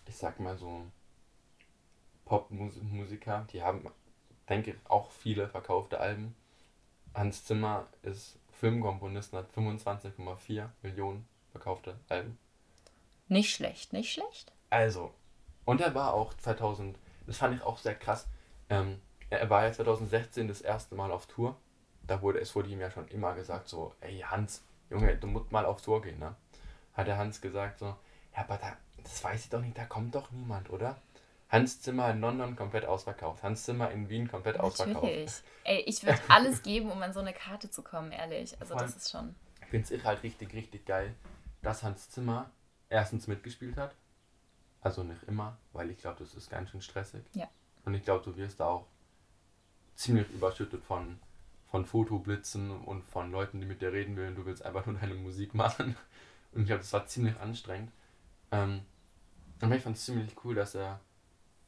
ich 0.06 0.16
sag 0.16 0.40
mal 0.40 0.56
so 0.56 0.82
Popmusiker, 2.24 3.46
die 3.52 3.62
haben, 3.62 3.88
denke 4.48 4.72
ich, 4.72 4.76
auch 4.88 5.10
viele 5.10 5.48
verkaufte 5.48 6.00
Alben. 6.00 6.34
Hans 7.14 7.44
Zimmer 7.44 7.86
ist 8.02 8.38
Filmkomponist 8.52 9.32
und 9.32 9.40
hat 9.40 9.50
25,4 9.54 10.68
Millionen 10.82 11.28
verkaufte 11.52 11.96
Alben. 12.08 12.38
Nicht 13.28 13.54
schlecht, 13.54 13.92
nicht 13.92 14.12
schlecht. 14.12 14.52
Also, 14.70 15.12
und 15.64 15.80
er 15.80 15.94
war 15.94 16.14
auch 16.14 16.34
2000, 16.34 16.98
das 17.26 17.38
fand 17.38 17.56
ich 17.56 17.62
auch 17.62 17.78
sehr 17.78 17.94
krass, 17.94 18.26
ähm, 18.68 19.00
er 19.30 19.50
war 19.50 19.64
ja 19.64 19.72
2016 19.72 20.48
das 20.48 20.60
erste 20.60 20.94
Mal 20.94 21.10
auf 21.10 21.26
Tour. 21.26 21.56
Da 22.06 22.22
wurde, 22.22 22.38
es 22.38 22.54
wurde 22.54 22.68
ihm 22.68 22.80
ja 22.80 22.90
schon 22.90 23.08
immer 23.08 23.34
gesagt, 23.34 23.68
so, 23.68 23.92
ey 24.00 24.20
Hans, 24.20 24.62
Junge, 24.90 25.16
du 25.16 25.26
musst 25.26 25.50
mal 25.50 25.64
auf 25.64 25.82
Tour 25.82 26.02
gehen, 26.02 26.18
ne? 26.20 26.36
Hat 26.94 27.08
der 27.08 27.18
Hans 27.18 27.40
gesagt, 27.40 27.80
so, 27.80 27.86
ja, 27.86 28.42
aber 28.42 28.56
da, 28.58 28.76
das 29.02 29.22
weiß 29.24 29.44
ich 29.44 29.50
doch 29.50 29.60
nicht, 29.60 29.76
da 29.76 29.84
kommt 29.84 30.14
doch 30.14 30.30
niemand, 30.30 30.70
oder? 30.70 30.96
Hans 31.48 31.80
Zimmer 31.80 32.10
in 32.10 32.20
London 32.20 32.56
komplett 32.56 32.84
ausverkauft, 32.84 33.42
Hans 33.42 33.64
Zimmer 33.64 33.90
in 33.90 34.08
Wien 34.08 34.28
komplett 34.28 34.58
ausverkauft. 34.58 35.04
Natürlich. 35.04 35.32
Ey, 35.64 35.80
ich 35.80 36.04
würde 36.04 36.20
alles 36.28 36.62
geben, 36.62 36.90
um 36.90 37.02
an 37.02 37.12
so 37.12 37.20
eine 37.20 37.32
Karte 37.32 37.70
zu 37.70 37.82
kommen, 37.82 38.12
ehrlich. 38.12 38.60
Also 38.60 38.74
das 38.74 38.96
ist 38.96 39.10
schon. 39.10 39.34
Ich 39.62 39.68
finde 39.68 39.94
es 39.94 40.04
halt 40.04 40.22
richtig, 40.22 40.52
richtig 40.54 40.86
geil, 40.86 41.14
dass 41.62 41.82
Hans 41.82 42.10
Zimmer 42.10 42.50
erstens 42.88 43.26
mitgespielt 43.26 43.76
hat. 43.76 43.94
Also 44.80 45.02
nicht 45.02 45.22
immer, 45.24 45.58
weil 45.72 45.90
ich 45.90 45.98
glaube, 45.98 46.18
das 46.20 46.34
ist 46.34 46.50
ganz 46.50 46.70
schön 46.70 46.82
stressig. 46.82 47.24
Ja. 47.32 47.48
Und 47.84 47.94
ich 47.94 48.04
glaube, 48.04 48.24
du 48.24 48.36
wirst 48.36 48.60
da 48.60 48.66
auch 48.66 48.86
ziemlich 49.94 50.28
überschüttet 50.30 50.84
von 50.84 51.18
von 51.66 51.84
Fotoblitzen 51.84 52.70
und 52.70 53.04
von 53.04 53.30
Leuten, 53.30 53.60
die 53.60 53.66
mit 53.66 53.82
dir 53.82 53.92
reden 53.92 54.16
wollen. 54.16 54.34
Du 54.34 54.46
willst 54.46 54.64
einfach 54.64 54.86
nur 54.86 54.96
deine 54.96 55.14
Musik 55.14 55.54
machen. 55.54 55.96
Und 56.52 56.62
ich 56.62 56.66
glaube, 56.66 56.80
das 56.80 56.92
war 56.92 57.06
ziemlich 57.06 57.38
anstrengend. 57.38 57.92
Ähm, 58.50 58.82
aber 59.60 59.76
ich 59.76 59.82
fand 59.82 59.96
es 59.96 60.04
ziemlich 60.04 60.32
cool, 60.44 60.54
dass 60.54 60.74
er 60.74 61.00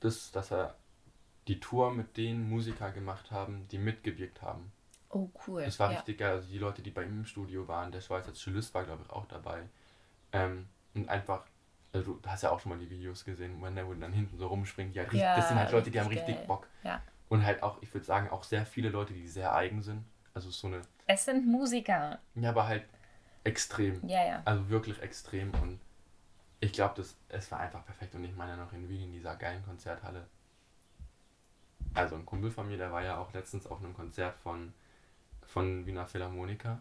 das, 0.00 0.30
dass 0.30 0.52
er 0.52 0.76
die 1.48 1.60
Tour 1.60 1.92
mit 1.92 2.16
den 2.16 2.48
Musikern 2.48 2.94
gemacht 2.94 3.30
haben, 3.30 3.66
die 3.68 3.78
mitgewirkt 3.78 4.40
haben. 4.42 4.72
Oh, 5.10 5.28
cool. 5.46 5.64
Das 5.64 5.78
war 5.78 5.90
ja. 5.90 5.98
richtig 5.98 6.18
geil. 6.18 6.32
Also 6.32 6.48
die 6.48 6.58
Leute, 6.58 6.82
die 6.82 6.90
bei 6.90 7.02
ihm 7.02 7.18
im 7.18 7.24
Studio 7.24 7.66
waren, 7.66 7.90
der 7.90 8.00
Schweizer 8.00 8.34
Cellist 8.34 8.74
war, 8.74 8.84
glaube 8.84 9.02
ich, 9.04 9.10
auch 9.10 9.26
dabei. 9.26 9.68
Ähm, 10.32 10.68
und 10.94 11.08
einfach, 11.08 11.44
also 11.92 12.14
du 12.14 12.28
hast 12.28 12.42
ja 12.42 12.50
auch 12.50 12.60
schon 12.60 12.70
mal 12.70 12.78
die 12.78 12.90
Videos 12.90 13.24
gesehen, 13.24 13.60
wenn 13.62 13.74
der 13.74 13.84
dann 13.84 14.12
hinten 14.12 14.36
so 14.36 14.46
rumspringt. 14.46 14.94
Ja, 14.94 15.04
Ja, 15.12 15.36
das 15.36 15.48
sind 15.48 15.58
halt 15.58 15.72
Leute, 15.72 15.90
die 15.90 16.00
haben 16.00 16.08
richtig 16.08 16.36
geil. 16.36 16.44
Bock. 16.46 16.66
Ja. 16.82 17.00
Und 17.28 17.44
halt 17.44 17.62
auch, 17.62 17.80
ich 17.82 17.92
würde 17.92 18.06
sagen, 18.06 18.30
auch 18.30 18.42
sehr 18.42 18.64
viele 18.64 18.88
Leute, 18.88 19.12
die 19.12 19.26
sehr 19.28 19.54
eigen 19.54 19.82
sind. 19.82 20.04
Also 20.34 20.50
so 20.50 20.66
eine, 20.68 20.80
Es 21.06 21.24
sind 21.24 21.46
Musiker. 21.46 22.18
ja, 22.34 22.50
aber 22.50 22.66
halt 22.66 22.84
extrem. 23.44 24.06
Ja, 24.06 24.24
ja. 24.24 24.42
Also 24.44 24.68
wirklich 24.68 25.00
extrem. 25.02 25.50
Und 25.62 25.80
ich 26.60 26.72
glaube, 26.72 26.94
das 26.96 27.16
es 27.28 27.50
war 27.50 27.60
einfach 27.60 27.84
perfekt. 27.84 28.14
Und 28.14 28.24
ich 28.24 28.34
meine 28.36 28.56
noch 28.56 28.72
in 28.72 28.88
Wien 28.88 29.04
in 29.04 29.12
dieser 29.12 29.36
geilen 29.36 29.64
Konzerthalle. 29.64 30.26
Also 31.94 32.14
ein 32.16 32.26
Kumpel 32.26 32.50
von 32.50 32.68
mir, 32.68 32.76
der 32.76 32.92
war 32.92 33.02
ja 33.02 33.18
auch 33.18 33.32
letztens 33.32 33.66
auf 33.66 33.78
einem 33.78 33.94
Konzert 33.94 34.38
von, 34.38 34.72
von 35.46 35.86
Wiener 35.86 36.06
Philharmoniker. 36.06 36.80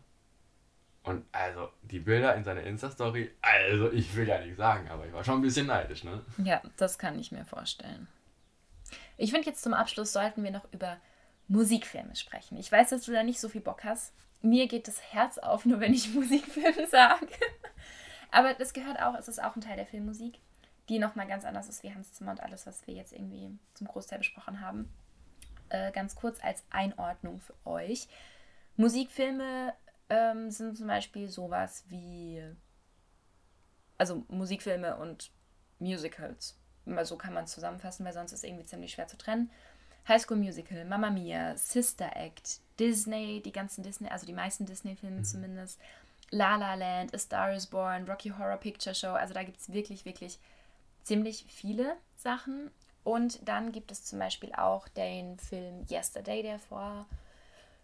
Und 1.07 1.25
also 1.31 1.69
die 1.83 1.99
Bilder 1.99 2.35
in 2.35 2.43
seiner 2.43 2.63
Insta-Story, 2.63 3.31
also 3.41 3.89
ich 3.93 4.13
will 4.13 4.27
ja 4.27 4.39
nicht 4.43 4.57
sagen, 4.57 4.89
aber 4.89 5.05
ich 5.05 5.13
war 5.13 5.23
schon 5.23 5.35
ein 5.35 5.41
bisschen 5.41 5.67
neidisch, 5.67 6.03
ne? 6.03 6.21
Ja, 6.43 6.61
das 6.75 6.99
kann 6.99 7.17
ich 7.17 7.31
mir 7.31 7.45
vorstellen. 7.45 8.09
Ich 9.15 9.31
finde 9.31 9.47
jetzt 9.47 9.63
zum 9.63 9.73
Abschluss 9.73 10.11
sollten 10.11 10.43
wir 10.43 10.51
noch 10.51 10.71
über 10.73 10.97
Musikfilme 11.47 12.17
sprechen. 12.17 12.57
Ich 12.57 12.69
weiß, 12.69 12.89
dass 12.89 13.03
du 13.03 13.13
da 13.13 13.23
nicht 13.23 13.39
so 13.39 13.47
viel 13.47 13.61
Bock 13.61 13.85
hast. 13.85 14.13
Mir 14.41 14.67
geht 14.67 14.89
das 14.89 15.01
Herz 15.13 15.37
auf, 15.37 15.63
nur 15.63 15.79
wenn 15.79 15.93
ich 15.93 16.09
Musikfilme 16.13 16.87
sage. 16.87 17.29
Aber 18.29 18.53
das 18.53 18.73
gehört 18.73 19.01
auch, 19.01 19.15
es 19.15 19.29
ist 19.29 19.41
auch 19.41 19.55
ein 19.55 19.61
Teil 19.61 19.77
der 19.77 19.85
Filmmusik, 19.85 20.39
die 20.89 20.99
nochmal 20.99 21.27
ganz 21.27 21.45
anders 21.45 21.69
ist 21.69 21.83
wie 21.83 21.93
Hans 21.93 22.11
Zimmer 22.11 22.31
und 22.31 22.41
alles, 22.41 22.67
was 22.67 22.85
wir 22.85 22.93
jetzt 22.93 23.13
irgendwie 23.13 23.57
zum 23.75 23.87
Großteil 23.87 24.17
besprochen 24.19 24.59
haben. 24.59 24.91
Äh, 25.69 25.93
ganz 25.93 26.15
kurz 26.15 26.43
als 26.43 26.65
Einordnung 26.69 27.39
für 27.39 27.55
euch. 27.65 28.09
Musikfilme 28.75 29.73
ähm, 30.09 30.51
sind 30.51 30.77
zum 30.77 30.87
Beispiel 30.87 31.27
sowas 31.27 31.83
wie, 31.89 32.43
also 33.97 34.23
Musikfilme 34.29 34.97
und 34.97 35.31
Musicals. 35.79 36.57
Mal 36.85 37.05
so 37.05 37.17
kann 37.17 37.33
man 37.33 37.43
es 37.45 37.51
zusammenfassen, 37.51 38.05
weil 38.05 38.13
sonst 38.13 38.31
ist 38.31 38.39
es 38.39 38.43
irgendwie 38.43 38.65
ziemlich 38.65 38.93
schwer 38.93 39.07
zu 39.07 39.17
trennen. 39.17 39.51
High 40.07 40.21
School 40.21 40.37
Musical, 40.37 40.85
Mamma 40.85 41.09
Mia, 41.09 41.57
Sister 41.57 42.15
Act, 42.15 42.61
Disney, 42.79 43.41
die 43.43 43.51
ganzen 43.51 43.83
Disney, 43.83 44.07
also 44.07 44.25
die 44.25 44.33
meisten 44.33 44.65
Disney-Filme 44.65 45.23
zumindest, 45.23 45.79
La 46.31 46.55
La 46.55 46.75
Land, 46.75 47.13
A 47.13 47.17
Star 47.17 47.53
is 47.53 47.67
Born, 47.67 48.05
Rocky 48.05 48.29
Horror 48.29 48.57
Picture 48.57 48.95
Show, 48.95 49.11
also 49.11 49.33
da 49.33 49.43
gibt 49.43 49.59
es 49.59 49.71
wirklich, 49.71 50.05
wirklich 50.05 50.39
ziemlich 51.03 51.45
viele 51.49 51.95
Sachen. 52.15 52.71
Und 53.03 53.47
dann 53.47 53.71
gibt 53.71 53.91
es 53.91 54.03
zum 54.03 54.19
Beispiel 54.19 54.53
auch 54.53 54.87
den 54.89 55.39
Film 55.39 55.85
Yesterday, 55.89 56.41
der 56.41 56.59
vor 56.59 57.05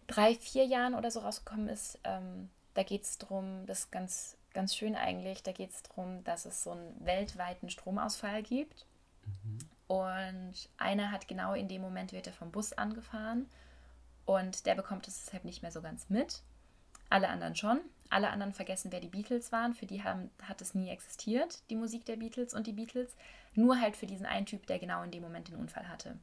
drei, 0.06 0.34
vier 0.34 0.64
Jahren 0.64 0.94
oder 0.94 1.10
so 1.10 1.20
rausgekommen 1.20 1.68
ist. 1.68 1.98
Ähm, 2.04 2.50
da 2.74 2.82
geht 2.82 3.02
es 3.02 3.18
darum, 3.18 3.66
das 3.66 3.80
ist 3.80 3.92
ganz, 3.92 4.36
ganz 4.52 4.74
schön 4.74 4.96
eigentlich, 4.96 5.42
da 5.42 5.52
geht 5.52 5.70
es 5.70 5.82
darum, 5.82 6.24
dass 6.24 6.44
es 6.44 6.64
so 6.64 6.72
einen 6.72 7.04
weltweiten 7.04 7.70
Stromausfall 7.70 8.42
gibt. 8.42 8.86
Und 9.86 10.54
einer 10.78 11.10
hat 11.10 11.28
genau 11.28 11.54
in 11.54 11.68
dem 11.68 11.82
Moment, 11.82 12.12
wird 12.12 12.26
er 12.26 12.32
vom 12.32 12.50
Bus 12.50 12.72
angefahren 12.72 13.46
und 14.26 14.66
der 14.66 14.74
bekommt 14.74 15.08
es 15.08 15.24
deshalb 15.24 15.44
nicht 15.44 15.62
mehr 15.62 15.70
so 15.70 15.82
ganz 15.82 16.08
mit. 16.08 16.42
Alle 17.10 17.28
anderen 17.28 17.54
schon. 17.54 17.80
Alle 18.10 18.30
anderen 18.30 18.52
vergessen, 18.52 18.92
wer 18.92 19.00
die 19.00 19.08
Beatles 19.08 19.52
waren. 19.52 19.74
Für 19.74 19.86
die 19.86 20.02
haben, 20.02 20.30
hat 20.42 20.60
es 20.60 20.74
nie 20.74 20.88
existiert, 20.88 21.58
die 21.70 21.76
Musik 21.76 22.04
der 22.04 22.16
Beatles 22.16 22.54
und 22.54 22.66
die 22.66 22.72
Beatles. 22.72 23.14
Nur 23.54 23.80
halt 23.80 23.96
für 23.96 24.06
diesen 24.06 24.26
einen 24.26 24.46
Typ, 24.46 24.66
der 24.66 24.78
genau 24.78 25.02
in 25.02 25.10
dem 25.10 25.22
Moment 25.22 25.48
den 25.48 25.56
Unfall 25.56 25.88
hatte. 25.88 26.16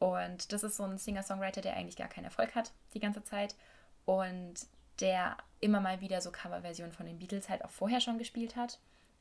Und 0.00 0.52
das 0.52 0.64
ist 0.64 0.76
so 0.76 0.82
ein 0.82 0.98
Singer-Songwriter, 0.98 1.60
der 1.60 1.76
eigentlich 1.76 1.96
gar 1.96 2.08
keinen 2.08 2.24
Erfolg 2.24 2.54
hat 2.56 2.72
die 2.94 3.00
ganze 3.00 3.22
Zeit. 3.22 3.54
Und 4.06 4.66
der 4.98 5.36
immer 5.60 5.80
mal 5.80 6.00
wieder 6.00 6.20
so 6.20 6.32
Coverversionen 6.32 6.92
von 6.92 7.06
den 7.06 7.18
Beatles 7.18 7.48
halt 7.48 7.64
auch 7.64 7.70
vorher 7.70 8.00
schon 8.00 8.18
gespielt 8.18 8.56
hat. 8.56 8.80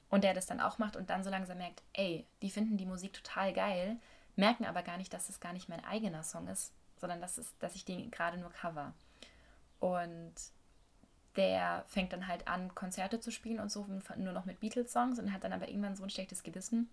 Und 0.09 0.23
der 0.23 0.33
das 0.33 0.47
dann 0.47 0.61
auch 0.61 0.79
macht 0.79 0.95
und 0.95 1.11
dann 1.11 1.23
so 1.23 1.29
langsam 1.29 1.59
merkt, 1.59 1.83
ey, 1.93 2.25
die 2.41 2.49
finden 2.49 2.77
die 2.77 2.87
Musik 2.87 3.13
total 3.13 3.53
geil, 3.53 3.97
merken 4.35 4.65
aber 4.65 4.81
gar 4.81 4.97
nicht, 4.97 5.13
dass 5.13 5.29
es 5.29 5.39
gar 5.39 5.53
nicht 5.53 5.69
mein 5.69 5.85
eigener 5.85 6.23
Song 6.23 6.47
ist, 6.47 6.73
sondern 6.97 7.21
dass, 7.21 7.37
es, 7.37 7.55
dass 7.59 7.75
ich 7.75 7.85
den 7.85 8.09
gerade 8.09 8.37
nur 8.37 8.51
cover. 8.51 8.93
Und 9.79 10.33
der 11.35 11.83
fängt 11.87 12.11
dann 12.11 12.27
halt 12.27 12.47
an, 12.47 12.73
Konzerte 12.73 13.19
zu 13.19 13.31
spielen 13.31 13.59
und 13.59 13.71
so, 13.71 13.85
nur 14.15 14.33
noch 14.33 14.45
mit 14.45 14.61
Beatles-Songs 14.61 15.19
und 15.19 15.31
hat 15.31 15.43
dann 15.43 15.53
aber 15.53 15.67
irgendwann 15.67 15.95
so 15.95 16.03
ein 16.03 16.09
schlechtes 16.09 16.41
Gewissen, 16.41 16.89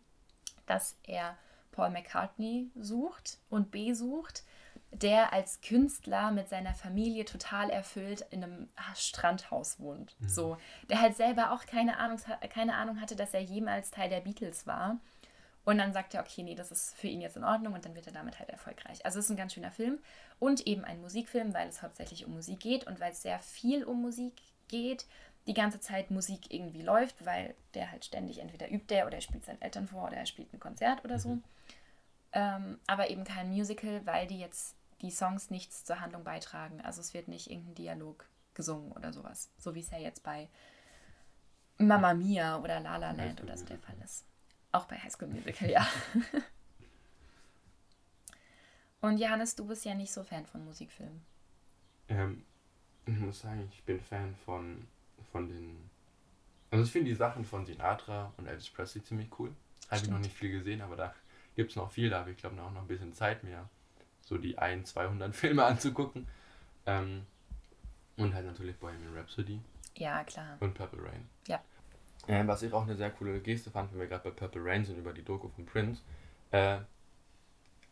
dass 0.67 0.97
er 1.05 1.39
Paul 1.77 1.91
McCartney 1.91 2.71
sucht 2.75 3.39
und 3.51 3.71
besucht, 3.71 4.43
der 4.91 5.33
als 5.33 5.61
Künstler 5.61 6.31
mit 6.31 6.49
seiner 6.49 6.75
Familie 6.75 7.25
total 7.25 7.71
erfüllt 7.71 8.25
in 8.31 8.43
einem 8.43 8.69
Strandhaus 8.95 9.79
wohnt. 9.79 10.17
So, 10.27 10.57
der 10.89 11.01
halt 11.01 11.17
selber 11.17 11.53
auch 11.53 11.67
keine 11.67 11.99
Ahnung, 11.99 12.19
keine 12.49 12.75
Ahnung 12.75 13.01
hatte, 13.01 13.15
dass 13.15 13.35
er 13.35 13.43
jemals 13.43 13.91
Teil 13.91 14.09
der 14.09 14.21
Beatles 14.21 14.67
war. 14.67 14.99
Und 15.65 15.79
dann 15.79 15.93
sagt 15.93 16.15
er, 16.15 16.21
okay, 16.21 16.45
nee, 16.45 16.55
das 16.55 16.71
ist 16.71 16.95
für 16.95 17.09
ihn 17.09 17.21
jetzt 17.21 17.37
in 17.37 17.43
Ordnung 17.43 17.75
und 17.75 17.85
dann 17.85 17.97
wird 17.97 18.07
er 18.07 18.13
damit 18.13 18.39
halt 18.39 18.51
erfolgreich. 18.51 19.05
Also 19.05 19.19
es 19.19 19.25
ist 19.25 19.33
ein 19.33 19.37
ganz 19.37 19.53
schöner 19.53 19.73
Film 19.73 19.99
und 20.39 20.65
eben 20.67 20.85
ein 20.85 21.01
Musikfilm, 21.01 21.53
weil 21.55 21.69
es 21.69 21.83
hauptsächlich 21.83 22.25
um 22.25 22.35
Musik 22.35 22.61
geht 22.61 22.87
und 22.87 23.01
weil 23.01 23.11
es 23.11 23.23
sehr 23.23 23.41
viel 23.41 23.85
um 23.85 24.01
Musik 24.01 24.35
geht. 24.69 25.07
Die 25.49 25.55
ganze 25.55 25.81
Zeit 25.81 26.13
Musik 26.13 26.55
irgendwie 26.55 26.83
läuft, 26.83 27.27
weil 27.27 27.57
der 27.75 27.91
halt 27.91 28.05
ständig 28.05 28.39
entweder 28.39 28.71
übt 28.71 28.95
der 28.95 29.07
oder 29.07 29.17
er 29.17 29.21
spielt 29.21 29.45
seinen 29.45 29.61
Eltern 29.61 29.89
vor 29.89 30.07
oder 30.07 30.17
er 30.17 30.27
spielt 30.27 30.53
ein 30.53 30.61
Konzert 30.61 31.05
oder 31.05 31.19
so. 31.19 31.39
Ähm, 32.37 32.79
aber 32.87 33.09
eben 33.09 33.25
kein 33.25 33.49
Musical, 33.49 34.05
weil 34.05 34.27
die 34.27 34.39
jetzt 34.39 34.77
die 35.01 35.11
Songs 35.11 35.49
nichts 35.49 35.87
zur 35.87 36.01
Handlung 36.01 36.23
beitragen. 36.23 36.83
Also 36.83 37.01
es 37.01 37.15
wird 37.15 37.29
nicht 37.29 37.51
irgendein 37.51 37.75
Dialog 37.77 38.27
gesungen 38.53 38.93
oder 38.93 39.11
sowas. 39.15 39.49
So 39.57 39.75
wie 39.75 39.81
es 39.81 39.91
ja 39.91 39.97
jetzt 39.97 40.23
bei 40.23 40.51
Mamma 41.79 42.13
Mia 42.13 42.59
oder 42.59 42.79
La 42.81 42.99
La 42.99 43.13
Land 43.13 43.43
oder 43.43 43.57
so 43.57 43.65
der. 43.65 43.79
Fall 43.79 43.97
ist. 44.05 44.27
Auch 44.71 44.85
bei 44.85 44.97
High 44.99 45.11
School 45.11 45.29
Musical, 45.29 45.71
ja. 45.71 45.89
Und 49.01 49.17
Johannes, 49.17 49.55
du 49.55 49.67
bist 49.67 49.87
ja 49.87 49.95
nicht 49.95 50.13
so 50.13 50.23
Fan 50.23 50.45
von 50.45 50.63
Musikfilmen. 50.63 51.23
Ähm, 52.09 52.45
ich 53.07 53.17
muss 53.17 53.41
sagen, 53.41 53.67
ich 53.73 53.83
bin 53.85 53.99
Fan 53.99 54.35
von, 54.45 54.87
von 55.33 55.49
den. 55.49 55.89
Also 56.71 56.85
ich 56.85 56.93
finde 56.93 57.09
die 57.09 57.17
Sachen 57.17 57.47
von 57.47 57.65
Sinatra 57.65 58.31
und 58.37 58.47
Elvis 58.47 58.69
Presley 58.69 59.03
ziemlich 59.03 59.31
cool. 59.39 59.55
Habe 59.91 60.03
ich 60.03 60.11
noch 60.11 60.19
nicht 60.19 60.37
viel 60.37 60.51
gesehen, 60.51 60.83
aber 60.83 60.97
da 60.97 61.15
gibt 61.57 61.71
es 61.71 61.77
noch 61.77 61.91
viel. 61.91 62.11
Da 62.11 62.21
habe 62.21 62.31
ich 62.31 62.37
glaube 62.37 62.61
auch 62.63 62.71
noch 62.71 62.83
ein 62.83 62.87
bisschen 62.87 63.13
Zeit, 63.13 63.43
mir 63.43 63.69
so 64.21 64.39
die 64.39 64.57
1, 64.59 64.91
200 64.91 65.35
Filme 65.35 65.65
anzugucken. 65.65 66.27
Ähm, 66.87 67.27
und 68.17 68.33
halt 68.35 68.47
natürlich 68.47 68.77
Bohemian 68.77 69.15
Rhapsody 69.17 69.61
Ja, 69.97 70.23
klar. 70.25 70.57
und 70.61 70.75
Purple 70.75 71.03
Rain. 71.03 71.29
Ja. 71.49 71.61
Ähm, 72.29 72.49
was 72.49 72.63
ich 72.63 72.73
auch 72.73 72.83
eine 72.83 72.97
sehr 72.97 73.11
coole 73.11 73.41
Geste 73.41 73.71
fand, 73.71 73.93
wenn 73.93 74.01
wir 74.01 74.07
gerade 74.07 74.25
bei 74.25 74.31
Purple 74.31 74.65
Rain 74.65 74.85
sind, 74.85 74.99
über 74.99 75.13
die 75.13 75.23
Doku 75.23 75.49
von 75.49 75.67
Prince. 75.67 76.03
Äh, 76.51 76.79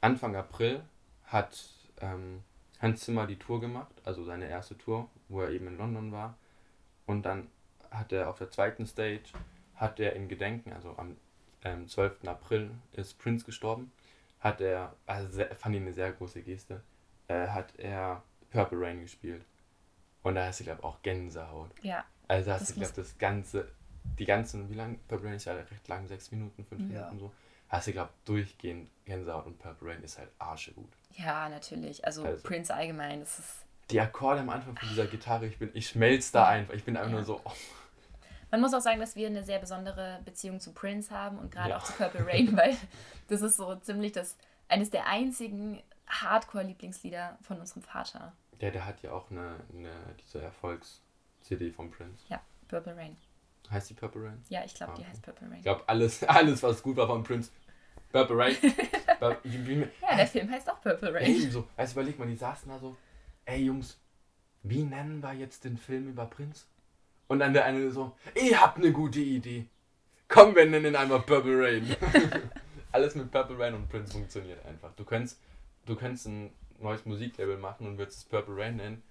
Anfang 0.00 0.34
April 0.36 0.82
hat 1.26 1.68
ähm, 2.00 2.42
Hans 2.80 3.00
Zimmer 3.04 3.26
die 3.26 3.38
Tour 3.38 3.60
gemacht, 3.60 3.94
also 4.04 4.24
seine 4.24 4.48
erste 4.48 4.76
Tour, 4.76 5.08
wo 5.28 5.40
er 5.42 5.50
eben 5.50 5.66
in 5.68 5.78
London 5.78 6.12
war. 6.12 6.36
Und 7.06 7.24
dann 7.24 7.48
hat 7.90 8.12
er 8.12 8.28
auf 8.28 8.38
der 8.38 8.50
zweiten 8.50 8.86
Stage, 8.86 9.24
hat 9.76 10.00
er 10.00 10.14
in 10.14 10.28
Gedenken, 10.28 10.72
also 10.72 10.96
am 10.96 11.16
ähm, 11.64 11.88
12. 11.88 12.26
April 12.26 12.70
ist 12.92 13.18
Prince 13.18 13.44
gestorben, 13.44 13.90
hat 14.40 14.60
er, 14.60 14.94
also 15.06 15.30
sehr, 15.32 15.54
fand 15.56 15.74
ich 15.74 15.80
eine 15.80 15.92
sehr 15.92 16.12
große 16.12 16.42
Geste, 16.42 16.82
äh, 17.28 17.48
hat 17.48 17.74
er 17.78 18.22
Purple 18.50 18.78
Rain 18.80 19.00
gespielt. 19.00 19.44
Und 20.22 20.36
da 20.36 20.46
hast 20.46 20.60
du, 20.60 20.64
glaube 20.64 20.80
ich, 20.80 20.84
auch 20.84 21.02
Gänsehaut. 21.02 21.70
Ja, 21.82 22.04
Also 22.28 22.52
hast 22.52 22.62
Das 22.62 22.68
du, 22.74 22.80
glaube 22.80 22.92
das 22.96 23.18
ganze, 23.18 23.68
die 24.18 24.24
ganzen, 24.24 24.68
wie 24.70 24.74
lang? 24.74 24.98
Purple 25.08 25.28
Rain 25.28 25.36
ist 25.36 25.44
ja 25.46 25.54
recht 25.54 25.88
lang, 25.88 26.06
sechs 26.06 26.30
Minuten, 26.30 26.64
fünf 26.64 26.80
Ja. 26.92 27.00
Minuten 27.06 27.18
so. 27.18 27.32
Hast 27.68 27.88
du, 27.88 27.92
glaube 27.92 28.10
durchgehend 28.24 28.88
Gänsehaut 29.04 29.46
und 29.46 29.58
Purple 29.58 29.88
Rain 29.90 30.02
ist 30.02 30.18
halt 30.18 30.30
arschegut. 30.38 30.88
ja, 31.16 31.48
natürlich. 31.48 32.04
Also, 32.06 32.24
Also. 32.24 32.42
Prince 32.42 32.72
allgemein, 32.74 33.20
das 33.20 33.38
ist. 33.38 33.64
Die 33.90 34.00
Akkorde 34.00 34.40
am 34.40 34.48
Anfang 34.50 34.76
von 34.76 34.88
dieser 34.88 35.06
Gitarre, 35.06 35.46
ich 35.46 35.58
bin, 35.58 35.70
ich 35.74 35.88
schmelz 35.88 36.30
da 36.32 36.46
einfach. 36.48 36.72
Ich 36.74 36.84
bin 36.84 36.96
einfach 36.96 37.10
Ja. 37.10 37.16
nur 37.16 37.24
so, 37.24 37.40
oh, 37.44 37.52
Man 38.50 38.60
muss 38.60 38.72
auch 38.74 38.80
sagen, 38.80 39.00
dass 39.00 39.16
wir 39.16 39.26
eine 39.26 39.42
sehr 39.44 39.58
besondere 39.58 40.20
Beziehung 40.24 40.60
zu 40.60 40.72
Prince 40.72 41.10
haben 41.14 41.38
und 41.38 41.50
gerade 41.50 41.70
Ja. 41.70 41.76
auch 41.78 41.82
zu 41.84 41.92
Purple 41.94 42.26
Rain, 42.26 42.56
weil 42.56 42.76
das 43.28 43.42
ist 43.42 43.56
so 43.56 43.74
ziemlich 43.76 44.12
das 44.12 44.36
eines 44.68 44.90
der 44.90 45.06
einzigen 45.06 45.82
Hardcore-Lieblingslieder 46.08 47.38
von 47.42 47.60
unserem 47.60 47.82
Vater. 47.82 48.32
der, 48.60 48.70
der 48.70 48.86
hat 48.86 49.02
ja 49.02 49.12
auch 49.12 49.30
eine, 49.30 49.56
eine 49.72 49.90
diese 50.22 50.40
Erfolgs-CD 50.42 51.70
von 51.72 51.90
Prince. 51.90 52.24
Ja, 52.28 52.40
Purple 52.68 52.96
Rain. 52.96 53.16
Heißt 53.70 53.90
die 53.90 53.94
Purple 53.94 54.22
Rain? 54.24 54.42
Ja, 54.50 54.62
ich 54.64 54.74
glaube, 54.74 54.92
Ah, 54.92 54.96
die 54.96 55.02
okay. 55.02 55.10
heißt 55.10 55.22
Purple 55.22 55.48
Rain. 55.48 55.56
Ich 55.58 55.62
glaube, 55.62 55.82
alles, 55.86 56.22
alles, 56.28 56.62
was 56.62 56.82
gut 56.82 56.96
war 56.96 57.06
von 57.06 57.22
Prince. 57.22 57.50
Purple 58.12 58.36
Rain. 58.36 58.56
Ja, 59.20 60.16
der 60.16 60.26
Film 60.26 60.50
heißt 60.50 60.68
auch 60.70 60.80
Purple 60.82 61.14
Rain. 61.14 61.24
Ey, 61.24 61.50
so, 61.50 61.66
also 61.76 61.92
überleg 61.92 62.18
mal, 62.18 62.26
die 62.28 62.36
saßen 62.36 62.68
da 62.68 62.78
so, 62.78 62.94
ey 63.46 63.64
Jungs, 63.64 63.98
wie 64.62 64.82
nennen 64.82 65.22
wir 65.22 65.32
jetzt 65.32 65.64
den 65.64 65.78
Film 65.78 66.08
über 66.08 66.26
Prinz? 66.26 66.66
Und 67.34 67.40
dann 67.40 67.52
der 67.52 67.64
eine 67.64 67.90
so, 67.90 68.16
ich 68.32 68.56
hab 68.56 68.76
eine 68.76 68.92
gute 68.92 69.18
Idee. 69.18 69.66
Komm, 70.28 70.54
wir 70.54 70.66
nennen 70.66 70.86
ihn 70.86 70.94
einfach 70.96 71.26
Purple 71.26 71.64
Rain. 71.64 71.96
Alles 72.92 73.16
mit 73.16 73.28
Purple 73.32 73.58
Rain 73.58 73.74
und 73.74 73.88
Prince 73.88 74.12
funktioniert 74.12 74.64
einfach. 74.64 74.92
Du 74.94 75.02
könntest, 75.04 75.40
du 75.84 75.96
könntest 75.96 76.26
ein 76.28 76.52
neues 76.78 77.04
Musiklabel 77.04 77.56
machen 77.56 77.88
und 77.88 77.98
würdest 77.98 78.18
es 78.18 78.24
Purple 78.26 78.56
Rain 78.56 78.76
nennen. 78.76 79.02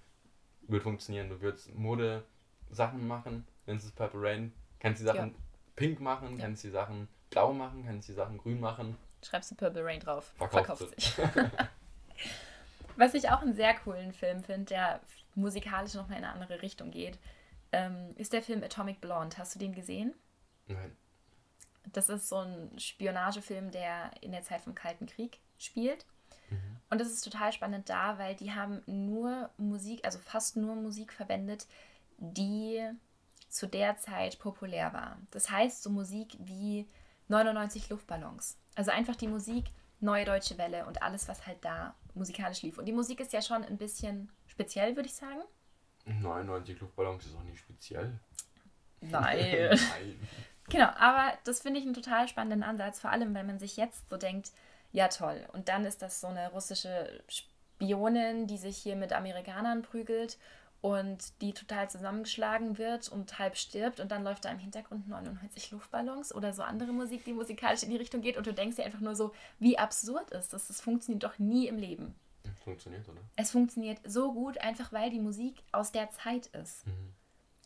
Würde 0.62 0.82
funktionieren. 0.82 1.28
Du 1.28 1.38
würdest 1.42 1.74
Mode-Sachen 1.74 3.06
machen, 3.06 3.46
nennst 3.66 3.84
es 3.84 3.92
Purple 3.92 4.22
Rain. 4.22 4.54
Kannst 4.80 5.02
die 5.02 5.04
Sachen 5.04 5.28
Ja. 5.32 5.34
pink 5.76 6.00
machen, 6.00 6.38
Ja. 6.38 6.44
kannst 6.46 6.64
die 6.64 6.70
Sachen 6.70 7.08
blau 7.28 7.52
machen, 7.52 7.84
kannst 7.84 8.08
die 8.08 8.14
Sachen 8.14 8.38
grün 8.38 8.58
machen. 8.58 8.96
Schreibst 9.22 9.50
du 9.50 9.54
Purple 9.54 9.84
Rain 9.84 10.00
drauf. 10.00 10.32
Verkauft 10.38 10.78
Verkauft 10.78 10.98
sich. 10.98 11.12
Was 12.96 13.12
ich 13.12 13.28
auch 13.28 13.42
einen 13.42 13.54
sehr 13.54 13.74
coolen 13.74 14.12
Film 14.14 14.42
finde, 14.42 14.64
der 14.70 15.00
musikalisch 15.34 15.92
nochmal 15.92 16.16
in 16.20 16.24
eine 16.24 16.32
andere 16.32 16.62
Richtung 16.62 16.90
geht, 16.90 17.18
ähm, 17.74 18.14
ist 18.16 18.32
der 18.32 18.42
Film 18.42 18.62
Atomic 18.62 19.00
Blonde. 19.00 19.36
Hast 19.38 19.54
du 19.54 19.58
den 19.58 19.74
gesehen? 19.74 20.14
Nein. 20.66 20.96
Das 21.92 22.08
ist 22.08 22.28
so 22.28 22.36
ein 22.36 22.78
Spionagefilm, 22.78 23.70
der 23.70 24.10
in 24.22 24.32
der 24.32 24.42
Zeit 24.42 24.62
vom 24.62 24.74
Kalten 24.74 25.06
Krieg 25.06 25.38
spielt. 25.58 26.06
Und 26.90 27.00
das 27.00 27.08
ist 27.08 27.22
total 27.22 27.52
spannend 27.52 27.88
da, 27.88 28.18
weil 28.18 28.34
die 28.36 28.52
haben 28.52 28.82
nur 28.86 29.50
Musik, 29.56 30.04
also 30.04 30.18
fast 30.18 30.56
nur 30.56 30.76
Musik 30.76 31.12
verwendet, 31.12 31.66
die 32.18 32.88
zu 33.48 33.66
der 33.66 33.96
Zeit 33.98 34.38
populär 34.38 34.92
war. 34.92 35.18
Das 35.30 35.50
heißt, 35.50 35.82
so 35.82 35.90
Musik 35.90 36.36
wie 36.38 36.86
99 37.28 37.88
Luftballons. 37.88 38.58
Also 38.74 38.90
einfach 38.90 39.16
die 39.16 39.28
Musik 39.28 39.66
Neue 40.00 40.24
Deutsche 40.24 40.58
Welle 40.58 40.84
und 40.86 41.02
alles, 41.02 41.28
was 41.28 41.46
halt 41.46 41.64
da 41.64 41.94
musikalisch 42.14 42.62
lief. 42.62 42.78
Und 42.78 42.84
die 42.84 42.92
Musik 42.92 43.20
ist 43.20 43.32
ja 43.32 43.40
schon 43.40 43.64
ein 43.64 43.78
bisschen 43.78 44.30
speziell, 44.46 44.96
würde 44.96 45.08
ich 45.08 45.14
sagen. 45.14 45.40
99 46.06 46.80
Luftballons 46.80 47.26
ist 47.26 47.36
auch 47.36 47.44
nicht 47.44 47.58
speziell. 47.58 48.18
Nein. 49.00 49.70
Nein. 49.70 50.28
Genau, 50.68 50.88
aber 50.96 51.32
das 51.44 51.60
finde 51.60 51.80
ich 51.80 51.86
einen 51.86 51.94
total 51.94 52.26
spannenden 52.28 52.62
Ansatz, 52.62 53.00
vor 53.00 53.10
allem, 53.10 53.34
weil 53.34 53.44
man 53.44 53.58
sich 53.58 53.76
jetzt 53.76 54.08
so 54.08 54.16
denkt, 54.16 54.52
ja 54.92 55.08
toll, 55.08 55.46
und 55.52 55.68
dann 55.68 55.84
ist 55.84 56.02
das 56.02 56.20
so 56.20 56.28
eine 56.28 56.50
russische 56.52 57.22
Spionin, 57.28 58.46
die 58.46 58.56
sich 58.56 58.78
hier 58.78 58.96
mit 58.96 59.12
Amerikanern 59.12 59.82
prügelt 59.82 60.38
und 60.80 61.40
die 61.40 61.52
total 61.52 61.90
zusammengeschlagen 61.90 62.78
wird 62.78 63.08
und 63.08 63.38
halb 63.38 63.56
stirbt 63.56 64.00
und 64.00 64.10
dann 64.10 64.22
läuft 64.22 64.44
da 64.44 64.50
im 64.50 64.58
Hintergrund 64.58 65.08
99 65.08 65.70
Luftballons 65.70 66.34
oder 66.34 66.52
so 66.52 66.62
andere 66.62 66.92
Musik, 66.92 67.24
die 67.24 67.32
musikalisch 67.32 67.82
in 67.82 67.90
die 67.90 67.96
Richtung 67.96 68.20
geht 68.20 68.36
und 68.36 68.46
du 68.46 68.52
denkst 68.52 68.76
dir 68.76 68.84
einfach 68.84 69.00
nur 69.00 69.16
so, 69.16 69.32
wie 69.58 69.78
absurd 69.78 70.30
ist 70.30 70.52
das, 70.52 70.68
das 70.68 70.80
funktioniert 70.80 71.24
doch 71.24 71.38
nie 71.38 71.68
im 71.68 71.78
Leben. 71.78 72.14
Funktioniert, 72.64 73.06
oder? 73.08 73.20
Es 73.36 73.50
funktioniert 73.50 74.00
so 74.04 74.32
gut, 74.32 74.58
einfach 74.58 74.92
weil 74.92 75.10
die 75.10 75.20
Musik 75.20 75.62
aus 75.70 75.92
der 75.92 76.10
Zeit 76.10 76.46
ist. 76.46 76.86
Mhm. 76.86 77.12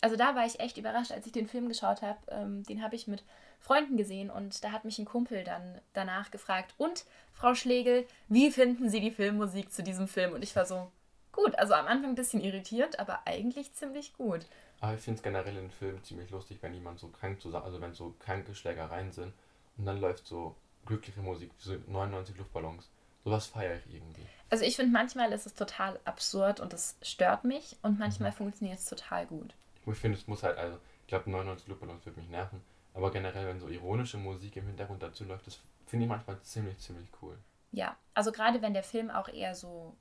Also 0.01 0.17
da 0.17 0.35
war 0.35 0.45
ich 0.45 0.61
echt 0.61 0.77
überrascht, 0.77 1.13
als 1.13 1.27
ich 1.27 1.33
den 1.33 1.49
Film 1.49 1.69
geschaut 1.69 2.03
habe. 2.03 2.19
Ähm, 2.29 2.65
den 2.65 2.83
habe 2.83 2.97
ich 2.97 3.09
mit 3.09 3.25
Freunden 3.61 3.97
gesehen 3.97 4.31
und 4.31 4.63
da 4.63 4.73
hat 4.73 4.85
mich 4.85 4.99
ein 4.99 5.05
Kumpel 5.05 5.45
dann 5.45 5.81
danach 5.93 6.31
gefragt, 6.31 6.75
und 6.79 7.05
Frau 7.33 7.55
Schlegel, 7.55 8.07
wie 8.29 8.51
finden 8.51 8.89
Sie 8.89 9.01
die 9.01 9.11
Filmmusik 9.11 9.73
zu 9.73 9.83
diesem 9.83 10.09
Film? 10.09 10.33
Und 10.33 10.43
ich 10.43 10.55
war 10.55 10.67
so, 10.67 10.91
gut, 11.33 11.57
also 11.57 11.75
am 11.75 11.87
Anfang 11.87 12.11
ein 12.11 12.17
bisschen 12.17 12.41
irritiert, 12.41 12.99
aber 12.99 13.21
eigentlich 13.25 13.73
ziemlich 13.75 14.15
gut. 14.15 14.47
Aber 14.81 14.95
ich 14.95 15.01
finde 15.01 15.19
es 15.19 15.23
generell 15.23 15.57
in 15.57 15.71
Filmen 15.71 16.03
ziemlich 16.05 16.31
lustig, 16.31 16.59
wenn 16.61 16.75
jemand 16.75 17.01
so 17.01 17.09
krank 17.09 17.41
zusammen, 17.41 17.65
also 17.65 17.81
wenn 17.81 17.95
so 17.95 18.15
kranke 18.21 18.55
Schlägereien 18.55 19.13
sind 19.13 19.33
und 19.77 19.87
dann 19.87 20.01
läuft 20.01 20.27
so 20.27 20.55
glückliche 20.87 21.21
Musik, 21.21 21.51
so 21.59 21.77
99 21.87 22.37
Luftballons. 22.37 22.89
Sowas 23.29 23.47
feiere 23.47 23.75
ich 23.77 23.95
irgendwie. 23.95 24.25
Also 24.49 24.65
ich 24.65 24.77
finde, 24.77 24.91
manchmal 24.93 25.33
ist 25.33 25.45
es 25.45 25.53
total 25.53 26.01
absurd 26.07 26.61
und 26.61 26.73
es 26.73 26.97
stört 27.03 27.45
mich 27.45 27.77
und 27.83 27.99
manchmal 27.99 28.33
funktioniert 28.33 28.79
es 28.79 28.87
total 28.87 29.27
gut. 29.27 29.55
Ich 29.85 29.99
finde, 29.99 30.17
es 30.17 30.27
muss 30.27 30.43
halt, 30.43 30.57
also, 30.57 30.79
ich 31.03 31.09
glaube 31.09 31.31
99 31.31 31.69
Luftballons 31.69 32.07
wird 32.07 32.17
mich 32.17 32.31
nerven, 32.31 32.63
aber 32.95 33.11
generell, 33.11 33.47
wenn 33.47 33.61
so 33.61 33.69
ironische 33.69 34.17
Musik 34.17 34.57
im 34.57 34.67
Hintergrund 34.67 35.03
dazu 35.03 35.25
läuft, 35.25 35.47
das 35.47 35.61
finde 35.87 36.05
ich 36.07 36.09
manchmal 36.09 36.41
ziemlich, 36.41 36.79
ziemlich 36.79 37.07
cool. 37.21 37.37
Ja, 37.73 37.99
also 38.15 38.33
gerade 38.33 38.63
wenn 38.63 38.73
der 38.73 38.83
Film 38.83 39.11
auch 39.11 39.29
eher 39.29 39.55
so, 39.55 39.95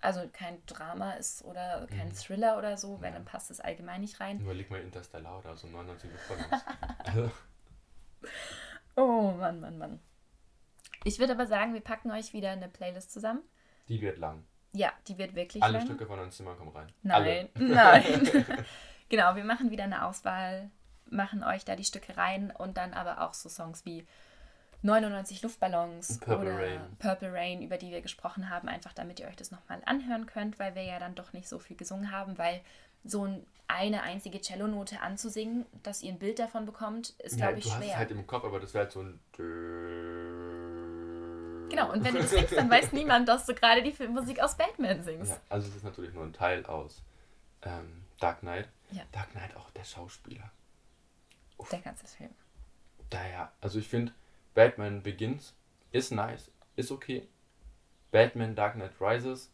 also 0.00 0.20
kein 0.32 0.64
Drama 0.66 1.14
ist 1.14 1.44
oder 1.44 1.88
kein 1.88 2.10
Mhm. 2.10 2.14
Thriller 2.14 2.58
oder 2.58 2.76
so, 2.76 3.00
wenn 3.00 3.12
Ja. 3.12 3.18
dann 3.18 3.24
passt 3.24 3.50
es 3.50 3.58
allgemein 3.58 4.02
nicht 4.02 4.20
rein. 4.20 4.38
Überleg 4.38 4.70
mal 4.70 4.80
Interstellar 4.80 5.40
oder 5.40 5.56
so 5.56 5.66
99 5.66 6.08
Luftballons. 6.12 6.64
also, 7.06 7.30
Oh 8.96 9.32
Mann, 9.32 9.58
Mann, 9.58 9.78
Mann. 9.78 10.00
Ich 11.04 11.18
würde 11.18 11.32
aber 11.32 11.46
sagen, 11.46 11.74
wir 11.74 11.80
packen 11.80 12.10
euch 12.10 12.32
wieder 12.32 12.50
eine 12.50 12.68
Playlist 12.68 13.12
zusammen. 13.12 13.42
die 13.88 14.00
wird 14.00 14.18
lang. 14.18 14.44
Ja, 14.74 14.90
die 15.08 15.18
wird 15.18 15.34
wirklich 15.34 15.62
Alle 15.62 15.78
lang. 15.78 15.86
Stücke 15.86 16.06
von 16.06 16.18
uns 16.18 16.36
Zimmer 16.36 16.54
kommen 16.54 16.70
rein. 16.74 16.90
Nein, 17.02 17.14
Alle. 17.14 17.50
nein. 17.74 18.46
genau, 19.10 19.36
wir 19.36 19.44
machen 19.44 19.70
wieder 19.70 19.84
eine 19.84 20.06
Auswahl, 20.06 20.70
machen 21.10 21.44
euch 21.44 21.64
da 21.66 21.76
die 21.76 21.84
Stücke 21.84 22.16
rein 22.16 22.50
und 22.56 22.76
dann 22.78 22.94
aber 22.94 23.20
auch 23.20 23.34
so 23.34 23.48
Songs 23.50 23.84
wie 23.84 24.06
99 24.82 25.42
Luftballons 25.42 26.18
Purple 26.20 26.54
oder 26.54 26.58
Rain. 26.58 26.80
Purple 26.98 27.32
Rain, 27.32 27.62
über 27.62 27.76
die 27.76 27.90
wir 27.90 28.00
gesprochen 28.00 28.48
haben, 28.48 28.66
einfach 28.68 28.92
damit 28.94 29.20
ihr 29.20 29.26
euch 29.28 29.36
das 29.36 29.50
nochmal 29.50 29.82
anhören 29.84 30.26
könnt, 30.26 30.58
weil 30.58 30.74
wir 30.74 30.82
ja 30.84 30.98
dann 30.98 31.14
doch 31.14 31.32
nicht 31.34 31.48
so 31.48 31.58
viel 31.58 31.76
gesungen 31.76 32.10
haben, 32.10 32.38
weil 32.38 32.60
so 33.04 33.26
ein- 33.26 33.44
eine 33.68 34.02
einzige 34.02 34.40
Cellonote 34.40 35.00
anzusingen, 35.00 35.66
dass 35.82 36.02
ihr 36.02 36.12
ein 36.12 36.18
Bild 36.18 36.38
davon 36.38 36.66
bekommt, 36.66 37.10
ist, 37.20 37.38
Ja, 37.38 37.46
glaube 37.46 37.58
ich, 37.60 37.64
du 37.64 37.70
hast 37.72 37.78
es 37.80 37.84
schwer. 37.86 37.96
halt 37.98 38.10
im 38.10 38.26
Kopf, 38.26 38.44
aber 38.44 38.58
das 38.60 38.74
wäre 38.74 38.84
halt 38.84 38.92
so 38.92 39.00
ein. 39.02 39.20
Genau, 41.72 41.90
und 41.90 42.04
wenn 42.04 42.14
du 42.14 42.22
singst, 42.22 42.52
dann 42.52 42.68
weiß 42.68 42.92
niemand, 42.92 43.26
dass 43.26 43.46
du 43.46 43.54
gerade 43.54 43.82
die 43.82 43.92
Filmmusik 43.92 44.40
aus 44.40 44.58
Batman 44.58 45.02
singst. 45.02 45.32
Ja, 45.32 45.40
also 45.48 45.68
es 45.68 45.76
ist 45.76 45.84
natürlich 45.84 46.12
nur 46.12 46.22
ein 46.22 46.34
Teil 46.34 46.66
aus 46.66 47.02
ähm, 47.62 48.04
Dark 48.20 48.40
Knight. 48.40 48.68
Ja. 48.90 49.04
Dark 49.10 49.30
Knight 49.30 49.56
auch 49.56 49.70
der 49.70 49.84
Schauspieler. 49.84 50.50
Der 51.70 51.78
ganze 51.78 52.06
Film. 52.06 52.30
Daher, 53.08 53.52
also 53.62 53.78
ich 53.78 53.88
finde, 53.88 54.12
Batman 54.52 55.02
Begins 55.02 55.54
ist 55.92 56.12
nice, 56.12 56.50
ist 56.76 56.90
okay. 56.90 57.26
Batman 58.10 58.54
Dark 58.54 58.74
Knight 58.74 58.92
Rises 59.00 59.50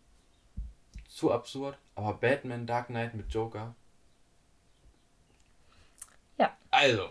zu 1.06 1.30
absurd, 1.30 1.78
aber 1.94 2.14
Batman 2.14 2.66
Dark 2.66 2.88
Knight 2.88 3.14
mit 3.14 3.32
Joker. 3.32 3.76
Ja. 6.36 6.56
Also. 6.72 7.10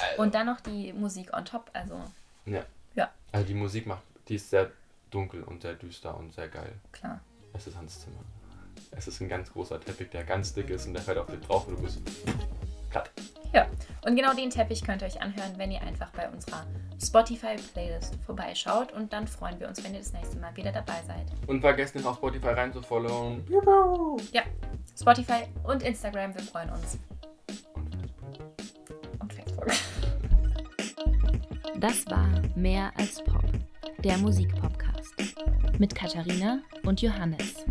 also. 0.00 0.22
Und 0.22 0.34
dann 0.34 0.46
noch 0.46 0.60
die 0.60 0.92
Musik 0.92 1.32
on 1.36 1.44
top, 1.44 1.70
also 1.72 2.04
ja. 2.46 2.64
Ja. 2.94 3.10
Also 3.32 3.46
die 3.46 3.54
Musik 3.54 3.86
macht, 3.86 4.04
die 4.28 4.36
ist 4.36 4.50
sehr 4.50 4.70
dunkel 5.10 5.42
und 5.42 5.62
sehr 5.62 5.74
düster 5.74 6.16
und 6.16 6.32
sehr 6.32 6.48
geil. 6.48 6.72
klar. 6.92 7.20
Es 7.52 7.66
ist 7.66 7.76
Hans 7.76 8.00
Zimmer. 8.00 8.24
Es 8.92 9.06
ist 9.06 9.20
ein 9.20 9.28
ganz 9.28 9.52
großer 9.52 9.78
Teppich, 9.80 10.08
der 10.10 10.24
ganz 10.24 10.54
dick 10.54 10.70
ist 10.70 10.86
und 10.86 10.94
der 10.94 11.02
fällt 11.02 11.18
auf 11.18 11.26
dich 11.26 11.40
drauf 11.40 11.66
und 11.68 11.76
du 11.76 11.82
bist 11.82 12.00
platt. 12.90 13.10
Ja, 13.52 13.66
und 14.06 14.16
genau 14.16 14.32
den 14.34 14.48
Teppich 14.48 14.82
könnt 14.82 15.02
ihr 15.02 15.08
euch 15.08 15.20
anhören, 15.20 15.52
wenn 15.58 15.70
ihr 15.70 15.82
einfach 15.82 16.10
bei 16.12 16.26
unserer 16.30 16.64
Spotify-Playlist 17.02 18.14
vorbeischaut. 18.24 18.92
Und 18.92 19.12
dann 19.12 19.26
freuen 19.26 19.60
wir 19.60 19.68
uns, 19.68 19.84
wenn 19.84 19.92
ihr 19.92 20.00
das 20.00 20.12
nächste 20.14 20.38
Mal 20.38 20.56
wieder 20.56 20.72
dabei 20.72 21.02
seid. 21.06 21.26
Und 21.46 21.60
vergesst 21.60 21.94
nicht 21.94 22.06
auf 22.06 22.16
Spotify 22.16 22.48
rein 22.48 22.72
zu 22.72 22.80
followen. 22.80 23.44
Ja, 24.32 24.42
Spotify 24.98 25.44
und 25.64 25.82
Instagram, 25.82 26.34
wir 26.34 26.42
freuen 26.42 26.70
uns. 26.70 26.98
Und 29.18 29.32
Facebook. 29.34 29.66
Das 31.78 32.06
war 32.06 32.28
Mehr 32.54 32.92
als 32.96 33.22
Pop, 33.22 33.44
der 34.04 34.18
Musikpodcast 34.18 35.14
mit 35.78 35.94
Katharina 35.94 36.60
und 36.84 37.02
Johannes. 37.02 37.64